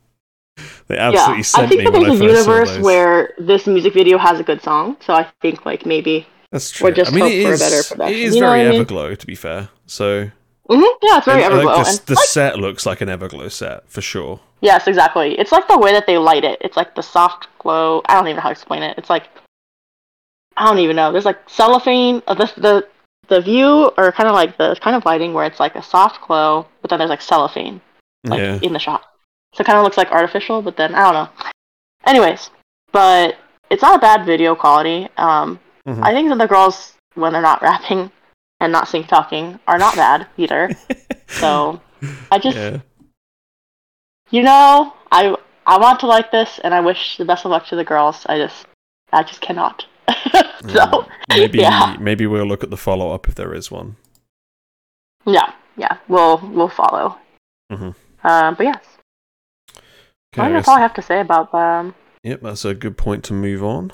[0.88, 4.16] they absolutely yeah, sent I think me that there's a universe where this music video
[4.18, 4.96] has a good song.
[5.00, 6.26] So I think like maybe.
[6.50, 6.88] That's true.
[6.88, 8.68] or just I mean, hope it for a better production, is you know very what
[8.68, 8.86] I mean?
[8.86, 9.68] Everglow, to be fair.
[9.86, 10.30] So
[10.66, 11.84] hmm yeah, it's very think Everglow.
[11.84, 14.40] the, and the like, set looks like an Everglow set for sure.
[14.62, 15.38] Yes, exactly.
[15.38, 16.58] It's like the way that they light it.
[16.62, 18.00] It's like the soft glow.
[18.06, 18.96] I don't even know how to explain it.
[18.96, 19.28] It's like
[20.56, 21.12] I don't even know.
[21.12, 22.22] There's like cellophane.
[22.26, 22.88] Uh, the the
[23.28, 26.26] the view or kind of like the kind of lighting where it's like a soft
[26.26, 27.82] glow, but then there's like cellophane
[28.24, 29.04] like yeah, in the shot.
[29.54, 31.28] So it kind of looks like artificial, but then I don't know.
[32.06, 32.50] Anyways,
[32.92, 33.36] but
[33.70, 35.08] it's not a bad video quality.
[35.16, 36.02] Um, Mhm.
[36.04, 38.10] I think that the girls when they're not rapping
[38.60, 40.70] and not sync talking are not bad either.
[41.28, 41.80] so
[42.30, 42.78] I just yeah.
[44.30, 45.34] you know, I
[45.66, 48.24] I want to like this, and I wish the best of luck to the girls.
[48.26, 48.66] I just,
[49.12, 49.84] I just cannot.
[50.68, 53.96] so Mm, maybe yeah, maybe we'll look at the follow up if there is one.
[55.26, 55.96] yeah, yeah.
[56.08, 57.16] We'll we'll follow.
[57.72, 57.94] Mhm.
[58.24, 58.84] Uh, but yes,
[60.34, 61.94] Okay, I think I that's all I have to say about them.
[62.22, 63.92] Yep, that's a good point to move on.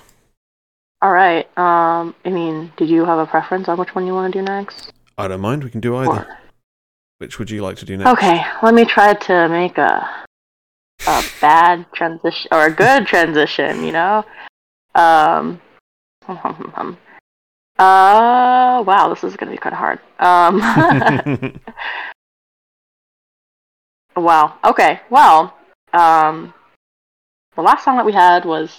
[1.03, 1.47] All right.
[1.59, 4.43] Um, I mean, did you have a preference on which one you want to do
[4.45, 4.93] next?
[5.19, 5.63] I don't mind.
[5.63, 6.11] We can do either.
[6.11, 6.39] Or-
[7.19, 8.11] Which would you like to do next?
[8.13, 10.09] Okay, let me try to make a
[11.07, 13.85] a bad transition or a good transition.
[13.85, 14.25] You know.
[14.95, 15.61] Um.
[16.27, 16.95] Uh.
[18.87, 20.01] Wow, this is gonna be kind of hard.
[20.19, 21.61] Um.
[24.17, 24.59] Wow.
[24.65, 25.01] Okay.
[25.11, 25.57] Well,
[25.95, 26.53] um,
[27.57, 28.71] the last song that we had was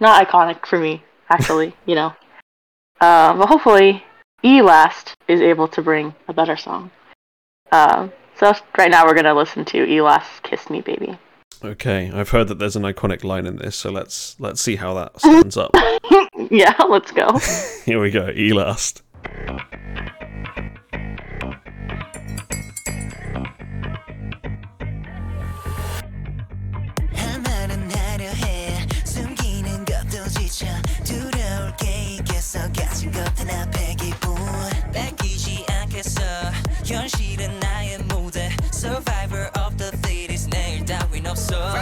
[0.00, 1.74] not iconic for me, actually.
[1.86, 2.14] you know,
[3.00, 4.02] uh, but hopefully,
[4.44, 6.90] E Last is able to bring a better song.
[7.72, 11.18] Um, so right now we're gonna listen to E Last "Kiss Me, Baby."
[11.62, 14.94] okay, I've heard that there's an iconic line in this, so let's let's see how
[14.94, 15.70] that stands up.
[16.50, 17.38] yeah, let's go.
[17.84, 18.30] Here we go.
[18.30, 19.02] E last.
[32.50, 32.60] 있겠어.
[32.72, 34.34] 가진 것들 앞에 기분
[34.92, 36.20] 뺏기지 않겠어.
[36.84, 38.50] 현실은 나의 무대.
[38.72, 41.72] Survivor of the fittest 내일 따윈 없어.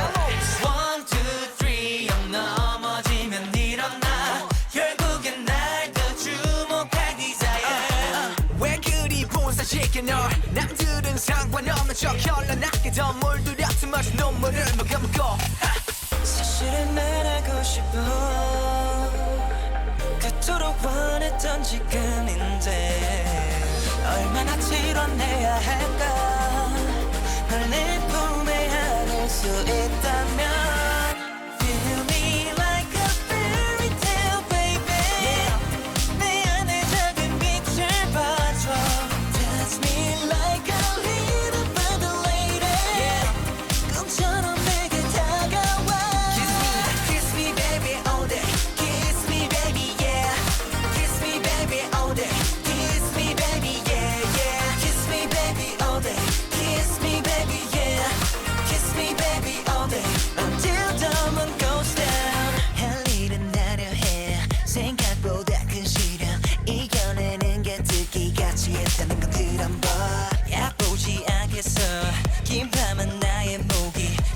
[10.55, 15.36] 남들은 상관없는 척 현란하게 더 물들여 too much 눈물을 머금고.
[16.23, 19.27] 사실은 말하고 싶어
[20.48, 23.26] 그토록 원했던 지금인데
[24.02, 26.70] 얼마나 치러내야 할까?
[27.50, 30.57] 널 내 품에 안을 수 있다면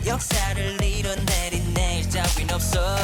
[0.07, 2.97] 역사를 이뤄내린 내일 따윈 없어.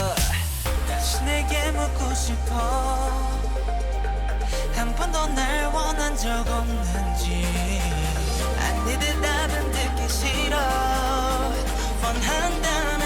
[0.88, 3.38] 다시 내게 묻고 싶어.
[4.74, 7.46] 한 번도 날 원한 적 없는지.
[8.58, 10.58] 아니 대답은 듣기 싫어.
[12.02, 12.97] 원한다면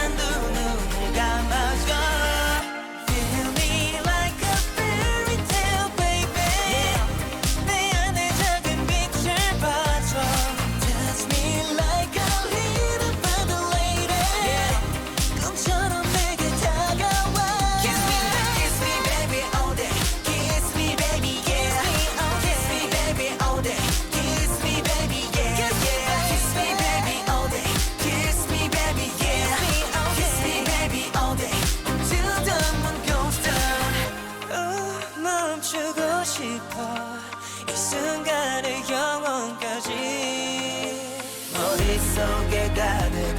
[41.92, 43.31] 머릿속에 가득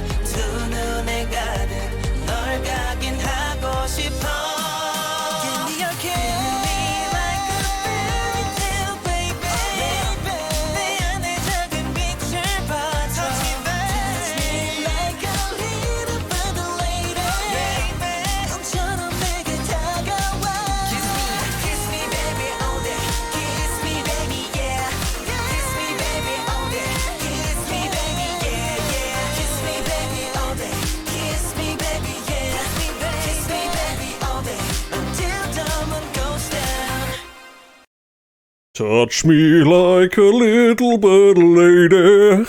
[38.74, 42.44] Touch me like a little bird lady.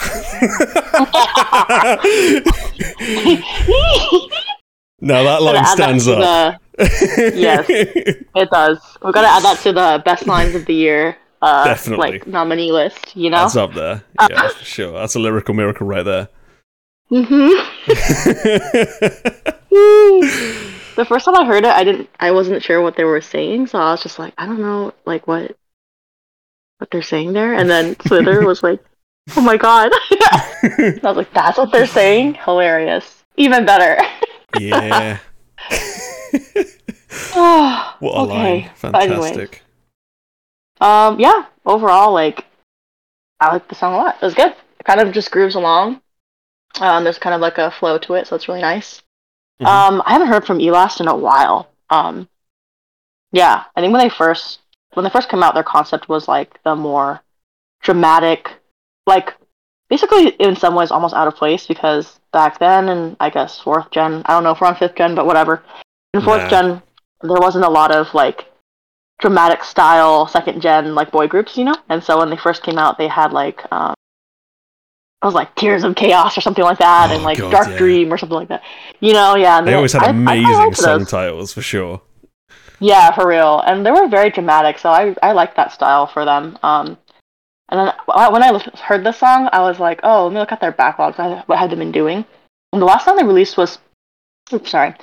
[5.02, 6.18] now that line add that stands up.
[6.78, 8.80] the- yes, it does.
[9.04, 11.16] We've got to add that to the best lines of the year.
[11.44, 12.12] Uh, Definitely.
[12.14, 13.16] like nominee list.
[13.16, 13.38] You know.
[13.42, 14.04] That's up there.
[14.28, 14.94] Yeah, sure.
[14.94, 16.28] That's a lyrical miracle right there.
[17.10, 17.50] hmm
[20.96, 22.10] the first time I heard it, I didn't.
[22.20, 24.92] I wasn't sure what they were saying, so I was just like, I don't know,
[25.06, 25.56] like what,
[26.78, 27.54] what they're saying there.
[27.54, 28.84] And then Swither was like,
[29.36, 33.24] "Oh my god!" I was like, "That's what they're saying." Hilarious.
[33.38, 33.98] Even better.
[34.60, 35.20] yeah.
[38.00, 38.62] What a okay.
[38.62, 38.72] line.
[38.76, 39.62] Fantastic.
[40.82, 42.46] Um, yeah, overall, like,
[43.40, 44.16] I like the song a lot.
[44.16, 44.54] It was good.
[44.80, 46.02] It kind of just grooves along.
[46.80, 49.02] Um, there's kind of like a flow to it, so it's really nice.
[49.62, 49.66] Mhm.
[49.66, 51.70] Um, I haven't heard from E'last in a while.
[51.90, 52.28] Um,
[53.32, 54.60] yeah, I think when they first
[54.96, 57.22] when they first came out, their concept was like the more
[57.82, 58.50] dramatic,
[59.06, 59.34] like
[59.90, 63.92] basically in some ways almost out of place because back then, and I guess fourth
[63.92, 65.64] gen, I don't know if we're on fifth gen, but whatever.
[66.14, 66.50] In fourth Nah.
[66.50, 66.82] gen,
[67.22, 68.46] there wasn't a lot of like
[69.20, 71.76] dramatic style second gen like boy groups, you know.
[71.90, 73.94] And so when they first came out, they had like um,
[75.22, 77.68] it was like Tears of Chaos or something like that, Oh, and like God, Dark
[77.70, 77.78] yeah.
[77.78, 78.64] Dream or something like that.
[79.00, 79.58] You know, yeah.
[79.60, 81.10] and They always had I- I amazing song those.
[81.10, 82.02] titles for sure.
[82.80, 83.62] Yeah, for real.
[83.62, 86.58] And they were very dramatic, so I I liked that style for them.
[86.64, 86.98] Um,
[87.70, 90.62] and then when I heard this song, I was like, oh, let me look at
[90.62, 91.48] their backlogs.
[91.48, 92.26] What had they been doing?
[92.72, 93.80] And the last song they released was,
[94.54, 94.94] oops, sorry,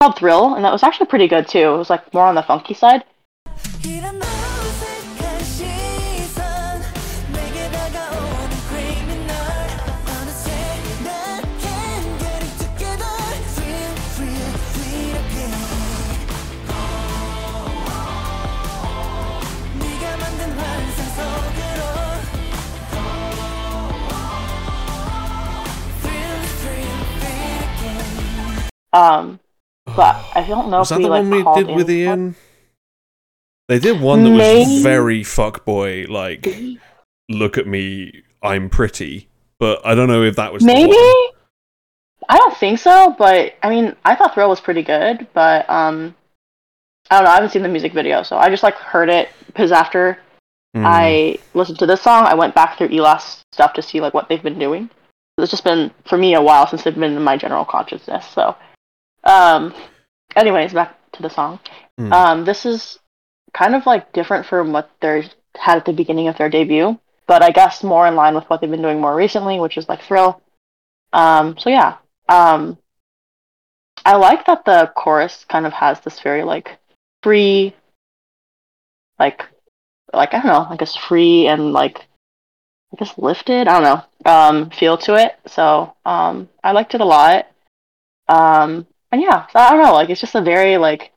[0.00, 1.74] called Thrill, and that was actually pretty good too.
[1.74, 3.04] It was like more on the funky side.
[28.92, 29.40] Um,
[29.86, 32.34] but I don't know Was if that we the like one we did with Ian?
[33.68, 34.82] They did one that was Maybe.
[34.82, 36.46] very fuckboy, like
[37.28, 39.28] look at me, I'm pretty.
[39.58, 40.90] But I don't know if that was Maybe.
[42.28, 46.14] I don't think so, but I mean, I thought Thrill was pretty good, but um,
[47.10, 47.30] I don't know.
[47.30, 50.18] I haven't seen the music video, so I just like heard it because after
[50.74, 50.84] Hmm.
[50.86, 54.28] I listened to this song, I went back through E'last stuff to see like what
[54.28, 54.88] they've been doing.
[55.38, 58.26] It's just been for me a while since they've been in my general consciousness.
[58.28, 58.56] So,
[59.24, 59.74] um,
[60.36, 61.60] anyways, back to the song.
[61.98, 62.12] Hmm.
[62.12, 62.98] Um, this is
[63.52, 67.42] kind of like different from what they had at the beginning of their debut, but
[67.42, 70.02] I guess more in line with what they've been doing more recently, which is like
[70.02, 70.40] Thrill.
[71.12, 71.96] Um, so yeah,
[72.28, 72.78] um,
[74.04, 76.78] I like that the chorus kind of has this very like
[77.22, 77.74] free,
[79.18, 79.44] like,
[80.12, 81.98] like I don't know, I guess free and like,
[82.92, 83.68] I guess lifted.
[83.68, 85.38] I don't know, um, feel to it.
[85.46, 87.46] So um, I liked it a lot.
[88.28, 91.12] Um, and yeah, I don't know, like it's just a very like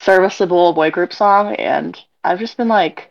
[0.00, 3.10] serviceable boy group song, and I've just been like,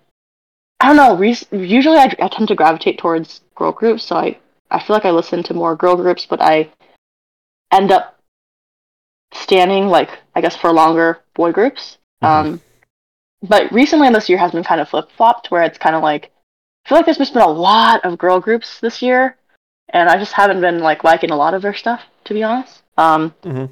[0.79, 1.15] I don't know.
[1.17, 4.37] Re- usually, I, I tend to gravitate towards girl groups, so I
[4.69, 6.69] I feel like I listen to more girl groups, but I
[7.71, 8.19] end up
[9.33, 11.97] standing like I guess for longer boy groups.
[12.21, 12.61] Um,
[13.41, 16.31] but recently this year has been kind of flip flopped, where it's kind of like
[16.85, 19.37] I feel like there's just been a lot of girl groups this year,
[19.89, 22.81] and I just haven't been like liking a lot of their stuff to be honest.
[22.97, 23.69] Um, Mhm.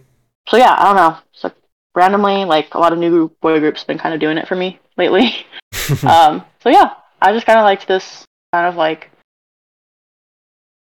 [0.49, 1.17] so yeah, I don't know.
[1.33, 1.51] So
[1.95, 4.79] randomly, like a lot of new boy groups been kind of doing it for me
[4.97, 5.45] lately.
[6.07, 9.09] um, so yeah, I just kind of liked this kind of like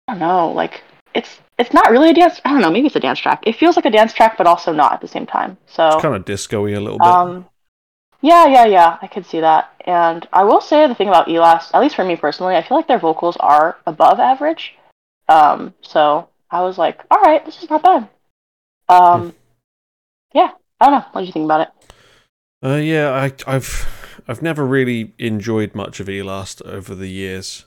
[0.09, 0.83] I don't know, like
[1.15, 2.41] it's it's not really a dance.
[2.45, 3.43] I don't know, maybe it's a dance track.
[3.47, 5.57] It feels like a dance track, but also not at the same time.
[5.67, 7.07] So It's kind of disco-y a little bit.
[7.09, 7.47] um,
[8.21, 9.71] yeah, yeah, yeah, I could see that.
[9.87, 12.77] And I will say the thing about E'last, at least for me personally, I feel
[12.77, 14.75] like their vocals are above average.
[15.29, 18.09] Um, so I was like, all right, this is not bad.
[18.89, 19.35] Um,
[20.35, 21.05] yeah, I don't know.
[21.13, 21.69] What do you think about it?
[22.65, 27.67] Uh, yeah, I, I've I've never really enjoyed much of E'last over the years.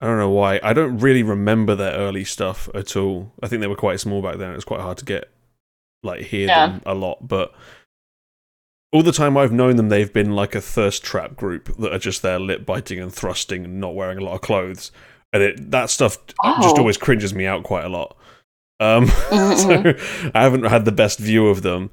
[0.00, 0.60] I don't know why.
[0.62, 3.32] I don't really remember their early stuff at all.
[3.42, 4.52] I think they were quite small back then.
[4.52, 5.30] It was quite hard to get
[6.02, 6.66] like hear Yeah.
[6.68, 7.26] them a lot.
[7.26, 7.52] But
[8.92, 11.98] all the time I've known them, they've been like a thirst trap group that are
[11.98, 14.92] just there lip biting and thrusting and not wearing a lot of clothes.
[15.32, 16.74] And it that stuff just Oh.
[16.78, 18.16] always cringes me out quite a lot.
[18.80, 19.56] Um, Mhm,
[20.22, 21.90] so I haven't had the best view of them.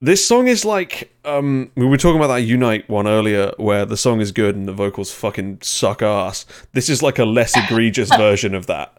[0.00, 3.96] This song is like um we were talking about that Younite one earlier where the
[3.96, 6.44] song is good and the vocals fucking suck ass.
[6.72, 8.92] This is like a less egregious version of that.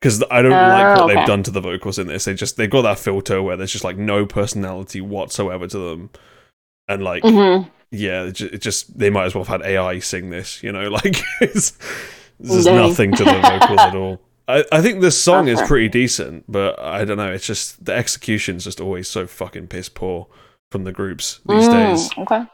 [0.00, 2.24] Cuz I don't like Oh, what they've done to the vocals in this.
[2.24, 6.10] They just they've got that filter where there's just like no personality whatsoever to them.
[6.88, 7.68] And like Mm-hmm.
[7.90, 10.72] yeah, it just, it just they might as well have had AI sing this, you
[10.72, 11.76] know, like it's,
[12.40, 12.76] there's Dang.
[12.76, 14.20] nothing to the vocals at all.
[14.46, 17.30] I, I think this song is pretty decent, but I don't know.
[17.30, 20.26] It's just the execution's just always so fucking piss poor
[20.70, 22.08] from the groups these days.
[22.10, 22.44] Mm, okay.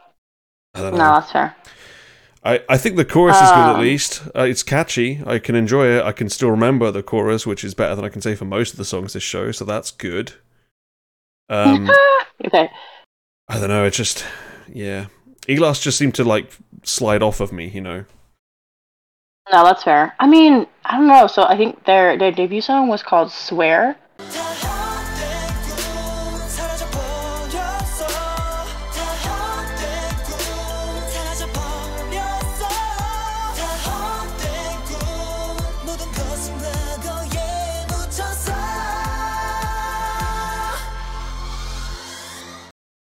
[0.73, 1.55] I don't No, that's fair.
[2.43, 4.21] I, I think the chorus is good at Um, least.
[4.35, 5.21] Uh, it's catchy.
[5.25, 6.03] I can enjoy it.
[6.03, 8.71] I can still remember the chorus, which is better than I can say for most
[8.73, 9.51] of the songs this show.
[9.51, 10.33] So that's good.
[11.49, 11.89] Um,
[12.45, 12.69] okay.
[13.47, 13.85] I don't know.
[13.85, 14.25] It just
[14.67, 15.07] yeah.
[15.47, 16.51] E'last just seemed to like
[16.83, 17.67] slide off of me.
[17.67, 18.05] You know.
[19.51, 20.13] No, that's fair.
[20.19, 21.27] I mean, I don't know.
[21.27, 23.95] So I think their their debut song was called "Swear."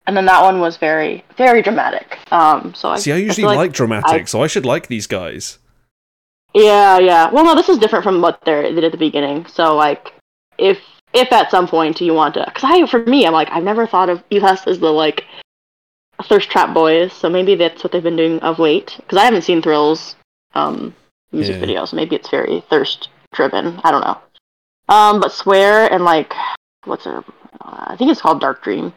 [0.06, 2.18] and then that one was very very dramatic.
[2.32, 5.06] Um, so I See, I usually feel like, dramatic, I- so I should like these
[5.06, 5.58] guys.
[6.54, 7.30] Yeah, yeah.
[7.30, 9.46] Well, no, this is different from what they did at the beginning.
[9.46, 10.12] So, like,
[10.58, 10.78] if
[11.14, 13.86] if at some point you want to, because I, for me, I'm like, I've never
[13.86, 14.66] thought of U.S.
[14.66, 15.24] as the like
[16.24, 17.12] thirst trap boys.
[17.12, 18.94] So maybe that's what they've been doing of late.
[18.96, 20.16] Because I haven't seen Thrills
[20.54, 20.94] um
[21.32, 21.60] music Yeah.
[21.60, 23.80] video, so maybe it's very thirst driven.
[23.84, 24.18] I don't know.
[24.88, 26.34] Um, but Swear and like,
[26.84, 27.12] what's it?
[27.12, 27.24] Uh,
[27.60, 28.92] I think it's called Dark Dream.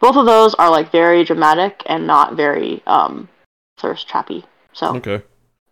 [0.00, 3.28] Both of those are like very dramatic and not very um
[3.78, 4.44] thirst trappy.
[4.72, 5.22] So Okay.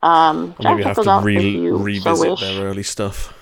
[0.03, 2.41] um, I'll maybe have to re- so revisit wish.
[2.41, 3.35] their early stuff.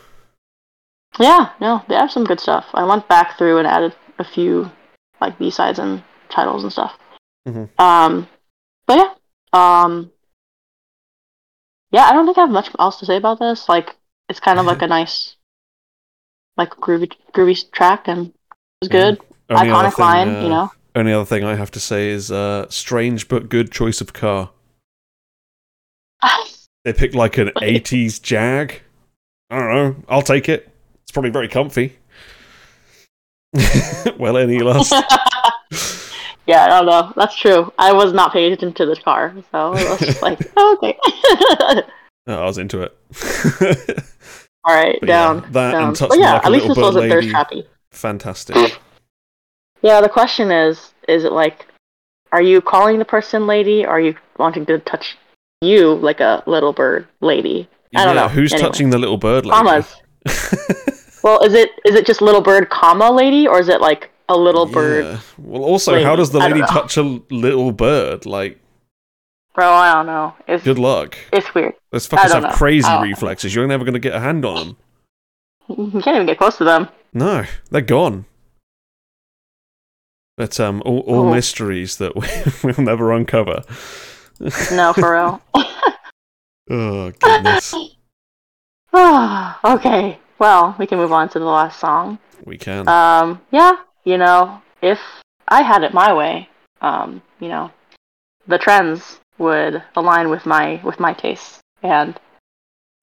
[1.19, 2.67] Yeah, no, they have some good stuff.
[2.75, 4.71] I went back through and added a few
[5.21, 6.99] like B sides and titles and stuff.
[7.49, 7.69] Mhm.
[7.81, 8.29] Um,
[8.87, 9.13] but yeah,
[9.53, 10.13] um,
[11.91, 13.69] yeah, I don't think I have much else to say about this.
[13.69, 13.97] Like,
[14.29, 15.37] it's kind of like a nice
[16.57, 18.35] like groovy groovy track and it
[18.83, 19.21] was good.
[19.49, 20.71] Iconic thing, line, uh, you know.
[20.97, 24.51] Only other thing I have to say is uh, strange but good choice of car.
[26.85, 28.81] They picked like an 80s Jag.
[29.51, 29.97] I don't know.
[30.09, 30.71] I'll take it.
[31.03, 31.99] It's probably very comfy.
[34.17, 34.93] well, any last.
[36.47, 37.13] yeah, I don't know.
[37.17, 37.73] That's true.
[37.77, 40.97] I was not paying attention to this car, so I was just like, oh, okay.
[42.29, 42.97] I was into it.
[44.65, 45.53] All right, But yeah, down.
[45.53, 45.89] that down.
[45.89, 47.69] and touch but yeah, like a at least this bird wasn't thirst lady.
[47.91, 48.79] Fantastic.
[49.87, 51.67] Yeah, the question is, is it like,
[52.33, 55.17] are you calling the person lady, or are you wanting to touch
[55.61, 57.69] you like a little bird lady?
[57.95, 58.29] I don't yeah, know.
[58.29, 58.69] who's Anyway.
[58.69, 59.57] touching the little bird lady?
[59.57, 59.97] Commas.
[61.27, 64.37] Well, is it is it just little bird comma lady, or is it like a
[64.37, 65.05] little bird?
[65.05, 65.21] Yeah.
[65.39, 66.05] Well, also, lady?
[66.05, 68.27] how does the lady touch a little bird?
[68.27, 68.61] Like,
[69.53, 70.35] Bro, I don't know.
[70.47, 71.19] It's good luck.
[71.33, 71.75] it's weird.
[71.91, 72.53] Those fuckers have know.
[72.53, 73.53] crazy reflexes.
[73.53, 74.77] You're never going to get a hand on them.
[75.95, 76.89] You can't even get close to them.
[77.13, 78.27] No, they're gone.
[80.37, 81.33] But um, all, all Oh.
[81.33, 82.29] mysteries that we,
[82.63, 83.63] we'll never uncover.
[84.73, 85.43] No, for real.
[86.69, 87.73] Oh goodness,
[88.95, 90.19] okay.
[90.39, 92.19] Well, we can move on to the last song.
[92.45, 92.89] we can.
[92.89, 94.99] Um, yeah, you know, if
[95.49, 96.49] I had it my way,
[96.81, 97.71] um, you know,
[98.49, 102.19] the trends would align with my with my tastes, and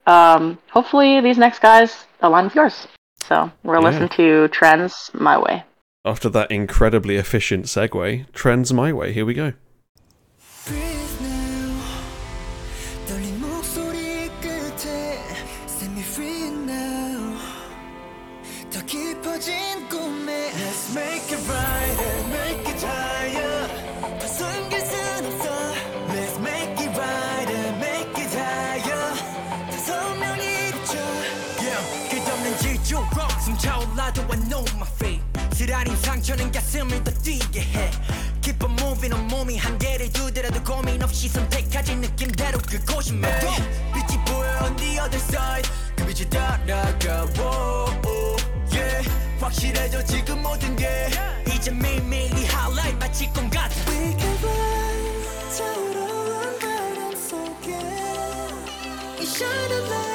[0.07, 2.88] um, hopefully these next guys align with yours.
[3.23, 3.89] So we're Yeah.
[3.89, 5.64] listen to Trendz my way.
[6.05, 9.13] After that incredibly efficient segue, Trendz my way.
[9.13, 9.53] Here we go.
[35.72, 37.90] 쓰라린 상처는 가슴을 더 뛰게 해
[38.43, 43.48] Keep on moving on 몸이 한계를 두더라도 고민 없이 선택하지 느낌대로 그곳이 매도
[43.94, 48.36] 빛이 보여 on the other side 그 빛을 따라가 whoa,
[48.72, 49.09] yeah.
[49.40, 51.09] 확실해져 지금 모든 게
[51.55, 57.78] 이제 매일매일이 highlight 마치 꿈 같아 We can fly 차오르는 바람 속에
[59.20, 60.11] 이 shining light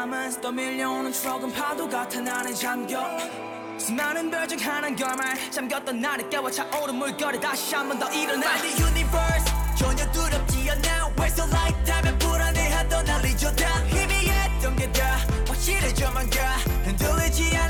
[0.00, 3.04] 담은 또 밀려오는 추억은 파도 같아 나는 잠겨.
[3.76, 8.56] 수많은 별중 하나는 결말 잠겼던 나를 깨워 차오른 물결이 다시 한 번 더 일어나.
[8.62, 9.44] The universe.
[9.76, 11.12] 전혀 두렵지 않아.
[11.16, 11.90] Where's the light?
[11.92, 13.66] 하면 불안해하던 날 잊어 다.
[13.88, 15.18] 희미했던 게 다.
[15.46, 16.56] 확실해져만 가.
[16.84, 17.69] 흔들리지 않아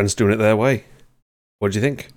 [0.00, 0.84] right, Trendz doing it their way.
[1.58, 2.08] What do you think?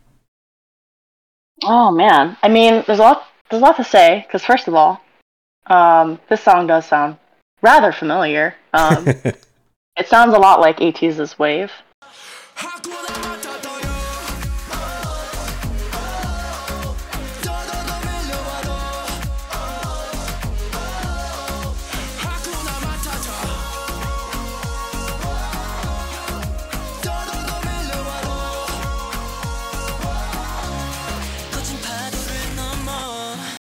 [1.64, 3.28] Oh man, I mean, there's a lot.
[3.50, 5.02] There's a lot to say because first of all,
[5.68, 7.18] um, this song does sound
[7.62, 8.56] rather familiar.
[8.74, 9.08] Um,
[9.98, 11.72] it sounds a lot like ATEEZ's Wave.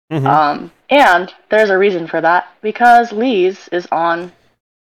[0.10, 0.28] 넘어 Mhm.
[0.28, 4.32] Um, and there's a reason for that because LEEZ is on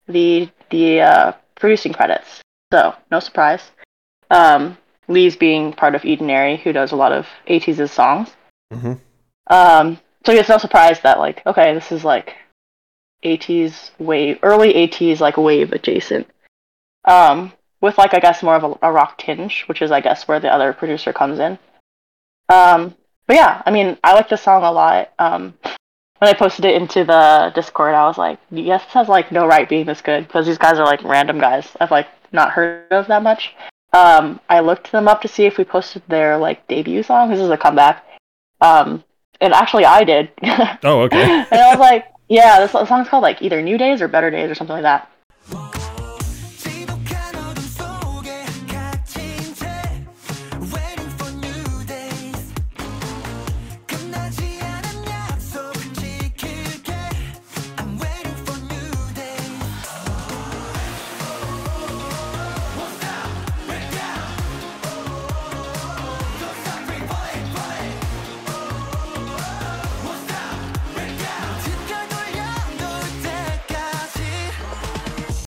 [0.08, 2.42] the the uh, producing credits.
[2.72, 3.72] So no surprise.
[4.30, 4.78] Um,
[5.10, 8.34] LEEZ being part of EDEN-ARY, who does a lot of ATEEZ's songs.
[8.72, 9.00] Mhm.
[9.48, 12.36] Um, so it's no surprise that like, okay, this is like
[13.24, 16.28] ATEEZ wave, early ATEEZ like wave adjacent.
[17.04, 17.52] Um,
[17.82, 20.40] with like I guess more of a, a rock tinge, which is I guess where
[20.40, 21.60] the other producer comes in.
[22.48, 22.96] Um,
[23.32, 25.14] but yeah, I mean, I like the song a lot.
[25.18, 25.54] Um,
[26.18, 29.48] when I posted it into the Discord, I was like, yes, this has like no
[29.48, 32.92] right being this good because these guys are like random guys I've like not heard
[32.92, 33.56] of that much.
[33.94, 37.30] Um, I looked them up to see if we posted their like debut song.
[37.30, 38.04] This is a comeback.
[38.60, 39.02] Um,
[39.40, 40.32] and actually, I did.
[40.84, 41.24] Oh, okay.
[41.24, 44.52] and I was like, yeah, this song's called like either New Days or Better Days
[44.52, 45.10] or something like that.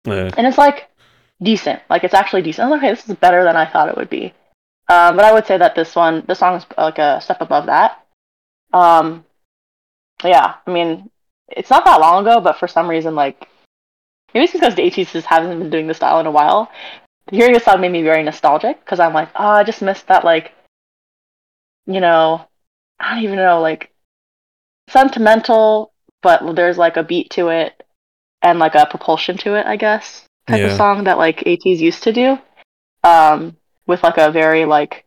[0.10, 0.32] Yeah.
[0.38, 0.90] and it's like
[1.42, 1.82] decent.
[1.90, 2.70] Like it's actually decent.
[2.70, 4.34] Like, okay, this is better than I thought it would be.
[4.90, 7.68] Um, but I would say that this one, this song is like a step above
[7.68, 8.04] that.
[8.74, 9.26] Um,
[10.24, 11.10] yeah, I mean,
[11.48, 13.48] it's not that long ago, but for some reason, like
[14.34, 16.72] maybe it's because the ATEEZ just haven't been doing this style in a while.
[17.32, 20.26] Hearing this song made me very nostalgic because I'm like, oh, I just missed that,
[20.26, 20.54] like,
[21.86, 22.48] you know,
[23.00, 23.92] I don't even know, like
[24.90, 27.79] sentimental, but there's like a beat to it
[28.42, 30.68] and like a propulsion to it, I guess, type Yeah.
[30.68, 32.40] of song that like ATEEZ used to do,
[33.04, 33.56] um,
[33.88, 35.06] with like a very like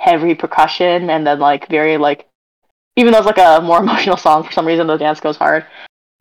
[0.00, 2.26] heavy percussion and then like very like,
[2.96, 5.64] even though it's like a more emotional song, for some reason the dance goes hard,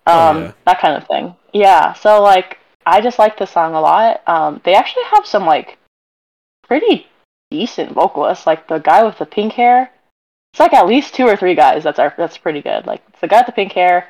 [0.07, 0.52] um, Oh, yeah.
[0.65, 1.36] that kind of thing.
[1.53, 4.22] Yeah, so like I just like the song a lot.
[4.28, 5.78] Um, they actually have some like
[6.64, 7.07] pretty
[7.52, 9.91] decent vocalists, like the guy with the pink hair.
[10.53, 12.86] It's like at least two or three guys that's are that's pretty good.
[12.86, 14.07] Like the guy with the pink hair,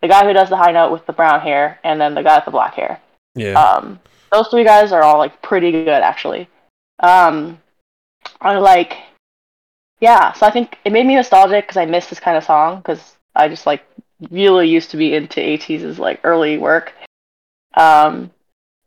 [0.00, 2.36] the guy who does the high note with the brown hair, and then the guy
[2.36, 3.00] with the black hair.
[3.34, 3.60] Yeah.
[3.60, 4.00] Um,
[4.32, 6.48] those three guys are all like pretty good actually.
[7.00, 7.58] Um,
[8.40, 8.96] I like,
[10.00, 10.32] yeah.
[10.32, 13.16] So I think it made me nostalgic because I miss this kind of song because
[13.34, 13.84] I just like
[14.30, 16.92] really used to be into ATEEZ's like early work.
[17.74, 18.30] Um,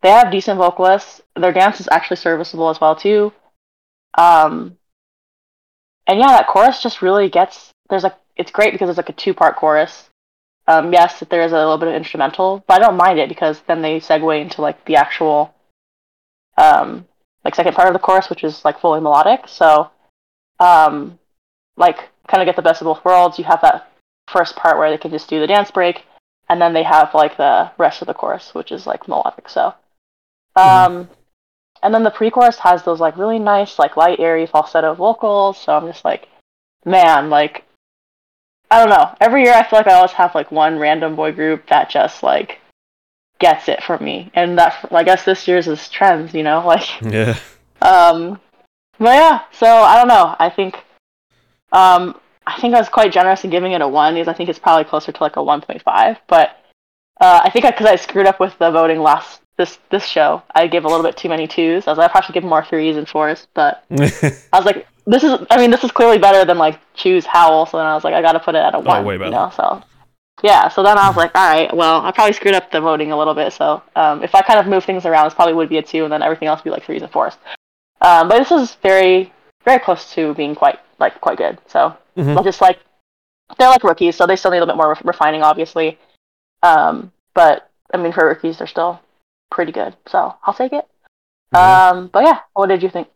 [0.02, 1.22] they have decent vocalists.
[1.36, 3.32] Their dance is actually serviceable as well too.
[4.18, 4.78] Um,
[6.08, 7.72] and yeah, that chorus just really gets.
[7.90, 10.10] There's like it's great because it's like a two part chorus.
[10.72, 13.60] Um, yes, there is a little bit of instrumental, but I don't mind it because
[13.68, 15.54] then they segue into like the actual,
[16.58, 17.06] um,
[17.44, 19.48] like second part of the chorus, which is like fully melodic.
[19.48, 19.92] So,
[20.60, 21.20] um,
[21.76, 23.38] like kind of get the best of both worlds.
[23.38, 23.92] You have that
[24.30, 26.06] first part where they can just do the dance break,
[26.48, 29.50] and then they have like the rest of the chorus, which is like melodic.
[29.50, 29.74] So,
[30.56, 31.10] um,
[31.84, 35.58] and then the pre-chorus has those like really nice, like light, airy falsetto vocals.
[35.58, 36.30] So I'm just like,
[36.86, 37.66] man, like
[38.72, 39.14] I don't know.
[39.20, 42.24] Every year I feel like I always have like one random boy group that just
[42.24, 42.60] like
[43.40, 47.02] gets it for me, and that I guess this year's is Trendz, you know, like
[47.02, 47.38] yeah.
[47.82, 48.40] um,
[48.98, 49.42] but yeah.
[49.52, 50.36] So I don't know.
[50.40, 50.76] I think
[51.74, 52.18] um,
[52.48, 54.58] I think I was quite generous in giving it a one because I think it's
[54.58, 56.18] probably closer to like a one point five.
[56.28, 56.58] But
[57.20, 60.68] uh, I think because I, screwed up with the voting last this this show, I
[60.68, 61.88] gave a little bit too many twos.
[61.88, 64.88] I was like, I probably should give more threes and fours, but I was like,
[65.06, 65.40] this is.
[65.50, 67.66] I mean, this is clearly better than like Chuu's Howl.
[67.66, 69.06] So then I was like, I got to put it at a one.
[69.06, 69.32] way You better.
[69.32, 69.82] know, so
[70.44, 70.68] yeah.
[70.70, 73.18] So then I was like, all right, well, I probably screwed up the voting a
[73.18, 73.54] little bit.
[73.54, 76.04] So um, if I kind of move things around, this probably would be a two,
[76.04, 77.34] and then everything else would be like threes and fours.
[78.02, 79.32] Um, but this is very
[79.64, 81.60] very close to being quite like quite good.
[81.68, 82.38] So Mhm.
[82.38, 82.80] I'm just like
[83.58, 85.98] they're like rookies, so they still need a little bit more ref- refining, obviously.
[86.64, 89.00] Um, but I mean, for rookies, they're still
[89.52, 89.96] pretty good.
[90.08, 90.86] So I'll take it.
[91.54, 91.90] Yeah.
[91.90, 93.08] Um, but yeah, what did you think?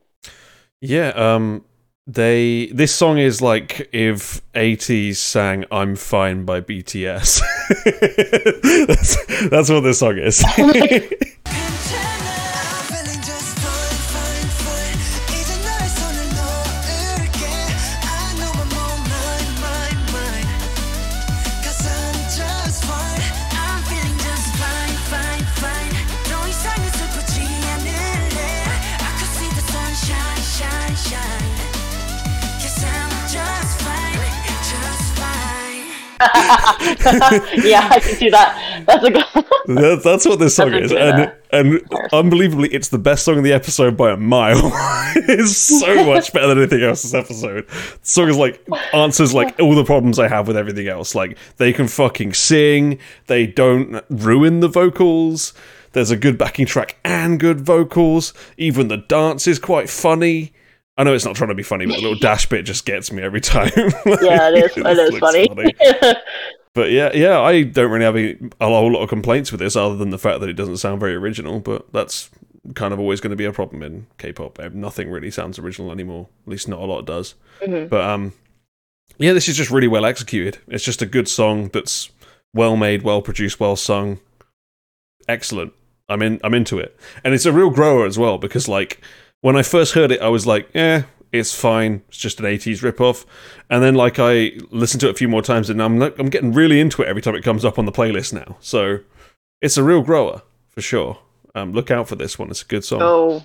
[0.81, 1.63] Yeah, um
[2.07, 7.41] they this song is like if ATEEZ sang I'm fine by BTS.
[8.87, 10.43] that's, that's what this song is.
[36.21, 38.83] yeah, I can see that.
[38.87, 39.25] That's a good.
[39.67, 41.81] That- That's what this song That's is, and and
[42.13, 44.57] unbelievably, it's the best song in the episode by a mile.
[45.15, 47.67] it's so much better than anything else this episode.
[47.67, 51.15] The song is like answers like all the problems I have with everything else.
[51.15, 55.53] Like they can fucking sing, they don't ruin the vocals.
[55.93, 58.33] There's a good backing track and good vocals.
[58.57, 60.51] Even the dance is quite funny.
[60.97, 63.11] I know it's not trying to be funny, but the little dash bit just gets
[63.11, 63.72] me every time.
[63.76, 64.77] yeah, it is.
[64.77, 65.47] It is looks funny.
[66.73, 69.77] But yeah, yeah, I don't really have a, a whole lot of complaints with this,
[69.77, 71.61] other than the fact that it doesn't sound very original.
[71.61, 72.30] But that's
[72.73, 74.59] kind of always going to be a problem in K-pop.
[74.59, 76.27] Uh, Nothing really sounds original anymore.
[76.45, 77.35] At least not a lot does.
[77.61, 77.88] Mhm.
[77.89, 78.34] But um,
[79.17, 80.57] yeah, this is just really well executed.
[80.67, 82.09] It's just a good song that's
[82.53, 84.19] well made, well produced, well sung.
[85.30, 85.72] Excellent.
[86.09, 86.39] I'm in.
[86.43, 89.01] I'm into it, and it's a real grower as well because like
[89.45, 92.01] when I first heard it, I was like, eh, it's fine.
[92.07, 93.26] It's just an ATEEZ ripoff.
[93.69, 96.30] And then like I listened to it a few more times, and I'm like, I'm
[96.30, 98.57] getting really into it every time it comes up on the playlist now.
[98.59, 99.01] So
[99.61, 101.19] it's a real grower for sure.
[101.53, 102.49] Um, look out for this one.
[102.49, 102.97] It's a good song.
[102.97, 103.43] Go.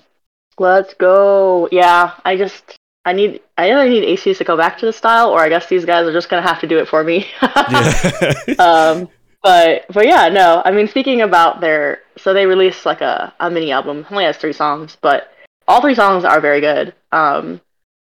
[0.57, 1.69] Let's go.
[1.71, 2.75] Yeah, I just
[3.05, 5.67] I need I either need ATEEZ to go back to the style, or I guess
[5.67, 7.27] these guys are just gonna have to do it for me.
[7.43, 8.55] Yeah.
[8.57, 9.07] um,
[9.43, 10.63] but but yeah, no.
[10.65, 13.99] I mean, speaking about their so they released like a, a mini album.
[13.99, 15.31] It only has three songs, but
[15.71, 16.93] all three songs are very good.
[17.13, 17.61] Um,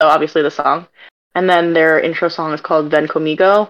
[0.01, 0.88] so obviously the song,
[1.35, 3.69] and then their intro song is called "Ven Conmigo."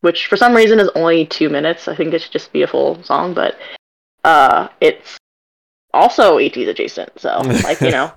[0.00, 1.88] Which for some reason is only two minutes.
[1.88, 3.58] I think it should just be a full song, but
[4.24, 5.18] uh, it's
[5.92, 7.20] also ATEEZ adjacent.
[7.20, 8.12] So, like, you know.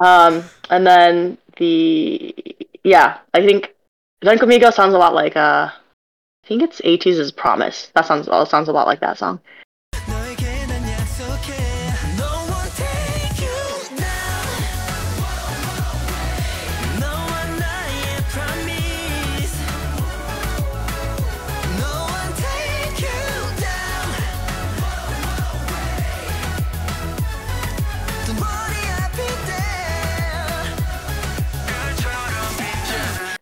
[0.00, 2.34] Um, and then the,
[2.84, 3.74] yeah, I think
[4.22, 7.90] Ven Conmigo sounds a lot like, uh, I think it's ATEEZ' Promise.
[7.94, 9.40] That sounds, sounds a lot like that song.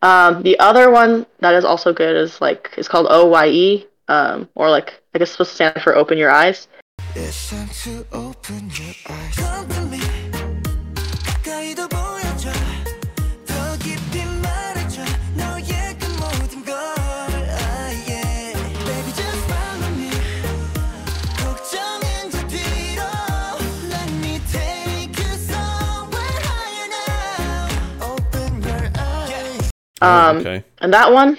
[0.03, 4.69] Um, the other one that is also good is like, it's called OYE, um, or
[4.69, 6.67] like, I guess it's supposed to stand for Open Your Eyes.
[7.15, 9.72] It's time to open your eyes
[30.03, 30.63] eyes Um, okay.
[30.79, 31.37] and that one,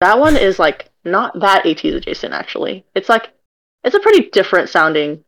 [0.00, 2.84] that one is like not that ATEEZ adjacent actually.
[2.94, 3.30] It's like,
[3.84, 5.24] it's a pretty different sounding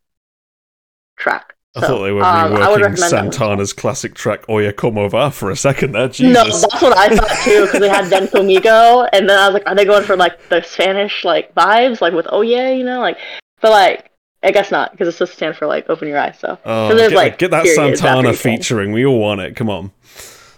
[1.16, 1.54] track.
[1.76, 3.32] I thought they were um, reworking recommend that one.
[3.32, 6.08] Santana's classic track "Oye Como Va" for a second there.
[6.18, 9.54] No, that's what I thought too, because they had Ven Conmigo, and then I was
[9.54, 12.82] like, are they going for like the Spanish like vibes, like with oh yeah, you
[12.84, 13.18] know, like,
[13.60, 14.10] but like,
[14.42, 16.36] I guess not, because it's supposed to stand for like open your eyes.
[16.40, 18.90] So, Oh, so there's get, like get that Santana featuring.
[18.92, 19.54] We all want it.
[19.54, 19.92] Come on.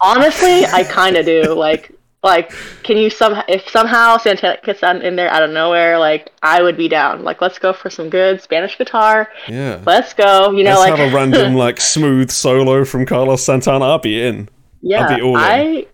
[0.00, 1.52] Honestly, I kind of do.
[1.54, 2.52] Like, like,
[2.82, 6.76] can you somehow, if somehow Santana gets in there out of nowhere, like, I would
[6.76, 7.24] be down.
[7.24, 9.28] Like, let's go for some good Spanish guitar.
[9.48, 9.80] Yeah.
[9.86, 10.50] Let's go.
[10.50, 13.86] You know, Let's like have a random like smooth solo from Carlos Santana.
[13.86, 14.48] I'll be in.
[14.82, 15.42] yeah, I'll be all in.
[15.42, 15.86] I,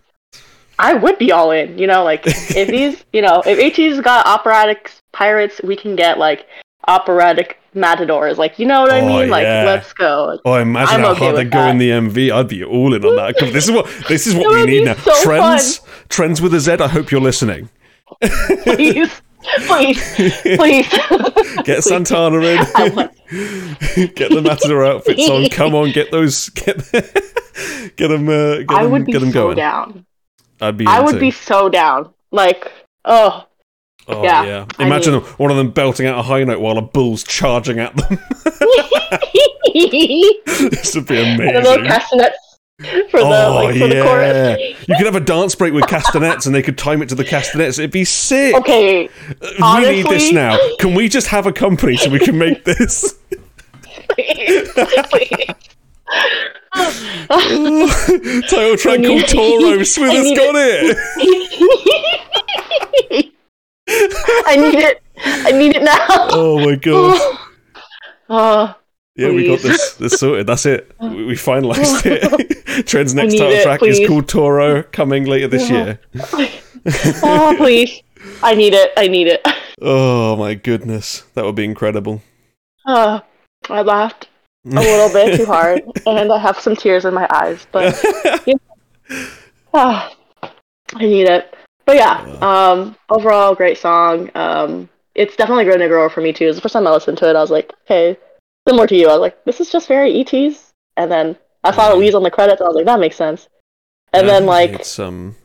[0.79, 1.77] I would be all in.
[1.77, 6.19] You know, like if these, you know, if ATEEZ got operatic pirates, we can get
[6.19, 6.45] like
[6.87, 8.37] operatic matadors.
[8.37, 9.29] Like, you know what I Oh, mean?
[9.29, 9.63] Like, yeah.
[9.65, 10.39] let's go.
[10.45, 12.31] Oh, imagine I'm how okay hard they with go in the MV.
[12.31, 13.35] I'd be all in on that.
[13.39, 14.95] This is what this is what we need now.
[14.95, 16.73] so Trendz, trends with a Z.
[16.73, 17.69] I hope you're listening.
[18.63, 19.21] Please,
[19.67, 20.15] please,
[20.55, 20.89] please.
[21.65, 22.57] Get Santana in.
[24.15, 25.49] Get the Matador outfits on.
[25.49, 26.49] Come on, get those.
[26.49, 26.77] Get
[27.97, 28.29] get them.
[28.29, 29.57] Uh, get I them, would be get them so going.
[29.57, 30.05] down.
[30.61, 30.85] I'd be.
[30.85, 31.19] I would too.
[31.19, 32.13] be so down.
[32.31, 32.71] Like,
[33.05, 33.46] oh,
[34.09, 34.65] Oh yeah, yeah.
[34.79, 37.79] I Imagine mean- one of them belting out a high note while a bull's charging
[37.79, 38.19] at them.
[39.73, 41.85] this would be and the little amazing.
[41.85, 42.37] castanets
[43.09, 44.03] for the oh like for the yeah.
[44.03, 44.59] chorus.
[44.87, 47.25] You could have a dance break with castanets, and they could time it to the
[47.25, 47.79] castanets.
[47.79, 48.55] It'd be sick.
[48.55, 49.09] Okay,
[49.41, 50.57] uh, we need this now.
[50.79, 53.17] Can we just have a company so we can make this?
[54.09, 54.71] please,
[55.09, 55.47] please.
[58.47, 59.83] Title track called Toro.
[59.83, 60.97] Smith has got it.
[63.09, 63.33] it.
[64.45, 65.01] I need it.
[65.17, 66.05] I need it now.
[66.09, 67.43] Oh my god.
[68.29, 68.75] Oh,
[69.15, 70.47] Yeah, we got this this sorted.
[70.47, 70.91] That's it.
[70.99, 72.23] We, we finalized it.
[72.85, 75.99] Trendz' next title it, track is called Toro, coming later this year.
[77.23, 78.01] oh, please.
[78.43, 78.91] I need it.
[78.97, 79.47] I need it.
[79.81, 82.21] Oh my goodness, that would be incredible.
[82.85, 83.21] Oh,
[83.69, 84.27] I laughed
[84.65, 87.95] a little bit too hard, and I have some tears in my eyes, but
[89.73, 90.13] ah,
[90.95, 91.55] I need it.
[91.87, 94.29] But yeah, um, overall, great song.
[94.35, 96.45] Um, it's definitely grown to grow for me too.
[96.45, 98.17] It was the first time I listened to it, I was like, okay,
[98.67, 99.07] similar to you.
[99.09, 100.73] I was like, this is just very ATEEZ.
[100.97, 103.49] And then I saw LEEZ on the credits, I was like, that makes sense.
[104.13, 105.35] And Yeah, then like, it's um,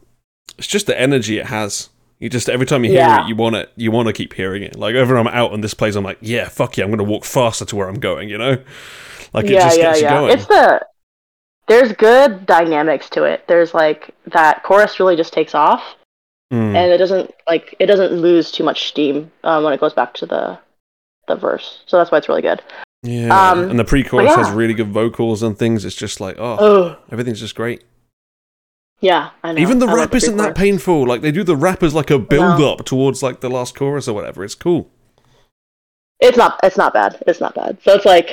[0.59, 1.91] it's just the energy it has.
[2.19, 3.17] You just every time you hear Yeah.
[3.17, 3.73] it, you want it.
[3.77, 4.77] You want to keep hearing it.
[4.77, 7.25] Like whenever I'm out on this place, I'm like, yeah, fuck yeah, I'm gonna walk
[7.25, 8.29] faster to where I'm going.
[8.29, 8.63] You know,
[9.33, 10.33] like it yeah, just yeah, gets you going.
[10.33, 10.87] It's the
[11.69, 13.47] there's good dynamics to it.
[13.49, 15.83] There's like that chorus really just takes off,
[16.53, 16.77] Mm.
[16.77, 20.13] and it doesn't like it doesn't lose too much steam um, when it goes back
[20.15, 20.59] to the
[21.27, 21.81] the verse.
[21.87, 22.61] So that's why it's really good.
[23.03, 25.85] yeah, um, and the pre-chorus but has really good vocals and things.
[25.87, 27.85] It's just like, oh, Oh, everything's just great.
[29.01, 29.61] yeah, I know.
[29.63, 31.07] Even the I rap isn't that painful.
[31.07, 34.07] Like they do the rap as like a build up towards like the last chorus
[34.07, 34.45] or whatever.
[34.45, 34.91] It's cool.
[36.21, 36.61] It's not.
[36.63, 37.23] It's not bad.
[37.27, 37.79] It's not bad.
[37.83, 38.31] So it's like,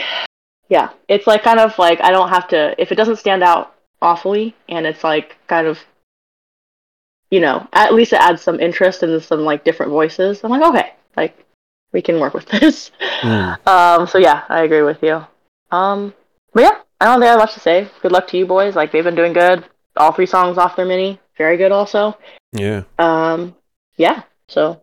[0.67, 3.75] yeah, it's like kind of like I don't have to if it doesn't stand out
[4.01, 5.79] awfully, and it's like kind of,
[7.31, 10.43] you know, at least it adds some interest and some like different voices.
[10.43, 11.45] I'm like, okay, like
[11.91, 12.91] we can work with this.
[13.21, 13.67] Mm.
[13.67, 14.07] Um.
[14.07, 15.25] So yeah, I agree with you.
[15.71, 16.13] Um.
[16.53, 17.87] But yeah, I don't think I have much to say.
[18.01, 18.75] Good luck to you boys.
[18.75, 19.65] Like they've been doing good.
[19.97, 21.71] All three songs off their mini, very good.
[21.71, 22.17] Also.
[22.53, 22.83] Yeah.
[22.97, 23.55] Um.
[23.97, 24.23] Yeah.
[24.47, 24.81] So.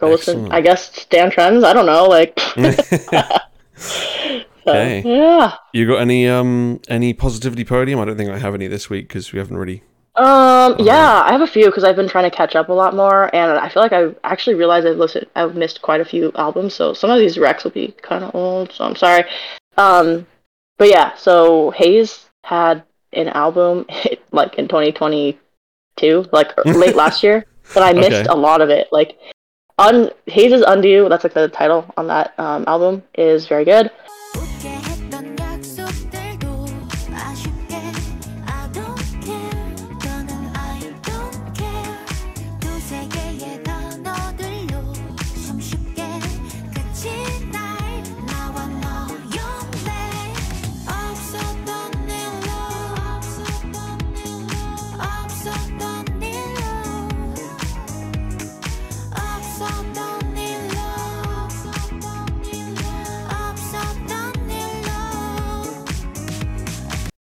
[0.00, 0.50] Go listen.
[0.50, 1.64] I guess stand Trendz.
[1.64, 2.06] I don't know.
[2.06, 2.38] Like.
[4.64, 5.02] So, Okay.
[5.04, 5.56] Yeah.
[5.74, 8.00] you got any um any positivity podium?
[8.00, 9.82] I don't think I have any this week because we haven't really.
[10.16, 10.76] Um.
[10.78, 13.34] Yeah, I have a few because I've been trying to catch up a lot more,
[13.34, 16.74] and I feel like I actually realized I've listened, I've missed quite a few albums,
[16.74, 18.72] so some of these recs will be kind of old.
[18.72, 19.24] So I'm sorry.
[19.76, 20.26] Um.
[20.78, 22.82] But yeah, so Heize had
[23.12, 23.86] an album
[24.32, 28.26] like in 2022, like late last year, but I missed Okay.
[28.28, 28.88] a lot of it.
[28.90, 29.18] Like,
[29.78, 33.90] un Heize' Undo, that's like the title on that um, album, is very good.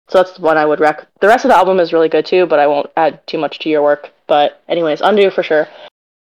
[0.09, 1.07] So that's the one I would rec.
[1.21, 3.59] The rest of the album is really good too, but I won't add too much
[3.61, 4.11] to your work.
[4.27, 5.69] But anyways, Undo for sure.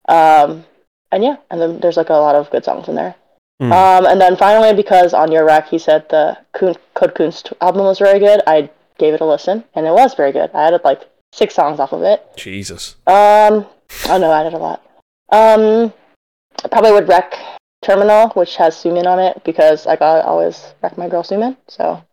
[0.07, 0.65] Um,
[1.11, 3.15] and yeah, and then there's like a lot of good songs in there.
[3.59, 3.71] Hmm.
[3.71, 7.83] Um, and then finally, because on your rec he said the Kun- Code Kunst album
[7.83, 10.49] was very good, I gave it a listen, and it was very good.
[10.53, 11.01] I added like
[11.33, 12.25] six songs off of it.
[12.37, 12.95] Jesus.
[13.07, 13.65] Um,
[14.05, 14.83] I know I added a lot.
[15.31, 15.93] Um,
[16.63, 17.35] I probably would rec
[17.81, 21.55] Terminal, which has Sumin on it, because like I always rec my girl Sumin.
[21.67, 22.03] So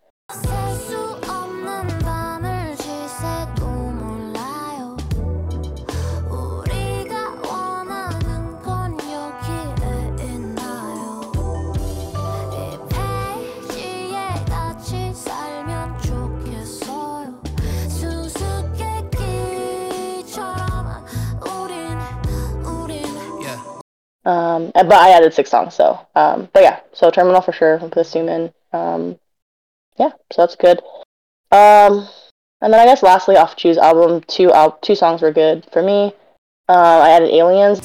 [24.24, 27.92] Um, but I added six songs, so um, but yeah, so Terminal for sure with
[27.92, 28.52] Sumin.
[28.72, 29.18] Um,
[29.98, 30.78] yeah, so that's good.
[31.50, 32.08] Um,
[32.60, 35.82] and then I guess lastly, off Chuu's album, two al- two songs were good for
[35.82, 36.14] me.
[36.68, 37.80] Uh, I added Aliens.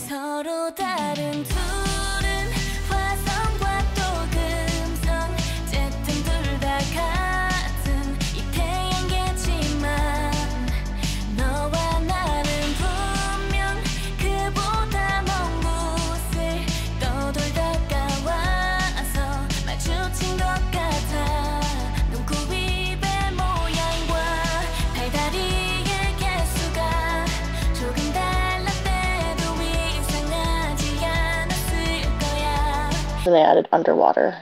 [33.27, 34.37] And they added Underwater.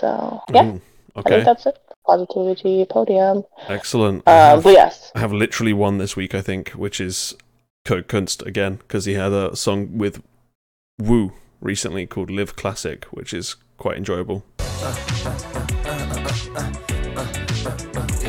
[0.00, 0.80] So yeah, Mm,
[1.14, 1.30] I Okay.
[1.30, 1.78] think that's it.
[2.06, 3.44] Positivity podium.
[3.68, 4.22] Excellent.
[4.26, 7.34] I Uh, have, but yes, I have literally one this week, I think, which is
[7.84, 10.22] Code Kunst again, because he had a song with
[10.98, 14.42] Woo recently called Live Classic, which is quite enjoyable.
[14.58, 15.90] It's the
[17.94, 18.19] life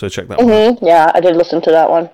[0.00, 0.48] So check that one.
[0.48, 2.08] hmm Yeah, I did listen to that one.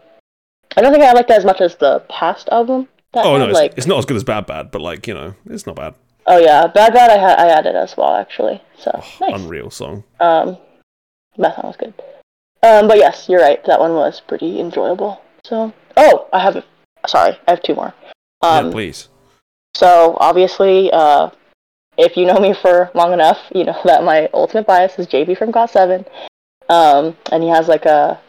[0.77, 2.89] I don't think I liked it as much as the past album.
[3.13, 5.07] That Oh had, no, it's, like it's not as good as Bad Bad, but like
[5.07, 5.95] you know, it's not bad.
[6.27, 8.61] oh yeah, Bad Bad I had I added as well actually.
[8.77, 8.91] So
[9.21, 9.35] nice.
[9.41, 10.03] Unreal song.
[10.19, 10.59] Um,
[11.39, 11.95] that song was good.
[12.65, 13.65] Um, but yes, you're right.
[13.67, 15.23] That one was pretty enjoyable.
[15.45, 16.65] So oh, I have
[17.07, 17.95] sorry, I have two more.
[18.43, 19.09] Um, yeah, please.
[19.77, 21.31] So obviously, uh,
[21.97, 25.39] if you know me for long enough, you know that my ultimate bias is JB
[25.39, 26.05] from GOT7,
[26.69, 28.21] um, and he has like a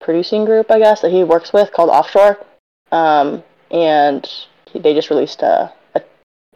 [0.00, 2.38] producing group, I guess, that he works with called Offshore,
[2.92, 4.26] um, and
[4.70, 6.02] he, they just released a, a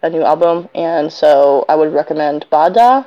[0.02, 3.06] a new album, and so I would recommend Bada.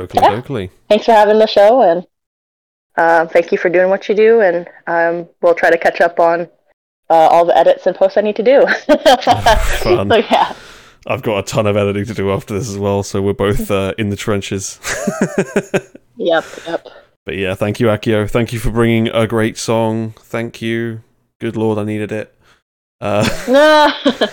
[0.00, 0.40] Oakley Yeah.
[0.40, 0.70] Dokley.
[0.88, 2.06] thanks for having the show, and
[2.96, 4.40] um, thank you for doing what you do.
[4.40, 6.42] And um, we'll try to catch up on
[7.08, 8.66] uh, all the edits and posts I need to do.
[9.82, 10.08] Fun.
[10.10, 10.54] so yeah,
[11.06, 13.70] I've got a ton of editing to do after this as well, so we're both
[13.70, 14.78] uh, in the trenches.
[16.16, 16.86] yep, yep.
[17.26, 18.28] But yeah, thank you, Accio.
[18.28, 20.14] Thank you for bringing a great song.
[20.18, 21.02] Thank you.
[21.38, 22.34] Good lord, I needed it.
[23.00, 23.26] Uh,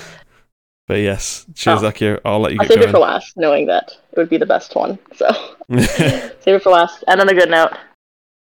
[0.87, 1.91] but yes, cheers, Oh.
[1.91, 2.19] Accio.
[2.25, 4.45] I'll let you I'll get save it for last, knowing that it would be the
[4.45, 4.97] best one.
[5.15, 5.27] So
[5.79, 7.03] save it for last.
[7.07, 7.71] And on a good note.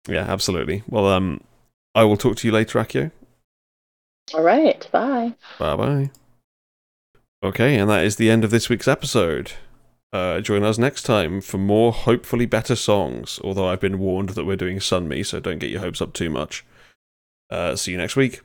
[0.08, 0.82] yeah, absolutely.
[0.88, 1.40] Well, um,
[1.94, 3.10] I will talk to you later, Accio.
[4.34, 5.34] All right, bye.
[5.58, 6.10] Bye bye.
[7.42, 9.52] Okay, and that is the end of this week's episode.
[10.14, 13.38] Uh, join us next time for more hopefully better songs.
[13.44, 16.30] Although I've been warned that we're doing Sunmi, so don't get your hopes up too
[16.30, 16.64] much.
[17.50, 18.40] Uh, see you next week.